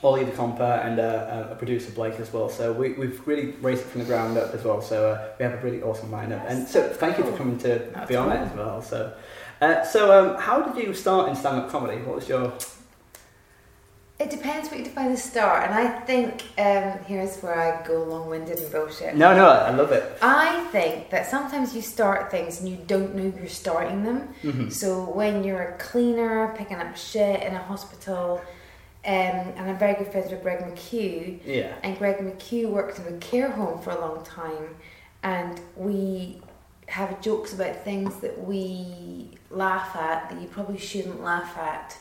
Ollie 0.03 0.25
the 0.25 0.33
compere, 0.33 0.83
and 0.85 0.99
uh, 0.99 1.47
a 1.53 1.55
producer 1.55 1.93
Blake 1.93 2.15
as 2.19 2.33
well. 2.33 2.49
So 2.49 2.73
we, 2.73 2.95
we've 2.95 3.25
really 3.25 3.53
raised 3.61 3.83
it 3.83 3.87
from 3.87 4.01
the 4.01 4.07
ground 4.09 4.37
up 4.37 4.53
as 4.53 4.65
well. 4.65 4.83
So 4.83 5.13
uh, 5.13 5.29
we 5.39 5.45
have 5.45 5.55
a 5.55 5.59
really 5.59 5.81
awesome 5.81 6.11
lineup. 6.11 6.45
And 6.49 6.67
so 6.67 6.89
thank 6.89 7.19
you 7.19 7.23
for 7.25 7.37
coming 7.37 7.57
to 7.59 7.89
That's 7.95 8.09
be 8.09 8.17
on 8.17 8.33
it 8.33 8.41
as 8.41 8.53
well. 8.57 8.83
So, 8.83 9.13
uh, 9.61 9.85
so 9.85 10.11
um, 10.35 10.41
how 10.41 10.61
did 10.61 10.85
you 10.85 10.93
start 10.93 11.29
in 11.29 11.37
stand-up 11.37 11.71
comedy? 11.71 12.03
What 12.03 12.17
was 12.17 12.29
your 12.29 12.53
It 14.19 14.31
depends 14.31 14.69
what 14.69 14.79
you 14.79 14.85
define 14.85 15.13
as 15.13 15.23
start, 15.23 15.63
and 15.71 15.73
I 15.75 16.01
think 16.01 16.43
um, 16.59 16.99
here's 17.07 17.39
where 17.41 17.55
I 17.55 17.87
go 17.87 18.03
long-winded 18.03 18.59
and 18.59 18.73
bullshit. 18.73 19.15
No, 19.15 19.33
no, 19.33 19.47
I 19.49 19.71
love 19.71 19.93
it. 19.93 20.19
I 20.21 20.65
think 20.73 21.11
that 21.11 21.27
sometimes 21.31 21.73
you 21.73 21.83
start 21.83 22.29
things 22.29 22.59
and 22.59 22.69
you 22.69 22.79
don't 22.89 23.15
know 23.15 23.33
you're 23.39 23.47
starting 23.47 24.03
them. 24.03 24.35
Mhm. 24.43 24.73
So 24.73 25.05
when 25.05 25.45
you're 25.45 25.63
a 25.63 25.79
cleaner 25.79 26.53
picking 26.59 26.79
up 26.79 26.97
shit 26.97 27.45
in 27.45 27.55
a 27.55 27.59
hospital, 27.63 28.41
um, 29.07 29.13
and 29.15 29.71
I'm 29.71 29.79
very 29.79 29.95
good 29.95 30.11
friends 30.11 30.33
with 30.33 30.43
Greg 30.43 30.59
McHugh, 30.65 31.39
Yeah. 31.45 31.75
and 31.85 31.97
Greg 31.97 32.19
McHugh 32.19 32.69
worked 32.69 32.99
in 32.99 33.07
a 33.15 33.17
care 33.19 33.51
home 33.51 33.81
for 33.81 33.91
a 33.91 34.01
long 34.01 34.25
time, 34.25 34.75
and 35.23 35.61
we 35.77 36.43
have 36.89 37.21
jokes 37.21 37.53
about 37.53 37.85
things 37.85 38.17
that 38.17 38.45
we 38.45 39.31
laugh 39.51 39.95
at 39.95 40.29
that 40.29 40.41
you 40.41 40.49
probably 40.49 40.79
shouldn't 40.79 41.23
laugh 41.23 41.57
at, 41.57 41.97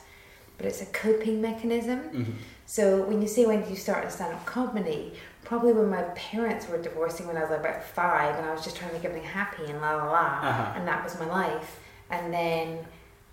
but 0.58 0.66
it's 0.66 0.82
a 0.82 0.86
coping 0.88 1.42
mechanism. 1.42 2.00
Mhm. 2.14 2.34
So 2.66 3.04
when 3.04 3.22
you 3.22 3.28
say 3.28 3.46
when 3.46 3.62
did 3.62 3.70
you 3.70 3.76
start 3.76 4.04
to 4.04 4.10
stand 4.10 4.34
up 4.34 4.46
comedy, 4.46 5.14
probably 5.46 5.72
when 5.74 5.90
my 5.90 6.04
parents 6.32 6.68
were 6.68 6.78
divorcing 6.82 7.26
when 7.28 7.38
I 7.38 7.42
was 7.42 7.52
about 7.52 7.84
five, 7.84 8.36
and 8.38 8.46
I 8.46 8.52
was 8.52 8.64
just 8.64 8.76
trying 8.76 8.90
to 8.92 8.96
make 8.98 9.06
everything 9.06 9.28
happy 9.30 9.66
and 9.72 9.80
la 9.82 9.92
la 9.96 10.06
la, 10.12 10.28
Uh-huh. 10.50 10.74
and 10.76 10.88
that 10.88 11.04
was 11.04 11.18
my 11.20 11.26
life. 11.28 11.80
And 12.10 12.34
then 12.34 12.86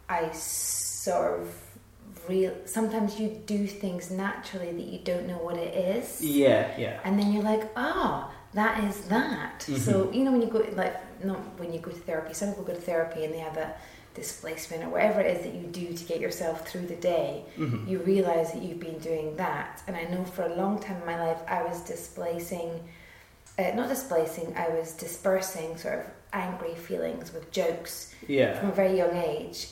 I 0.08 0.30
sort 0.32 1.40
of 1.40 1.48
real. 2.28 2.52
Sometimes 2.66 3.18
you 3.20 3.28
do 3.46 3.66
things 3.66 4.10
naturally 4.10 4.70
that 4.72 4.86
you 4.86 4.98
don't 5.10 5.26
know 5.26 5.38
what 5.38 5.56
it 5.56 5.74
is 5.96 6.20
Yeah, 6.22 6.70
yeah. 6.78 7.00
and 7.04 7.18
then 7.18 7.32
you're 7.32 7.42
like, 7.42 7.64
ah, 7.76 8.30
that 8.54 8.84
is 8.84 8.96
that. 9.06 9.60
Mm-hmm. 9.60 9.76
So 9.76 10.10
you 10.12 10.22
know 10.24 10.32
when 10.32 10.42
you 10.42 10.48
go 10.48 10.64
like 10.76 10.94
not 11.24 11.38
when 11.58 11.72
you 11.72 11.80
go 11.80 11.90
to 11.90 11.96
therapy. 12.08 12.32
Some 12.34 12.48
people 12.50 12.64
go 12.64 12.74
to 12.74 12.80
therapy 12.80 13.24
and 13.24 13.32
they 13.34 13.38
have 13.48 13.56
a 13.56 13.74
displacement 14.14 14.84
or 14.84 14.88
whatever 14.88 15.20
it 15.20 15.36
is 15.36 15.42
that 15.44 15.54
you 15.54 15.66
do 15.66 15.92
to 15.92 16.04
get 16.04 16.20
yourself 16.20 16.66
through 16.68 16.86
the 16.86 16.96
day. 16.96 17.44
Mhm. 17.56 17.88
You 17.88 17.98
realize 17.98 18.52
that 18.52 18.62
you've 18.62 18.80
been 18.80 18.98
doing 18.98 19.36
that, 19.36 19.82
and 19.86 19.96
I 19.96 20.04
know 20.04 20.24
for 20.24 20.42
a 20.44 20.54
long 20.54 20.78
time 20.78 20.98
in 21.00 21.06
my 21.06 21.18
life 21.20 21.38
I 21.48 21.62
was 21.64 21.80
displacing, 21.80 22.70
uh, 23.58 23.70
not 23.74 23.88
displacing, 23.88 24.54
I 24.56 24.68
was 24.68 24.92
dispersing 24.92 25.76
sort 25.76 25.98
of 26.00 26.04
angry 26.32 26.74
feelings 26.74 27.32
with 27.32 27.50
jokes 27.50 28.14
Yeah. 28.26 28.58
from 28.58 28.70
a 28.70 28.72
very 28.72 28.96
young 28.96 29.16
age. 29.16 29.68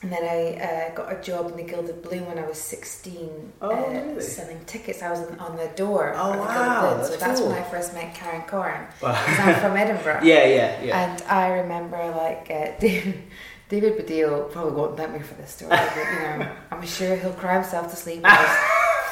And 0.00 0.12
then 0.12 0.22
I 0.22 0.54
uh, 0.62 0.94
got 0.94 1.12
a 1.12 1.20
job 1.20 1.50
in 1.50 1.56
the 1.56 1.64
Gilded 1.64 2.02
Balloon 2.02 2.24
when 2.26 2.38
I 2.38 2.46
was 2.46 2.56
16, 2.58 3.52
Oh, 3.60 3.70
uh, 3.70 3.90
really? 3.90 4.20
selling 4.20 4.60
tickets. 4.64 5.02
I 5.02 5.10
was 5.10 5.20
on- 5.20 5.38
on 5.40 5.56
the 5.56 5.66
door 5.74 6.14
Oh, 6.16 6.32
the 6.32 6.38
wow, 6.38 6.80
Gilded 6.90 7.04
So 7.06 7.10
that's 7.10 7.22
that's 7.24 7.40
cool. 7.40 7.48
when 7.48 7.58
I 7.58 7.62
first 7.64 7.94
met 7.94 8.14
Karen 8.14 8.42
Koren. 8.42 8.86
Wow. 9.02 9.20
I'm 9.26 9.54
from 9.60 9.76
Edinburgh. 9.76 10.20
Yeah, 10.22 10.44
yeah, 10.46 10.82
yeah. 10.82 11.00
And 11.00 11.22
I 11.22 11.48
remember 11.62 11.98
like 12.14 12.46
uh, 12.48 12.78
David, 12.80 13.24
David 13.68 13.98
Baddiel 13.98 14.50
probably 14.52 14.72
won't 14.72 14.96
thank 14.96 15.12
me 15.12 15.18
for 15.18 15.34
this 15.34 15.50
story, 15.50 15.70
but 15.70 15.96
you 15.96 16.18
know, 16.38 16.48
I'm 16.70 16.86
sure 16.86 17.16
he'll 17.16 17.32
cry 17.32 17.54
himself 17.54 17.90
to 17.90 17.96
sleep 17.96 18.22
with 18.22 18.58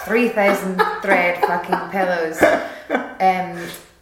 3,000 0.04 0.80
thread 1.02 1.40
fucking 1.44 1.90
pillows. 1.90 2.40
Um, 3.18 3.58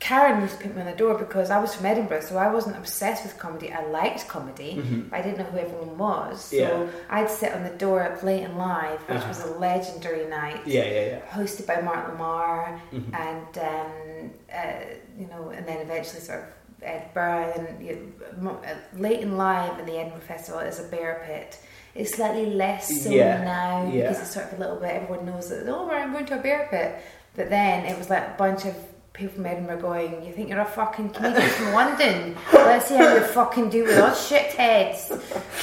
Karen 0.09 0.43
used 0.43 0.59
to 0.59 0.64
put 0.64 0.75
me 0.77 0.83
on 0.83 0.87
the 0.87 0.93
door 1.05 1.14
because 1.17 1.49
I 1.51 1.59
was 1.64 1.75
from 1.75 1.87
Edinburgh, 1.87 2.21
so 2.29 2.37
I 2.37 2.49
wasn't 2.53 2.77
obsessed 2.77 3.23
with 3.25 3.38
comedy. 3.38 3.73
I 3.73 3.83
liked 3.87 4.29
comedy, 4.29 4.73
Mhm. 4.77 5.09
but 5.09 5.19
I 5.19 5.23
didn't 5.23 5.38
know 5.38 5.45
who 5.53 5.59
everyone 5.67 5.97
was. 5.97 6.45
So 6.45 6.57
Yeah. 6.57 6.87
I'd 7.09 7.31
sit 7.31 7.51
on 7.55 7.62
the 7.64 7.71
door 7.85 8.03
at 8.03 8.23
Late 8.23 8.43
and 8.49 8.59
Live, 8.59 9.01
which 9.09 9.17
Uh-huh. 9.19 9.29
was 9.29 9.40
a 9.45 9.53
legendary 9.69 10.27
night 10.27 10.61
Yeah, 10.67 10.83
yeah, 10.85 11.01
yeah. 11.12 11.19
hosted 11.37 11.67
by 11.67 11.81
Mark 11.81 12.03
Lamarr, 12.11 12.79
Mhm. 12.93 13.14
and 13.29 13.53
um, 13.71 14.31
uh, 14.53 14.85
you 15.21 15.27
know, 15.33 15.49
and 15.57 15.67
then 15.67 15.79
eventually 15.79 16.21
sort 16.21 16.40
of 16.40 16.45
Edinburgh, 16.83 17.53
and 17.57 17.67
you 17.87 18.12
know, 18.43 18.59
uh, 18.71 18.75
late 19.07 19.21
and 19.23 19.38
live 19.38 19.79
in 19.79 19.87
the 19.87 19.97
Edinburgh 20.01 20.29
Festival 20.35 20.61
is 20.61 20.79
a 20.81 20.88
bear 20.95 21.23
pit. 21.27 21.57
It's 21.95 22.14
slightly 22.19 22.47
less 22.64 22.85
so 23.05 23.09
Yeah, 23.09 23.43
now 23.43 23.88
yeah. 23.90 24.03
because 24.03 24.21
it's 24.21 24.33
sort 24.35 24.47
of 24.53 24.59
a 24.59 24.61
little 24.61 24.77
bit. 24.85 24.90
Everyone 25.01 25.25
knows 25.25 25.49
that. 25.49 25.67
Oh, 25.67 25.88
I'm 25.90 26.12
going 26.12 26.27
to 26.27 26.35
a 26.35 26.43
bear 26.43 26.67
pit, 26.71 26.90
but 27.37 27.49
then 27.49 27.87
it 27.87 27.97
was 27.97 28.11
like 28.11 28.25
a 28.35 28.35
bunch 28.37 28.67
of 28.67 28.75
people 29.14 29.37
from 29.37 29.46
Edinburgh 29.46 29.81
going, 29.81 30.22
"You 30.27 30.33
think 30.33 30.48
you're 30.50 30.61
a 30.61 30.64
fucking 30.66 31.11
comedian 31.11 31.48
from 31.48 31.72
London? 31.72 32.37
Let's 32.53 32.87
see 32.87 32.96
how 32.96 33.14
you 33.14 33.20
fucking 33.20 33.70
do 33.70 33.85
with 33.85 33.96
us 33.96 34.29
shitheads." 34.31 34.98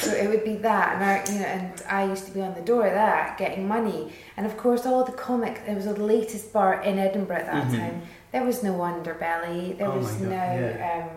So 0.00 0.10
it 0.10 0.28
would 0.28 0.42
be 0.42 0.56
that, 0.56 0.94
and 0.94 1.04
I, 1.04 1.32
you 1.32 1.38
know, 1.38 1.44
and 1.46 1.82
I 1.88 2.04
used 2.06 2.24
to 2.26 2.32
be 2.32 2.40
on 2.40 2.54
the 2.54 2.62
door 2.62 2.86
of 2.86 2.94
that, 2.94 3.38
getting 3.38 3.68
money, 3.68 4.12
and 4.36 4.46
of 4.46 4.56
course 4.56 4.86
all 4.86 5.04
the 5.04 5.12
comic. 5.12 5.60
It 5.68 5.76
was 5.76 5.84
the 5.84 5.94
latest 5.94 6.52
bar 6.52 6.82
in 6.82 6.98
Edinburgh 6.98 7.36
at 7.36 7.46
that 7.46 7.66
Mhm. 7.68 7.78
time. 7.78 8.02
There 8.32 8.42
was 8.42 8.62
no 8.62 8.72
Underbelly. 8.78 9.76
There 9.78 9.88
Oh 9.88 9.98
was 9.98 10.10
God, 10.12 10.22
no, 10.22 10.30
yeah. 10.30 11.02
um, 11.04 11.10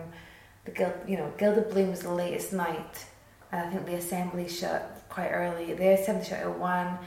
the 0.66 0.70
Gil, 0.72 0.92
you 1.06 1.16
know, 1.16 1.32
Gilded 1.38 1.70
Balloon 1.70 1.90
was 1.90 2.00
the 2.02 2.10
latest 2.12 2.52
night, 2.52 3.06
and 3.50 3.66
I 3.66 3.70
think 3.70 3.86
the 3.86 3.94
assembly 3.94 4.46
shut 4.46 4.82
quite 5.08 5.30
early. 5.30 5.72
The 5.72 5.88
assembly 5.94 6.26
shut 6.26 6.40
at 6.40 6.58
one. 6.58 6.98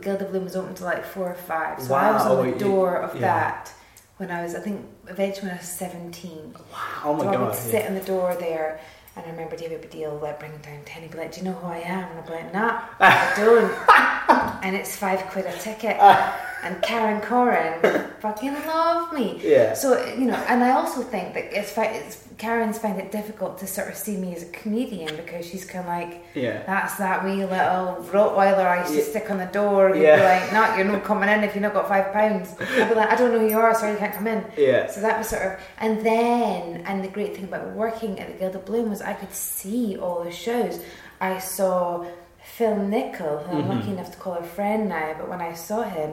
Gilded 0.00 0.28
Balloon 0.28 0.44
was 0.44 0.56
open 0.56 0.74
to 0.74 0.84
like 0.84 1.04
four 1.04 1.30
or 1.30 1.34
five. 1.34 1.80
So 1.80 1.94
I 1.94 2.10
was 2.10 2.22
on 2.26 2.50
the 2.50 2.58
door 2.58 2.96
of 2.96 3.14
yeah. 3.14 3.20
that 3.20 3.72
when 4.18 4.30
I 4.30 4.42
was, 4.42 4.54
I 4.54 4.60
think, 4.60 4.84
eventually 5.08 5.48
when 5.48 5.56
I 5.56 5.58
was 5.60 5.68
17. 5.68 6.54
Wow, 6.72 6.78
Oh 7.04 7.14
my 7.14 7.22
so 7.24 7.28
I 7.28 7.32
god. 7.32 7.46
would 7.48 7.54
sit 7.54 7.84
in 7.86 7.94
the 7.94 8.00
door 8.00 8.36
there, 8.38 8.80
and 9.16 9.24
I 9.26 9.30
remember 9.30 9.56
David 9.56 9.82
Baddiel 9.82 10.20
like 10.20 10.38
bringing 10.40 10.58
down 10.58 10.80
ten. 10.84 11.02
He'd 11.02 11.10
be 11.12 11.18
like, 11.18 11.32
"Do 11.32 11.40
you 11.40 11.46
know 11.46 11.52
who 11.52 11.66
I 11.68 11.78
am?" 11.78 12.08
And 12.10 12.18
I'd 12.20 12.26
be 12.26 12.32
like, 12.32 12.52
"Nah, 12.54 12.80
I 13.00 13.32
don't." 13.36 14.64
and 14.64 14.74
it's 14.76 14.96
five 14.96 15.20
quid 15.30 15.46
a 15.46 15.52
ticket. 15.58 15.96
and 16.64 16.82
Karen 16.82 17.20
Koren 17.20 18.10
fucking 18.20 18.54
love 18.54 19.12
me. 19.12 19.40
Yeah. 19.42 19.74
So 19.74 20.04
you 20.14 20.26
know, 20.26 20.36
and 20.48 20.64
I 20.64 20.70
also 20.72 21.02
think 21.02 21.34
that 21.34 21.52
it's, 21.52 21.72
it's 21.76 22.24
Karen's 22.38 22.78
find 22.78 22.98
it 22.98 23.12
difficult 23.12 23.58
to 23.58 23.66
sort 23.66 23.88
of 23.88 23.96
see 23.96 24.16
me 24.16 24.34
as 24.34 24.42
a 24.42 24.46
comedian 24.46 25.14
because 25.16 25.46
she's 25.46 25.64
kind 25.64 25.84
of 25.84 25.88
like, 25.88 26.24
Yeah. 26.34 26.64
that's 26.66 26.96
that 26.96 27.24
wee 27.24 27.44
little 27.44 28.04
Rottweiler 28.10 28.66
I 28.66 28.80
used 28.80 28.94
to 28.94 29.02
stick 29.02 29.30
on 29.30 29.38
the 29.38 29.46
door. 29.46 29.94
Yeah. 29.94 30.16
be 30.16 30.22
like, 30.22 30.52
"Nah, 30.52 30.76
you're 30.76 30.86
not 30.86 31.04
coming 31.04 31.28
in 31.28 31.44
if 31.44 31.54
you've 31.54 31.62
not 31.62 31.74
got 31.74 31.86
five 31.86 32.12
pounds." 32.12 32.54
I'd 32.60 32.88
be 32.88 32.94
like, 32.94 33.10
"I 33.10 33.16
don't 33.16 33.32
know 33.32 33.40
who 33.40 33.48
you 33.48 33.58
are, 33.58 33.74
sorry, 33.74 33.92
you 33.92 33.98
can't 33.98 34.14
come 34.14 34.26
in." 34.26 34.44
Yeah. 34.56 34.86
So 34.86 35.00
that 35.02 35.18
was 35.18 35.28
sort 35.28 35.42
of, 35.42 35.60
and 35.78 36.04
then, 36.04 36.82
and 36.86 37.04
the 37.04 37.08
great 37.08 37.34
thing 37.36 37.44
about 37.44 37.68
working 37.72 38.18
at 38.18 38.28
the 38.28 38.34
Gilded 38.34 38.64
Balloon 38.64 38.90
was 38.90 39.02
I 39.02 39.12
could 39.12 39.32
see 39.32 39.96
all 39.96 40.24
the 40.24 40.32
shows. 40.32 40.80
I 41.20 41.38
saw 41.38 42.04
Phil 42.44 42.76
Nichol, 42.76 43.38
who 43.38 43.58
I'm 43.58 43.68
lucky 43.68 43.80
mm-hmm. 43.82 43.92
enough 43.92 44.10
to 44.12 44.18
call 44.18 44.34
a 44.34 44.42
friend 44.42 44.88
now, 44.88 45.14
but 45.18 45.28
when 45.28 45.40
I 45.40 45.54
saw 45.54 45.82
him, 45.82 46.12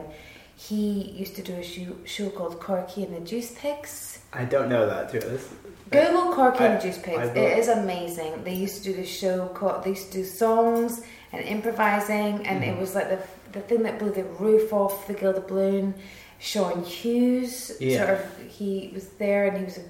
he 0.68 1.10
used 1.22 1.34
to 1.36 1.42
do 1.42 1.54
a 1.54 1.62
show, 1.62 1.96
show 2.04 2.28
called 2.30 2.60
Corky 2.60 3.02
and 3.04 3.14
the 3.16 3.20
Juice 3.20 3.52
Pigs. 3.62 4.20
I 4.32 4.44
don't 4.44 4.68
know 4.68 4.86
that 4.86 5.10
to 5.10 5.20
be 5.20 5.26
honest. 5.26 5.48
Google 5.90 6.32
Corky 6.34 6.64
and 6.64 6.78
the 6.78 6.82
Juice 6.86 6.98
Pigs. 6.98 7.18
I. 7.18 7.38
It 7.46 7.58
is 7.58 7.68
amazing. 7.68 8.44
They 8.44 8.54
used 8.54 8.76
to 8.78 8.82
do 8.88 8.92
this 9.00 9.08
show 9.22 9.48
called. 9.48 9.84
They 9.84 9.90
used 9.90 10.12
to 10.12 10.18
do 10.20 10.24
songs 10.24 11.02
and 11.32 11.40
improvising, 11.44 12.46
and 12.46 12.62
Mm-hmm. 12.62 12.70
it 12.70 12.78
was 12.80 12.94
like 12.94 13.08
the 13.14 13.20
the 13.52 13.60
thing 13.68 13.82
that 13.82 13.98
blew 13.98 14.12
the 14.12 14.24
roof 14.24 14.72
off 14.72 15.06
the 15.06 15.14
Gilded 15.14 15.46
Balloon. 15.48 15.94
Sean 16.38 16.82
Hughes, 16.84 17.72
Yeah. 17.78 17.98
sort 17.98 18.10
of, 18.18 18.20
he 18.58 18.90
was 18.94 19.06
there, 19.22 19.46
and 19.48 19.54
he 19.58 19.64
was 19.64 19.78
a 19.78 19.84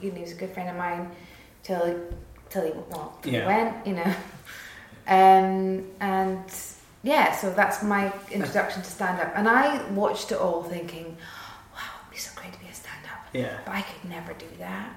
you 0.00 0.08
know, 0.10 0.16
he 0.16 0.22
was 0.22 0.32
a 0.32 0.40
good 0.42 0.52
friend 0.54 0.68
of 0.70 0.76
mine 0.76 1.10
till 1.62 1.82
he, 1.86 1.94
till 2.50 2.64
he 2.66 2.72
well 2.90 3.18
till 3.22 3.32
Yeah. 3.32 3.40
he 3.40 3.46
went, 3.46 3.86
you 3.88 3.94
know. 4.00 4.14
Um, 5.08 5.86
and 6.00 6.44
yeah, 7.02 7.36
so 7.36 7.52
that's 7.52 7.82
my 7.82 8.12
introduction 8.30 8.82
to 8.82 8.90
stand 8.90 9.20
up, 9.20 9.32
and 9.34 9.48
I 9.48 9.82
watched 9.90 10.32
it 10.32 10.38
all 10.38 10.62
thinking, 10.62 11.16
wow, 11.74 11.80
it'd 12.00 12.10
be 12.10 12.18
so 12.18 12.30
great 12.38 12.52
to 12.52 12.58
be 12.58 12.66
a 12.66 12.74
stand 12.74 13.04
up. 13.06 13.26
Yeah. 13.32 13.58
But 13.64 13.74
I 13.74 13.82
could 13.82 14.10
never 14.10 14.34
do 14.34 14.46
that. 14.58 14.96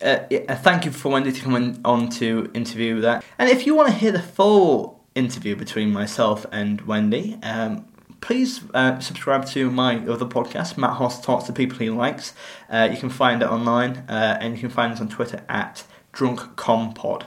uh, 0.00 0.24
yeah, 0.30 0.40
uh, 0.48 0.54
thank 0.54 0.84
you 0.84 0.90
for 0.90 1.10
Wendy 1.10 1.32
to 1.32 1.40
come 1.40 1.80
on 1.84 2.08
to 2.10 2.50
interview 2.54 3.00
that. 3.00 3.24
And 3.38 3.50
if 3.50 3.66
you 3.66 3.74
want 3.74 3.88
to 3.88 3.94
hear 3.94 4.12
the 4.12 4.22
full 4.22 5.04
interview 5.14 5.56
between 5.56 5.92
myself 5.92 6.46
and 6.52 6.80
Wendy, 6.82 7.38
um, 7.42 7.86
please 8.20 8.60
uh, 8.74 9.00
subscribe 9.00 9.46
to 9.46 9.70
my 9.70 9.98
other 10.06 10.26
podcast, 10.26 10.76
Matt 10.76 10.96
Hoss 10.96 11.20
Talks 11.20 11.44
to 11.44 11.52
People 11.52 11.78
He 11.78 11.90
Likes. 11.90 12.34
Uh, 12.70 12.88
you 12.90 12.98
can 12.98 13.10
find 13.10 13.42
it 13.42 13.48
online, 13.48 14.04
uh, 14.08 14.38
and 14.40 14.54
you 14.54 14.60
can 14.60 14.70
find 14.70 14.92
us 14.92 15.00
on 15.00 15.08
Twitter 15.08 15.42
at 15.48 15.84
DrunkCompod. 16.12 17.24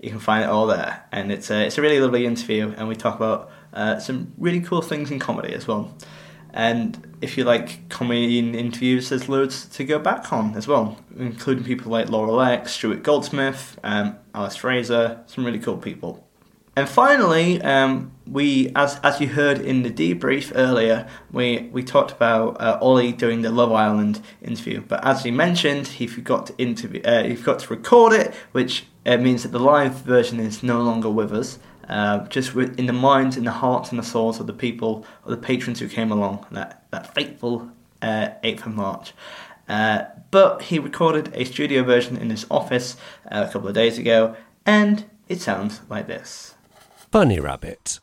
You 0.00 0.10
can 0.10 0.18
find 0.18 0.44
it 0.44 0.48
all 0.48 0.66
there, 0.66 1.04
and 1.12 1.30
it's 1.30 1.50
a, 1.50 1.66
it's 1.66 1.76
a 1.76 1.82
really 1.82 2.00
lovely 2.00 2.24
interview, 2.24 2.74
and 2.76 2.88
we 2.88 2.96
talk 2.96 3.16
about 3.16 3.50
uh, 3.74 3.98
some 3.98 4.32
really 4.38 4.60
cool 4.60 4.80
things 4.80 5.10
in 5.10 5.18
comedy 5.18 5.52
as 5.54 5.66
well. 5.66 5.94
And 6.52 7.16
if 7.20 7.36
you 7.36 7.44
like 7.44 7.88
comedy 7.90 8.38
interviews, 8.38 9.10
there's 9.10 9.28
loads 9.28 9.66
to 9.66 9.84
go 9.84 9.98
back 9.98 10.32
on 10.32 10.56
as 10.56 10.66
well, 10.66 10.98
including 11.16 11.64
people 11.64 11.92
like 11.92 12.08
Laura 12.08 12.32
Lex, 12.32 12.72
Stuart 12.72 13.02
Goldsmith, 13.02 13.78
um, 13.84 14.16
Alice 14.34 14.56
Fraser, 14.56 15.22
some 15.26 15.44
really 15.44 15.60
cool 15.60 15.76
people. 15.76 16.26
And 16.76 16.88
finally, 16.88 17.60
um, 17.62 18.12
we, 18.26 18.72
as 18.74 18.98
as 19.02 19.20
you 19.20 19.28
heard 19.28 19.58
in 19.58 19.82
the 19.82 19.90
debrief 19.90 20.52
earlier, 20.54 21.08
we 21.30 21.68
we 21.72 21.82
talked 21.82 22.12
about 22.12 22.60
uh, 22.60 22.78
Ollie 22.80 23.12
doing 23.12 23.42
the 23.42 23.50
Love 23.50 23.72
Island 23.72 24.22
interview. 24.40 24.80
But 24.80 25.04
as 25.04 25.24
he 25.24 25.30
mentioned, 25.30 25.88
he 25.88 26.06
forgot 26.06 26.46
to 26.46 26.54
interview, 26.58 27.02
uh, 27.02 27.24
he 27.24 27.36
forgot 27.36 27.58
to 27.60 27.68
record 27.68 28.12
it, 28.12 28.34
which 28.52 28.86
uh, 29.06 29.16
means 29.16 29.42
that 29.42 29.52
the 29.52 29.60
live 29.60 29.94
version 29.94 30.40
is 30.40 30.62
no 30.62 30.80
longer 30.80 31.10
with 31.10 31.32
us. 31.32 31.58
Uh, 31.88 32.24
just 32.28 32.54
in 32.54 32.86
the 32.86 32.92
minds, 32.92 33.36
in 33.36 33.44
the 33.44 33.50
hearts, 33.50 33.90
and 33.90 33.98
the 33.98 34.04
souls 34.04 34.38
of 34.38 34.46
the 34.46 34.52
people, 34.52 35.04
of 35.24 35.30
the 35.30 35.36
patrons 35.36 35.80
who 35.80 35.88
came 35.88 36.12
along 36.12 36.46
that 36.52 36.84
that 36.92 37.12
fateful 37.14 37.70
uh, 38.02 38.28
8th 38.44 38.66
of 38.66 38.74
March. 38.74 39.12
Uh, 39.68 40.04
but 40.30 40.62
he 40.62 40.78
recorded 40.78 41.30
a 41.34 41.44
studio 41.44 41.82
version 41.82 42.16
in 42.16 42.30
his 42.30 42.46
office 42.50 42.96
uh, 43.30 43.46
a 43.48 43.52
couple 43.52 43.68
of 43.68 43.74
days 43.74 43.98
ago, 43.98 44.36
and 44.66 45.04
it 45.28 45.40
sounds 45.40 45.80
like 45.88 46.06
this. 46.06 46.54
Bunny 47.10 47.40
Rabbit. 47.40 48.00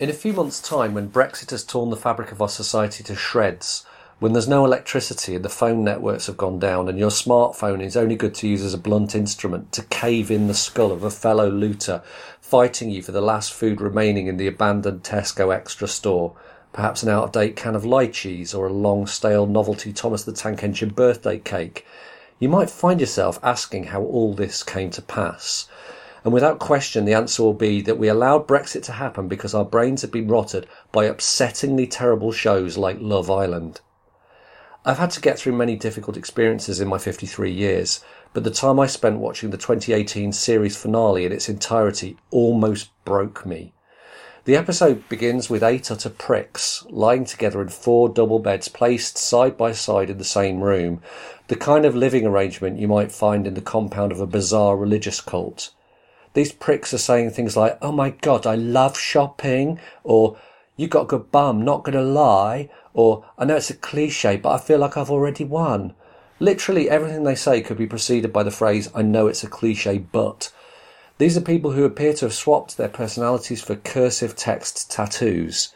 In 0.00 0.10
a 0.10 0.14
few 0.14 0.32
months' 0.32 0.60
time, 0.60 0.94
when 0.94 1.10
Brexit 1.10 1.50
has 1.50 1.64
torn 1.64 1.90
the 1.90 1.96
fabric 1.96 2.32
of 2.32 2.42
our 2.42 2.48
society 2.48 3.04
to 3.04 3.14
shreds, 3.14 3.84
when 4.22 4.34
there's 4.34 4.46
no 4.46 4.64
electricity 4.64 5.34
and 5.34 5.44
the 5.44 5.48
phone 5.48 5.82
networks 5.82 6.28
have 6.28 6.36
gone 6.36 6.56
down, 6.60 6.88
and 6.88 6.96
your 6.96 7.10
smartphone 7.10 7.82
is 7.82 7.96
only 7.96 8.14
good 8.14 8.32
to 8.32 8.46
use 8.46 8.62
as 8.62 8.72
a 8.72 8.78
blunt 8.78 9.16
instrument 9.16 9.72
to 9.72 9.82
cave 9.86 10.30
in 10.30 10.46
the 10.46 10.54
skull 10.54 10.92
of 10.92 11.02
a 11.02 11.10
fellow 11.10 11.50
looter 11.50 12.00
fighting 12.40 12.88
you 12.88 13.02
for 13.02 13.10
the 13.10 13.20
last 13.20 13.52
food 13.52 13.80
remaining 13.80 14.28
in 14.28 14.36
the 14.36 14.46
abandoned 14.46 15.02
Tesco 15.02 15.52
extra 15.52 15.88
store, 15.88 16.36
perhaps 16.72 17.02
an 17.02 17.08
out 17.08 17.24
of 17.24 17.32
date 17.32 17.56
can 17.56 17.74
of 17.74 17.82
lychees 17.82 18.56
or 18.56 18.68
a 18.68 18.72
long 18.72 19.08
stale 19.08 19.44
novelty 19.44 19.92
Thomas 19.92 20.22
the 20.22 20.32
Tank 20.32 20.62
Engine 20.62 20.90
birthday 20.90 21.40
cake, 21.40 21.84
you 22.38 22.48
might 22.48 22.70
find 22.70 23.00
yourself 23.00 23.40
asking 23.42 23.86
how 23.86 24.02
all 24.02 24.34
this 24.34 24.62
came 24.62 24.90
to 24.90 25.02
pass. 25.02 25.66
And 26.22 26.32
without 26.32 26.60
question, 26.60 27.06
the 27.06 27.14
answer 27.14 27.42
will 27.42 27.54
be 27.54 27.82
that 27.82 27.98
we 27.98 28.06
allowed 28.06 28.46
Brexit 28.46 28.84
to 28.84 28.92
happen 28.92 29.26
because 29.26 29.52
our 29.52 29.64
brains 29.64 30.02
had 30.02 30.12
been 30.12 30.28
rotted 30.28 30.68
by 30.92 31.08
upsettingly 31.08 31.88
terrible 31.90 32.30
shows 32.30 32.78
like 32.78 32.98
Love 33.00 33.28
Island. 33.28 33.80
I've 34.84 34.98
had 34.98 35.12
to 35.12 35.20
get 35.20 35.38
through 35.38 35.52
many 35.52 35.76
difficult 35.76 36.16
experiences 36.16 36.80
in 36.80 36.88
my 36.88 36.98
53 36.98 37.52
years, 37.52 38.04
but 38.32 38.42
the 38.42 38.50
time 38.50 38.80
I 38.80 38.86
spent 38.86 39.20
watching 39.20 39.50
the 39.50 39.56
2018 39.56 40.32
series 40.32 40.76
finale 40.76 41.24
in 41.24 41.30
its 41.30 41.48
entirety 41.48 42.16
almost 42.32 42.90
broke 43.04 43.46
me. 43.46 43.72
The 44.44 44.56
episode 44.56 45.08
begins 45.08 45.48
with 45.48 45.62
eight 45.62 45.88
utter 45.92 46.10
pricks 46.10 46.84
lying 46.90 47.24
together 47.24 47.62
in 47.62 47.68
four 47.68 48.08
double 48.08 48.40
beds 48.40 48.66
placed 48.66 49.16
side 49.16 49.56
by 49.56 49.70
side 49.70 50.10
in 50.10 50.18
the 50.18 50.24
same 50.24 50.62
room, 50.62 51.00
the 51.46 51.54
kind 51.54 51.84
of 51.86 51.94
living 51.94 52.26
arrangement 52.26 52.80
you 52.80 52.88
might 52.88 53.12
find 53.12 53.46
in 53.46 53.54
the 53.54 53.60
compound 53.60 54.10
of 54.10 54.20
a 54.20 54.26
bizarre 54.26 54.76
religious 54.76 55.20
cult. 55.20 55.70
These 56.34 56.50
pricks 56.50 56.92
are 56.92 56.98
saying 56.98 57.30
things 57.30 57.56
like, 57.56 57.78
oh 57.80 57.92
my 57.92 58.10
god, 58.10 58.48
I 58.48 58.56
love 58.56 58.98
shopping, 58.98 59.78
or 60.02 60.36
you 60.76 60.88
got 60.88 61.02
a 61.02 61.06
good 61.06 61.30
bum, 61.30 61.62
not 61.62 61.84
gonna 61.84 62.02
lie, 62.02 62.68
or 62.94 63.24
I 63.38 63.44
know 63.44 63.56
it's 63.56 63.70
a 63.70 63.74
cliche, 63.74 64.36
but 64.36 64.50
I 64.50 64.58
feel 64.58 64.78
like 64.78 64.96
I've 64.96 65.10
already 65.10 65.44
won. 65.44 65.94
Literally 66.40 66.90
everything 66.90 67.24
they 67.24 67.34
say 67.34 67.60
could 67.60 67.78
be 67.78 67.86
preceded 67.86 68.32
by 68.32 68.42
the 68.42 68.50
phrase, 68.50 68.90
I 68.94 69.02
know 69.02 69.26
it's 69.26 69.44
a 69.44 69.48
cliche, 69.48 69.98
but. 69.98 70.52
These 71.18 71.36
are 71.36 71.42
people 71.42 71.72
who 71.72 71.84
appear 71.84 72.14
to 72.14 72.24
have 72.24 72.34
swapped 72.34 72.76
their 72.76 72.88
personalities 72.88 73.62
for 73.62 73.76
cursive 73.76 74.34
text 74.34 74.90
tattoos. 74.90 75.72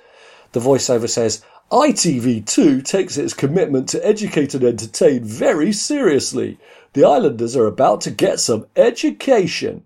The 0.52 0.60
voiceover 0.60 1.08
says, 1.08 1.42
ITV2 1.70 2.84
takes 2.84 3.16
its 3.16 3.34
commitment 3.34 3.88
to 3.88 4.06
educate 4.06 4.54
and 4.54 4.64
entertain 4.64 5.24
very 5.24 5.72
seriously. 5.72 6.58
The 6.92 7.04
Islanders 7.04 7.56
are 7.56 7.66
about 7.66 8.00
to 8.02 8.10
get 8.10 8.40
some 8.40 8.66
education. 8.76 9.84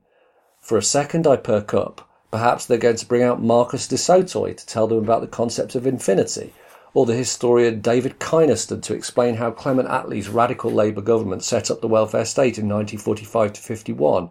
For 0.60 0.76
a 0.76 0.82
second, 0.82 1.26
I 1.26 1.36
perk 1.36 1.74
up. 1.74 2.08
Perhaps 2.30 2.66
they're 2.66 2.78
going 2.78 2.96
to 2.96 3.06
bring 3.06 3.22
out 3.22 3.42
Marcus 3.42 3.88
du 3.88 3.96
Sautoy 3.96 4.56
to 4.56 4.66
tell 4.66 4.86
them 4.86 4.98
about 4.98 5.20
the 5.20 5.26
concept 5.26 5.74
of 5.74 5.86
infinity, 5.86 6.52
or 6.92 7.06
the 7.06 7.14
historian 7.14 7.80
David 7.80 8.18
Kynaston 8.18 8.82
to 8.82 8.94
explain 8.94 9.36
how 9.36 9.50
Clement 9.50 9.88
Attlee's 9.88 10.28
radical 10.28 10.70
Labour 10.70 11.00
government 11.00 11.44
set 11.44 11.70
up 11.70 11.80
the 11.80 11.88
welfare 11.88 12.24
state 12.24 12.58
in 12.58 12.68
1945 12.68 13.52
to 13.54 13.60
51. 13.60 14.30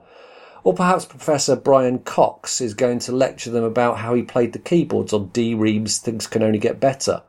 Or 0.64 0.74
perhaps 0.74 1.06
Professor 1.06 1.56
Brian 1.56 2.00
Cox 2.00 2.60
is 2.60 2.74
going 2.74 3.00
to 3.00 3.14
lecture 3.14 3.50
them 3.50 3.64
about 3.64 4.00
how 4.00 4.14
he 4.14 4.24
played 4.24 4.52
the 4.52 4.60
keyboards 4.60 5.14
on 5.14 5.30
D:Ream's 5.30 6.00
Things 6.00 6.28
Can 6.28 6.44
Only 6.44 6.60
Get 6.60 6.80
Better. 6.80 7.24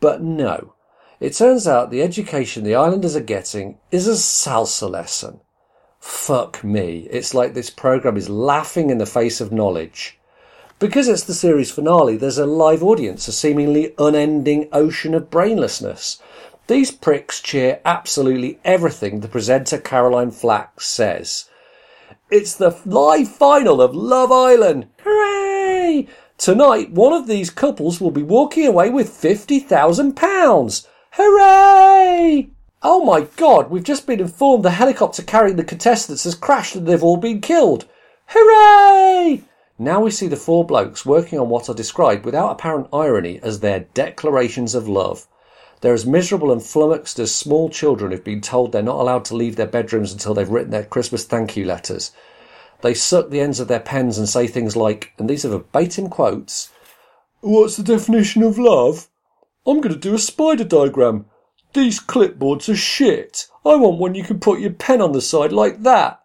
But 0.00 0.22
no. 0.22 0.72
It 1.20 1.34
turns 1.34 1.66
out 1.66 1.90
the 1.90 2.02
education 2.02 2.64
the 2.64 2.74
islanders 2.74 3.16
are 3.16 3.20
getting 3.20 3.78
is 3.90 4.06
a 4.08 4.12
salsa 4.12 4.90
lesson. 4.90 5.40
Fuck 5.98 6.62
me. 6.62 7.08
It's 7.10 7.34
like 7.34 7.54
this 7.54 7.70
program 7.70 8.16
is 8.16 8.28
laughing 8.28 8.90
in 8.90 8.98
the 8.98 9.06
face 9.06 9.40
of 9.40 9.52
knowledge. 9.52 10.15
Because 10.78 11.08
it's 11.08 11.24
the 11.24 11.32
series 11.32 11.70
finale, 11.70 12.18
there's 12.18 12.36
a 12.36 12.44
live 12.44 12.82
audience, 12.82 13.26
a 13.28 13.32
seemingly 13.32 13.94
unending 13.98 14.68
ocean 14.72 15.14
of 15.14 15.30
brainlessness. 15.30 16.20
These 16.66 16.90
pricks 16.90 17.40
cheer 17.40 17.80
absolutely 17.86 18.58
everything 18.62 19.20
the 19.20 19.28
presenter 19.28 19.78
Caroline 19.78 20.32
Flack 20.32 20.82
says. 20.82 21.48
It's 22.30 22.54
the 22.54 22.76
live 22.84 23.28
final 23.28 23.80
of 23.80 23.94
Love 23.94 24.30
Island! 24.30 24.88
Hooray! 25.02 26.08
Tonight, 26.36 26.90
one 26.90 27.14
of 27.14 27.26
these 27.26 27.48
couples 27.48 27.98
will 27.98 28.10
be 28.10 28.22
walking 28.22 28.66
away 28.66 28.90
with 28.90 29.08
£50,000! 29.08 30.86
Hooray! 31.12 32.50
Oh 32.82 33.02
my 33.02 33.22
god, 33.36 33.70
we've 33.70 33.82
just 33.82 34.06
been 34.06 34.20
informed 34.20 34.62
the 34.62 34.72
helicopter 34.72 35.22
carrying 35.22 35.56
the 35.56 35.64
contestants 35.64 36.24
has 36.24 36.34
crashed 36.34 36.76
and 36.76 36.86
they've 36.86 37.02
all 37.02 37.16
been 37.16 37.40
killed. 37.40 37.86
Hooray! 38.26 39.42
Now 39.78 40.00
we 40.00 40.10
see 40.10 40.26
the 40.26 40.36
four 40.36 40.64
blokes 40.64 41.04
working 41.04 41.38
on 41.38 41.50
what 41.50 41.68
are 41.68 41.74
described 41.74 42.24
without 42.24 42.50
apparent 42.50 42.88
irony 42.92 43.40
as 43.42 43.60
their 43.60 43.80
declarations 43.80 44.74
of 44.74 44.88
love. 44.88 45.28
They're 45.82 45.92
as 45.92 46.06
miserable 46.06 46.50
and 46.50 46.62
flummoxed 46.62 47.18
as 47.18 47.34
small 47.34 47.68
children 47.68 48.10
who've 48.10 48.24
been 48.24 48.40
told 48.40 48.72
they're 48.72 48.82
not 48.82 48.98
allowed 48.98 49.26
to 49.26 49.36
leave 49.36 49.56
their 49.56 49.66
bedrooms 49.66 50.12
until 50.12 50.32
they've 50.32 50.48
written 50.48 50.70
their 50.70 50.84
Christmas 50.84 51.24
thank 51.24 51.56
you 51.56 51.66
letters. 51.66 52.12
They 52.80 52.94
suck 52.94 53.28
the 53.28 53.40
ends 53.40 53.60
of 53.60 53.68
their 53.68 53.80
pens 53.80 54.16
and 54.16 54.28
say 54.28 54.46
things 54.46 54.76
like, 54.76 55.12
and 55.18 55.28
these 55.28 55.44
are 55.44 55.50
verbatim 55.50 56.08
quotes, 56.08 56.70
What's 57.40 57.76
the 57.76 57.82
definition 57.82 58.42
of 58.42 58.58
love? 58.58 59.08
I'm 59.66 59.82
going 59.82 59.94
to 59.94 60.00
do 60.00 60.14
a 60.14 60.18
spider 60.18 60.64
diagram. 60.64 61.26
These 61.74 62.00
clipboards 62.00 62.70
are 62.70 62.76
shit. 62.76 63.48
I 63.64 63.74
want 63.76 63.98
one 63.98 64.14
you 64.14 64.24
can 64.24 64.40
put 64.40 64.60
your 64.60 64.72
pen 64.72 65.02
on 65.02 65.12
the 65.12 65.20
side 65.20 65.52
like 65.52 65.82
that. 65.82 66.22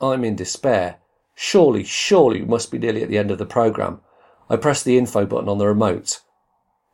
I'm 0.00 0.24
in 0.24 0.34
despair. 0.34 0.96
Surely, 1.44 1.82
surely 1.82 2.40
we 2.40 2.46
must 2.46 2.70
be 2.70 2.78
nearly 2.78 3.02
at 3.02 3.08
the 3.08 3.18
end 3.18 3.32
of 3.32 3.36
the 3.36 3.44
programme. 3.44 4.00
I 4.48 4.54
press 4.54 4.80
the 4.80 4.96
info 4.96 5.26
button 5.26 5.48
on 5.48 5.58
the 5.58 5.66
remote. 5.66 6.20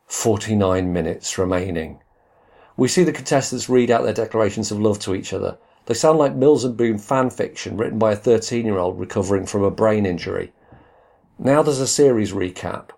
49 0.07 0.91
minutes 0.91 1.37
remaining. 1.37 2.01
We 2.75 2.89
see 2.89 3.05
the 3.05 3.13
contestants 3.13 3.69
read 3.69 3.91
out 3.91 4.05
their 4.05 4.15
declarations 4.15 4.71
of 4.71 4.81
love 4.81 5.01
to 5.01 5.15
each 5.15 5.35
other. 5.35 5.59
They 5.85 5.93
sound 5.93 6.19
like 6.19 6.35
Mills 6.35 6.65
and 6.65 6.79
Boon 6.79 6.97
fan 6.97 7.29
fiction 7.29 7.77
written 7.77 7.99
by 7.99 8.13
a 8.13 8.17
13 8.17 8.65
year 8.65 8.79
old 8.79 8.99
recovering 8.99 9.45
from 9.45 9.65
a 9.65 9.71
brain 9.71 10.07
injury. 10.07 10.55
Now 11.39 11.63
there's 11.63 11.79
a 11.79 11.87
series 11.87 12.33
recap, 12.33 12.89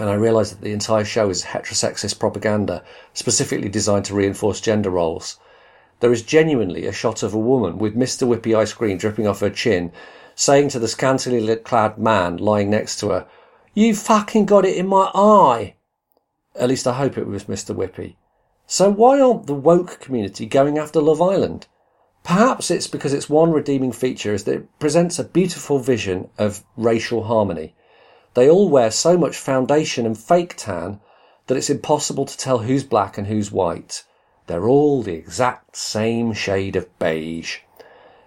and 0.00 0.10
I 0.10 0.14
realise 0.14 0.50
that 0.50 0.60
the 0.60 0.72
entire 0.72 1.04
show 1.04 1.30
is 1.30 1.44
heterosexist 1.44 2.18
propaganda 2.18 2.82
specifically 3.14 3.68
designed 3.68 4.06
to 4.06 4.14
reinforce 4.14 4.60
gender 4.60 4.90
roles. 4.90 5.38
There 6.00 6.12
is 6.12 6.22
genuinely 6.22 6.84
a 6.86 6.92
shot 6.92 7.22
of 7.22 7.32
a 7.32 7.38
woman 7.38 7.78
with 7.78 7.96
Mr. 7.96 8.26
Whippy 8.26 8.56
ice 8.56 8.72
cream 8.72 8.98
dripping 8.98 9.28
off 9.28 9.38
her 9.38 9.50
chin, 9.50 9.92
saying 10.38 10.68
to 10.68 10.78
the 10.78 10.86
scantily 10.86 11.56
clad 11.56 11.98
man 11.98 12.36
lying 12.36 12.70
next 12.70 13.00
to 13.00 13.08
her, 13.08 13.26
You 13.74 13.92
fucking 13.92 14.46
got 14.46 14.64
it 14.64 14.76
in 14.76 14.86
my 14.86 15.10
eye. 15.12 15.74
At 16.54 16.68
least 16.68 16.86
I 16.86 16.92
hope 16.92 17.18
it 17.18 17.26
was 17.26 17.46
Mr. 17.46 17.74
Whippy. 17.74 18.14
So 18.64 18.88
why 18.88 19.20
aren't 19.20 19.48
the 19.48 19.54
woke 19.54 19.98
community 19.98 20.46
going 20.46 20.78
after 20.78 21.00
Love 21.00 21.20
Island? 21.20 21.66
Perhaps 22.22 22.70
it's 22.70 22.86
because 22.86 23.12
its 23.12 23.28
one 23.28 23.50
redeeming 23.50 23.90
feature 23.90 24.32
is 24.32 24.44
that 24.44 24.54
it 24.54 24.78
presents 24.78 25.18
a 25.18 25.24
beautiful 25.24 25.80
vision 25.80 26.30
of 26.38 26.62
racial 26.76 27.24
harmony. 27.24 27.74
They 28.34 28.48
all 28.48 28.68
wear 28.68 28.92
so 28.92 29.18
much 29.18 29.36
foundation 29.36 30.06
and 30.06 30.16
fake 30.16 30.54
tan 30.56 31.00
that 31.48 31.56
it's 31.56 31.68
impossible 31.68 32.26
to 32.26 32.36
tell 32.36 32.58
who's 32.58 32.84
black 32.84 33.18
and 33.18 33.26
who's 33.26 33.50
white. 33.50 34.04
They're 34.46 34.68
all 34.68 35.02
the 35.02 35.14
exact 35.14 35.76
same 35.76 36.32
shade 36.32 36.76
of 36.76 36.96
beige. 37.00 37.58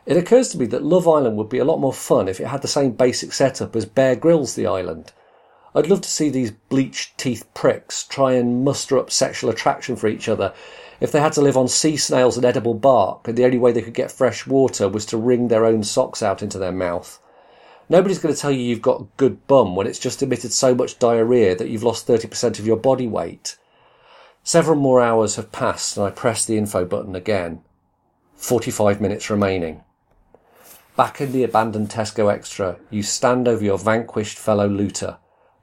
It 0.05 0.17
occurs 0.17 0.49
to 0.49 0.57
me 0.57 0.65
that 0.67 0.83
Love 0.83 1.07
Island 1.07 1.37
would 1.37 1.49
be 1.49 1.59
a 1.59 1.65
lot 1.65 1.79
more 1.79 1.93
fun 1.93 2.27
if 2.27 2.39
it 2.39 2.47
had 2.47 2.63
the 2.63 2.67
same 2.67 2.91
basic 2.91 3.33
setup 3.33 3.75
as 3.75 3.85
Bear 3.85 4.15
Grylls 4.15 4.55
The 4.55 4.65
Island. 4.65 5.11
I'd 5.75 5.87
love 5.87 6.01
to 6.01 6.09
see 6.09 6.29
these 6.29 6.51
bleached 6.51 7.17
teeth 7.17 7.45
pricks 7.53 8.03
try 8.03 8.33
and 8.33 8.65
muster 8.65 8.97
up 8.97 9.11
sexual 9.11 9.51
attraction 9.51 9.95
for 9.95 10.07
each 10.07 10.27
other 10.27 10.53
if 10.99 11.11
they 11.11 11.21
had 11.21 11.33
to 11.33 11.41
live 11.41 11.55
on 11.55 11.67
sea 11.67 11.97
snails 11.97 12.35
and 12.35 12.45
edible 12.45 12.73
bark, 12.73 13.27
and 13.27 13.37
the 13.37 13.45
only 13.45 13.57
way 13.57 13.71
they 13.71 13.81
could 13.81 13.93
get 13.93 14.11
fresh 14.11 14.45
water 14.45 14.89
was 14.89 15.05
to 15.05 15.17
wring 15.17 15.47
their 15.47 15.65
own 15.65 15.83
socks 15.83 16.21
out 16.21 16.43
into 16.43 16.57
their 16.57 16.71
mouth. 16.71 17.19
Nobody's 17.87 18.19
going 18.19 18.33
to 18.33 18.39
tell 18.39 18.51
you 18.51 18.61
you've 18.61 18.81
got 18.81 19.01
a 19.01 19.07
good 19.17 19.47
bum 19.47 19.75
when 19.75 19.87
it's 19.87 19.99
just 19.99 20.23
emitted 20.23 20.51
so 20.51 20.73
much 20.73 20.99
diarrhea 20.99 21.55
that 21.55 21.69
you've 21.69 21.83
lost 21.83 22.07
30% 22.07 22.59
of 22.59 22.67
your 22.67 22.77
body 22.77 23.07
weight. 23.07 23.57
Several 24.43 24.77
more 24.77 25.01
hours 25.01 25.35
have 25.35 25.51
passed 25.51 25.97
and 25.97 26.05
I 26.05 26.09
press 26.09 26.45
the 26.45 26.57
info 26.57 26.85
button 26.85 27.15
again. 27.15 27.61
45 28.35 28.99
minutes 28.99 29.29
remaining. 29.29 29.83
Back 31.01 31.19
in 31.19 31.31
the 31.31 31.43
abandoned 31.43 31.89
Tesco 31.89 32.31
Extra, 32.31 32.77
you 32.91 33.01
stand 33.01 33.47
over 33.47 33.63
your 33.63 33.79
vanquished 33.79 34.37
fellow 34.37 34.67
looter. 34.67 35.17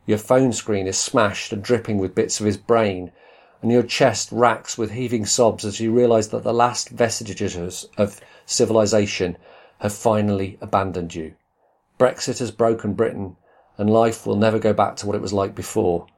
Your 0.04 0.18
phone 0.18 0.52
screen 0.52 0.88
is 0.88 0.98
smashed 0.98 1.52
and 1.52 1.62
dripping 1.62 1.98
with 1.98 2.16
bits 2.16 2.40
of 2.40 2.46
his 2.46 2.56
brain, 2.56 3.12
and 3.62 3.70
your 3.70 3.84
chest 3.84 4.32
racks 4.32 4.76
with 4.76 4.90
heaving 4.90 5.24
sobs 5.24 5.64
as 5.64 5.78
you 5.78 5.92
realise 5.92 6.26
that 6.26 6.42
the 6.42 6.52
last 6.52 6.88
vestiges 6.88 7.86
of 7.96 8.20
civilization 8.46 9.38
have 9.78 9.94
finally 9.94 10.58
abandoned 10.60 11.14
you. 11.14 11.36
Brexit 12.00 12.40
has 12.40 12.50
broken 12.50 12.94
Britain, 12.94 13.36
and 13.76 13.88
life 13.88 14.26
will 14.26 14.34
never 14.34 14.58
go 14.58 14.72
back 14.72 14.96
to 14.96 15.06
what 15.06 15.14
it 15.14 15.22
was 15.22 15.32
like 15.32 15.54
before. 15.54 16.08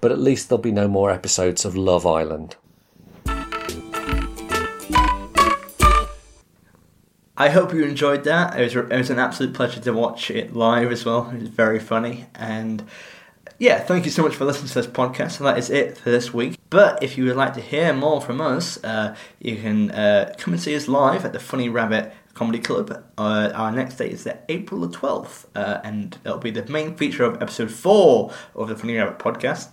But 0.00 0.10
at 0.10 0.18
least 0.18 0.48
there'll 0.48 0.60
be 0.60 0.72
no 0.72 0.88
more 0.88 1.12
episodes 1.12 1.64
of 1.64 1.76
Love 1.76 2.08
Island. 2.08 2.56
I 7.36 7.48
hope 7.48 7.74
you 7.74 7.84
enjoyed 7.84 8.24
that. 8.24 8.58
It 8.58 8.62
was, 8.62 8.76
it 8.76 8.96
was 8.96 9.10
an 9.10 9.18
absolute 9.18 9.54
pleasure 9.54 9.80
to 9.80 9.92
watch 9.92 10.30
it 10.30 10.54
live 10.54 10.92
as 10.92 11.04
well. 11.04 11.30
It 11.30 11.40
was 11.40 11.48
very 11.48 11.80
funny. 11.80 12.26
And 12.36 12.84
yeah, 13.58 13.80
thank 13.80 14.04
you 14.04 14.10
so 14.12 14.22
much 14.22 14.36
for 14.36 14.44
listening 14.44 14.68
to 14.68 14.74
this 14.74 14.86
podcast. 14.86 15.38
And 15.38 15.46
that 15.48 15.58
is 15.58 15.68
it 15.68 15.98
for 15.98 16.10
this 16.10 16.32
week. 16.32 16.56
But 16.70 17.02
if 17.02 17.18
you 17.18 17.24
would 17.24 17.36
like 17.36 17.54
to 17.54 17.60
hear 17.60 17.92
more 17.92 18.20
from 18.20 18.40
us, 18.40 18.82
uh, 18.84 19.16
you 19.40 19.56
can 19.56 19.90
uh, 19.90 20.32
come 20.38 20.54
and 20.54 20.62
see 20.62 20.76
us 20.76 20.86
live 20.86 21.24
at 21.24 21.32
the 21.32 21.40
Funny 21.40 21.68
Rabbit 21.68 22.12
Comedy 22.34 22.60
Club. 22.60 23.04
Uh, 23.18 23.50
our 23.54 23.72
next 23.72 23.96
date 23.96 24.12
is 24.12 24.24
the 24.24 24.38
April 24.48 24.80
the 24.80 24.96
12th, 24.96 25.46
uh, 25.56 25.80
and 25.82 26.18
it'll 26.24 26.38
be 26.38 26.50
the 26.50 26.64
main 26.66 26.94
feature 26.96 27.24
of 27.24 27.40
episode 27.42 27.70
4 27.70 28.32
of 28.54 28.68
the 28.68 28.76
Funny 28.76 28.96
Rabbit 28.96 29.18
podcast. 29.18 29.70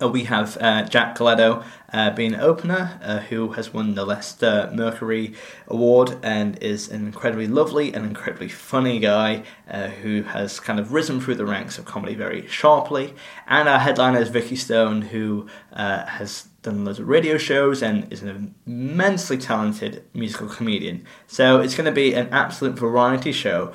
Uh, 0.00 0.08
we 0.08 0.24
have 0.24 0.56
uh, 0.60 0.84
Jack 0.84 1.16
Gleadow 1.16 1.64
uh, 1.92 2.10
being 2.10 2.34
an 2.34 2.40
opener, 2.40 3.00
uh, 3.02 3.18
who 3.18 3.52
has 3.52 3.72
won 3.72 3.94
the 3.94 4.04
Leicester 4.04 4.70
Mercury 4.72 5.34
Award 5.66 6.18
and 6.22 6.56
is 6.62 6.88
an 6.88 7.06
incredibly 7.06 7.48
lovely 7.48 7.92
and 7.92 8.04
incredibly 8.04 8.48
funny 8.48 9.00
guy 9.00 9.42
uh, 9.68 9.88
who 9.88 10.22
has 10.22 10.60
kind 10.60 10.78
of 10.78 10.92
risen 10.92 11.20
through 11.20 11.34
the 11.34 11.46
ranks 11.46 11.78
of 11.78 11.84
comedy 11.84 12.14
very 12.14 12.46
sharply. 12.46 13.14
And 13.46 13.68
our 13.68 13.80
headliner 13.80 14.20
is 14.20 14.28
Vikki 14.28 14.56
Stone, 14.56 15.02
who 15.02 15.48
uh, 15.72 16.06
has 16.06 16.48
done 16.62 16.84
loads 16.84 17.00
of 17.00 17.08
radio 17.08 17.38
shows 17.38 17.82
and 17.82 18.12
is 18.12 18.22
an 18.22 18.54
immensely 18.66 19.38
talented 19.38 20.04
musical 20.14 20.48
comedian. 20.48 21.04
So 21.26 21.60
it's 21.60 21.74
going 21.74 21.86
to 21.86 21.92
be 21.92 22.14
an 22.14 22.28
absolute 22.30 22.78
variety 22.78 23.32
show 23.32 23.72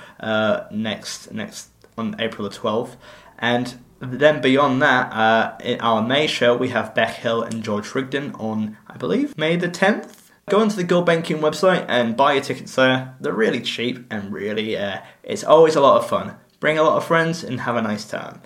next 0.71 1.32
next 1.32 1.69
on 1.97 2.15
April 2.19 2.47
the 2.47 2.55
twelfth, 2.55 2.97
and 3.39 3.76
then 4.11 4.41
beyond 4.41 4.81
that, 4.81 5.13
uh, 5.13 5.57
in 5.63 5.79
our 5.81 6.01
May 6.01 6.27
show, 6.27 6.55
we 6.55 6.69
have 6.69 6.95
Bec 6.95 7.15
Hill 7.15 7.43
and 7.43 7.63
George 7.63 7.93
Rigden 7.93 8.33
on, 8.35 8.77
I 8.87 8.97
believe, 8.97 9.37
May 9.37 9.55
the 9.55 9.69
10th. 9.69 10.31
Go 10.49 10.59
onto 10.59 10.75
the 10.75 10.83
Gulbenkian 10.83 11.39
website 11.39 11.85
and 11.87 12.17
buy 12.17 12.33
your 12.33 12.43
tickets 12.43 12.75
there. 12.75 13.15
They're 13.19 13.31
really 13.31 13.61
cheap 13.61 14.05
and 14.11 14.33
really, 14.33 14.75
uh, 14.75 14.99
it's 15.23 15.43
always 15.43 15.75
a 15.75 15.81
lot 15.81 16.01
of 16.01 16.09
fun. 16.09 16.35
Bring 16.59 16.77
a 16.77 16.83
lot 16.83 16.97
of 16.97 17.05
friends 17.05 17.43
and 17.43 17.61
have 17.61 17.75
a 17.75 17.81
nice 17.81 18.05
time. 18.05 18.41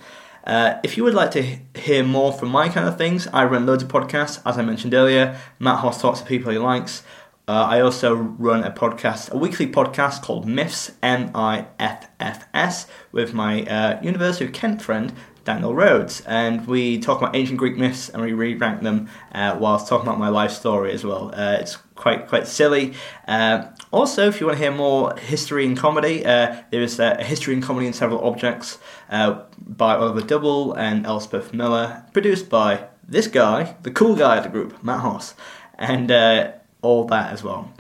Uh, 0.45 0.79
if 0.83 0.95
you 0.95 1.03
would 1.03 1.13
like 1.13 1.31
to 1.31 1.59
hear 1.75 2.03
more 2.03 2.31
from 2.31 2.49
my 2.49 2.69
kind 2.69 2.87
of 2.87 2.97
things, 2.97 3.27
I 3.33 3.45
run 3.45 3.65
loads 3.65 3.83
of 3.83 3.89
podcasts. 3.89 4.41
As 4.45 4.57
I 4.57 4.61
mentioned 4.61 4.93
earlier, 4.93 5.39
Matt 5.59 5.79
Hoss 5.79 6.01
talks 6.01 6.19
to 6.19 6.25
people 6.25 6.51
he 6.51 6.57
likes. 6.57 7.03
Uh, 7.49 7.65
I 7.69 7.79
also 7.81 8.13
run 8.13 8.63
a 8.63 8.71
podcast, 8.71 9.31
a 9.31 9.37
weekly 9.37 9.67
podcast 9.67 10.21
called 10.21 10.45
Myths, 10.45 10.91
M 11.01 11.31
I 11.33 11.67
F 11.79 12.09
F 12.19 12.45
S, 12.53 12.87
with 13.11 13.33
my 13.33 13.63
uh, 13.63 14.01
University 14.01 14.45
of 14.45 14.51
Kent 14.51 14.81
friend 14.81 15.13
Daniel 15.47 15.73
Rhodes, 15.73 16.19
and 16.27 16.67
we 16.67 16.99
talk 16.99 17.19
about 17.19 17.33
ancient 17.33 17.57
Greek 17.57 17.77
myths 17.77 18.09
and 18.09 18.21
we 18.21 18.33
re-rank 18.33 18.81
them 18.81 19.07
uh, 19.31 19.55
whilst 19.57 19.87
talking 19.87 20.05
about 20.05 20.19
my 20.19 20.27
life 20.27 20.51
story 20.51 20.91
as 20.91 21.05
well. 21.05 21.33
Uh, 21.33 21.55
it's 21.61 21.77
quite 21.95 22.27
quite 22.27 22.45
silly. 22.47 22.93
Uh, 23.29 23.67
also, 23.91 24.27
if 24.27 24.41
you 24.41 24.45
want 24.45 24.57
to 24.57 24.63
hear 24.63 24.73
more 24.73 25.15
history 25.15 25.65
and 25.65 25.77
comedy, 25.77 26.25
uh, 26.25 26.63
there 26.69 26.81
is 26.81 26.99
a 26.99 27.23
history 27.23 27.53
and 27.53 27.63
comedy 27.63 27.87
in 27.87 27.93
several 27.93 28.19
objects 28.27 28.77
uh, 29.09 29.43
by 29.57 29.95
Oliver 29.95 30.19
Double 30.21 30.73
and 30.73 31.05
Elspeth 31.05 31.53
Miller, 31.53 32.03
produced 32.11 32.49
by 32.49 32.89
this 33.07 33.27
guy, 33.27 33.77
the 33.83 33.91
cool 33.91 34.17
guy 34.17 34.35
of 34.35 34.43
the 34.43 34.49
group, 34.49 34.83
Matt 34.83 34.99
Hoss, 34.99 35.33
and 35.75 36.11
uh, 36.11 36.51
all 36.81 37.05
that 37.05 37.31
as 37.31 37.41
well. 37.41 37.71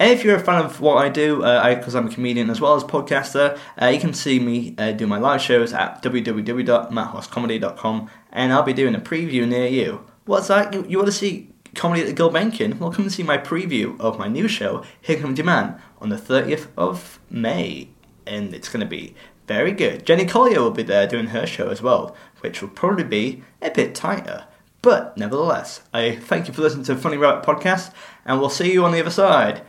If 0.00 0.24
you're 0.24 0.36
a 0.36 0.40
fan 0.40 0.64
of 0.64 0.80
what 0.80 0.96
I 0.96 1.10
do, 1.10 1.36
because 1.36 1.94
uh, 1.94 1.98
I'm 1.98 2.06
a 2.06 2.10
comedian 2.10 2.48
as 2.48 2.58
well 2.58 2.74
as 2.74 2.82
podcaster, 2.82 3.58
uh, 3.80 3.86
you 3.88 4.00
can 4.00 4.14
see 4.14 4.40
me 4.40 4.74
uh, 4.78 4.92
do 4.92 5.06
my 5.06 5.18
live 5.18 5.42
shows 5.42 5.74
at 5.74 6.02
www.matthosscomedy.com, 6.02 8.10
and 8.32 8.50
I'll 8.50 8.62
be 8.62 8.72
doing 8.72 8.94
a 8.94 8.98
preview 8.98 9.46
near 9.46 9.66
you. 9.66 10.06
What's 10.24 10.48
that? 10.48 10.72
You, 10.72 10.86
you 10.88 10.96
want 10.96 11.08
to 11.08 11.12
see 11.12 11.50
comedy 11.74 12.00
at 12.00 12.06
the 12.06 12.14
Gulbenkian? 12.14 12.78
Well, 12.78 12.90
come 12.90 13.04
and 13.04 13.12
see 13.12 13.22
my 13.22 13.36
preview 13.36 14.00
of 14.00 14.18
my 14.18 14.26
new 14.26 14.48
show, 14.48 14.82
Here 15.02 15.20
Comes 15.20 15.36
Your 15.36 15.44
Man, 15.44 15.78
on 16.00 16.08
the 16.08 16.16
30th 16.16 16.68
of 16.78 17.20
May, 17.28 17.90
and 18.26 18.54
it's 18.54 18.70
going 18.70 18.80
to 18.80 18.86
be 18.86 19.14
very 19.46 19.72
good. 19.72 20.06
Jenny 20.06 20.24
Collier 20.24 20.62
will 20.62 20.70
be 20.70 20.82
there 20.82 21.06
doing 21.06 21.26
her 21.26 21.46
show 21.46 21.68
as 21.68 21.82
well, 21.82 22.16
which 22.40 22.62
will 22.62 22.70
probably 22.70 23.04
be 23.04 23.42
a 23.60 23.70
bit 23.70 23.94
tighter. 23.94 24.46
But 24.80 25.18
nevertheless, 25.18 25.82
I 25.92 26.16
thank 26.16 26.48
you 26.48 26.54
for 26.54 26.62
listening 26.62 26.86
to 26.86 26.96
Funny 26.96 27.18
Rabbit 27.18 27.44
Podcast, 27.44 27.92
and 28.24 28.40
we'll 28.40 28.48
see 28.48 28.72
you 28.72 28.86
on 28.86 28.92
the 28.92 29.00
other 29.00 29.10
side. 29.10 29.60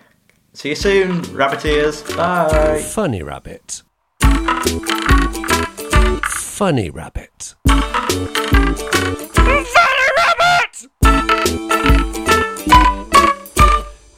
See 0.53 0.69
you 0.69 0.75
soon, 0.75 1.21
Rabbiteers. 1.21 2.03
Bye. 2.15 2.81
Funny 2.81 3.23
rabbit. 3.23 3.83
Funny 6.23 6.89
rabbit. 6.89 7.55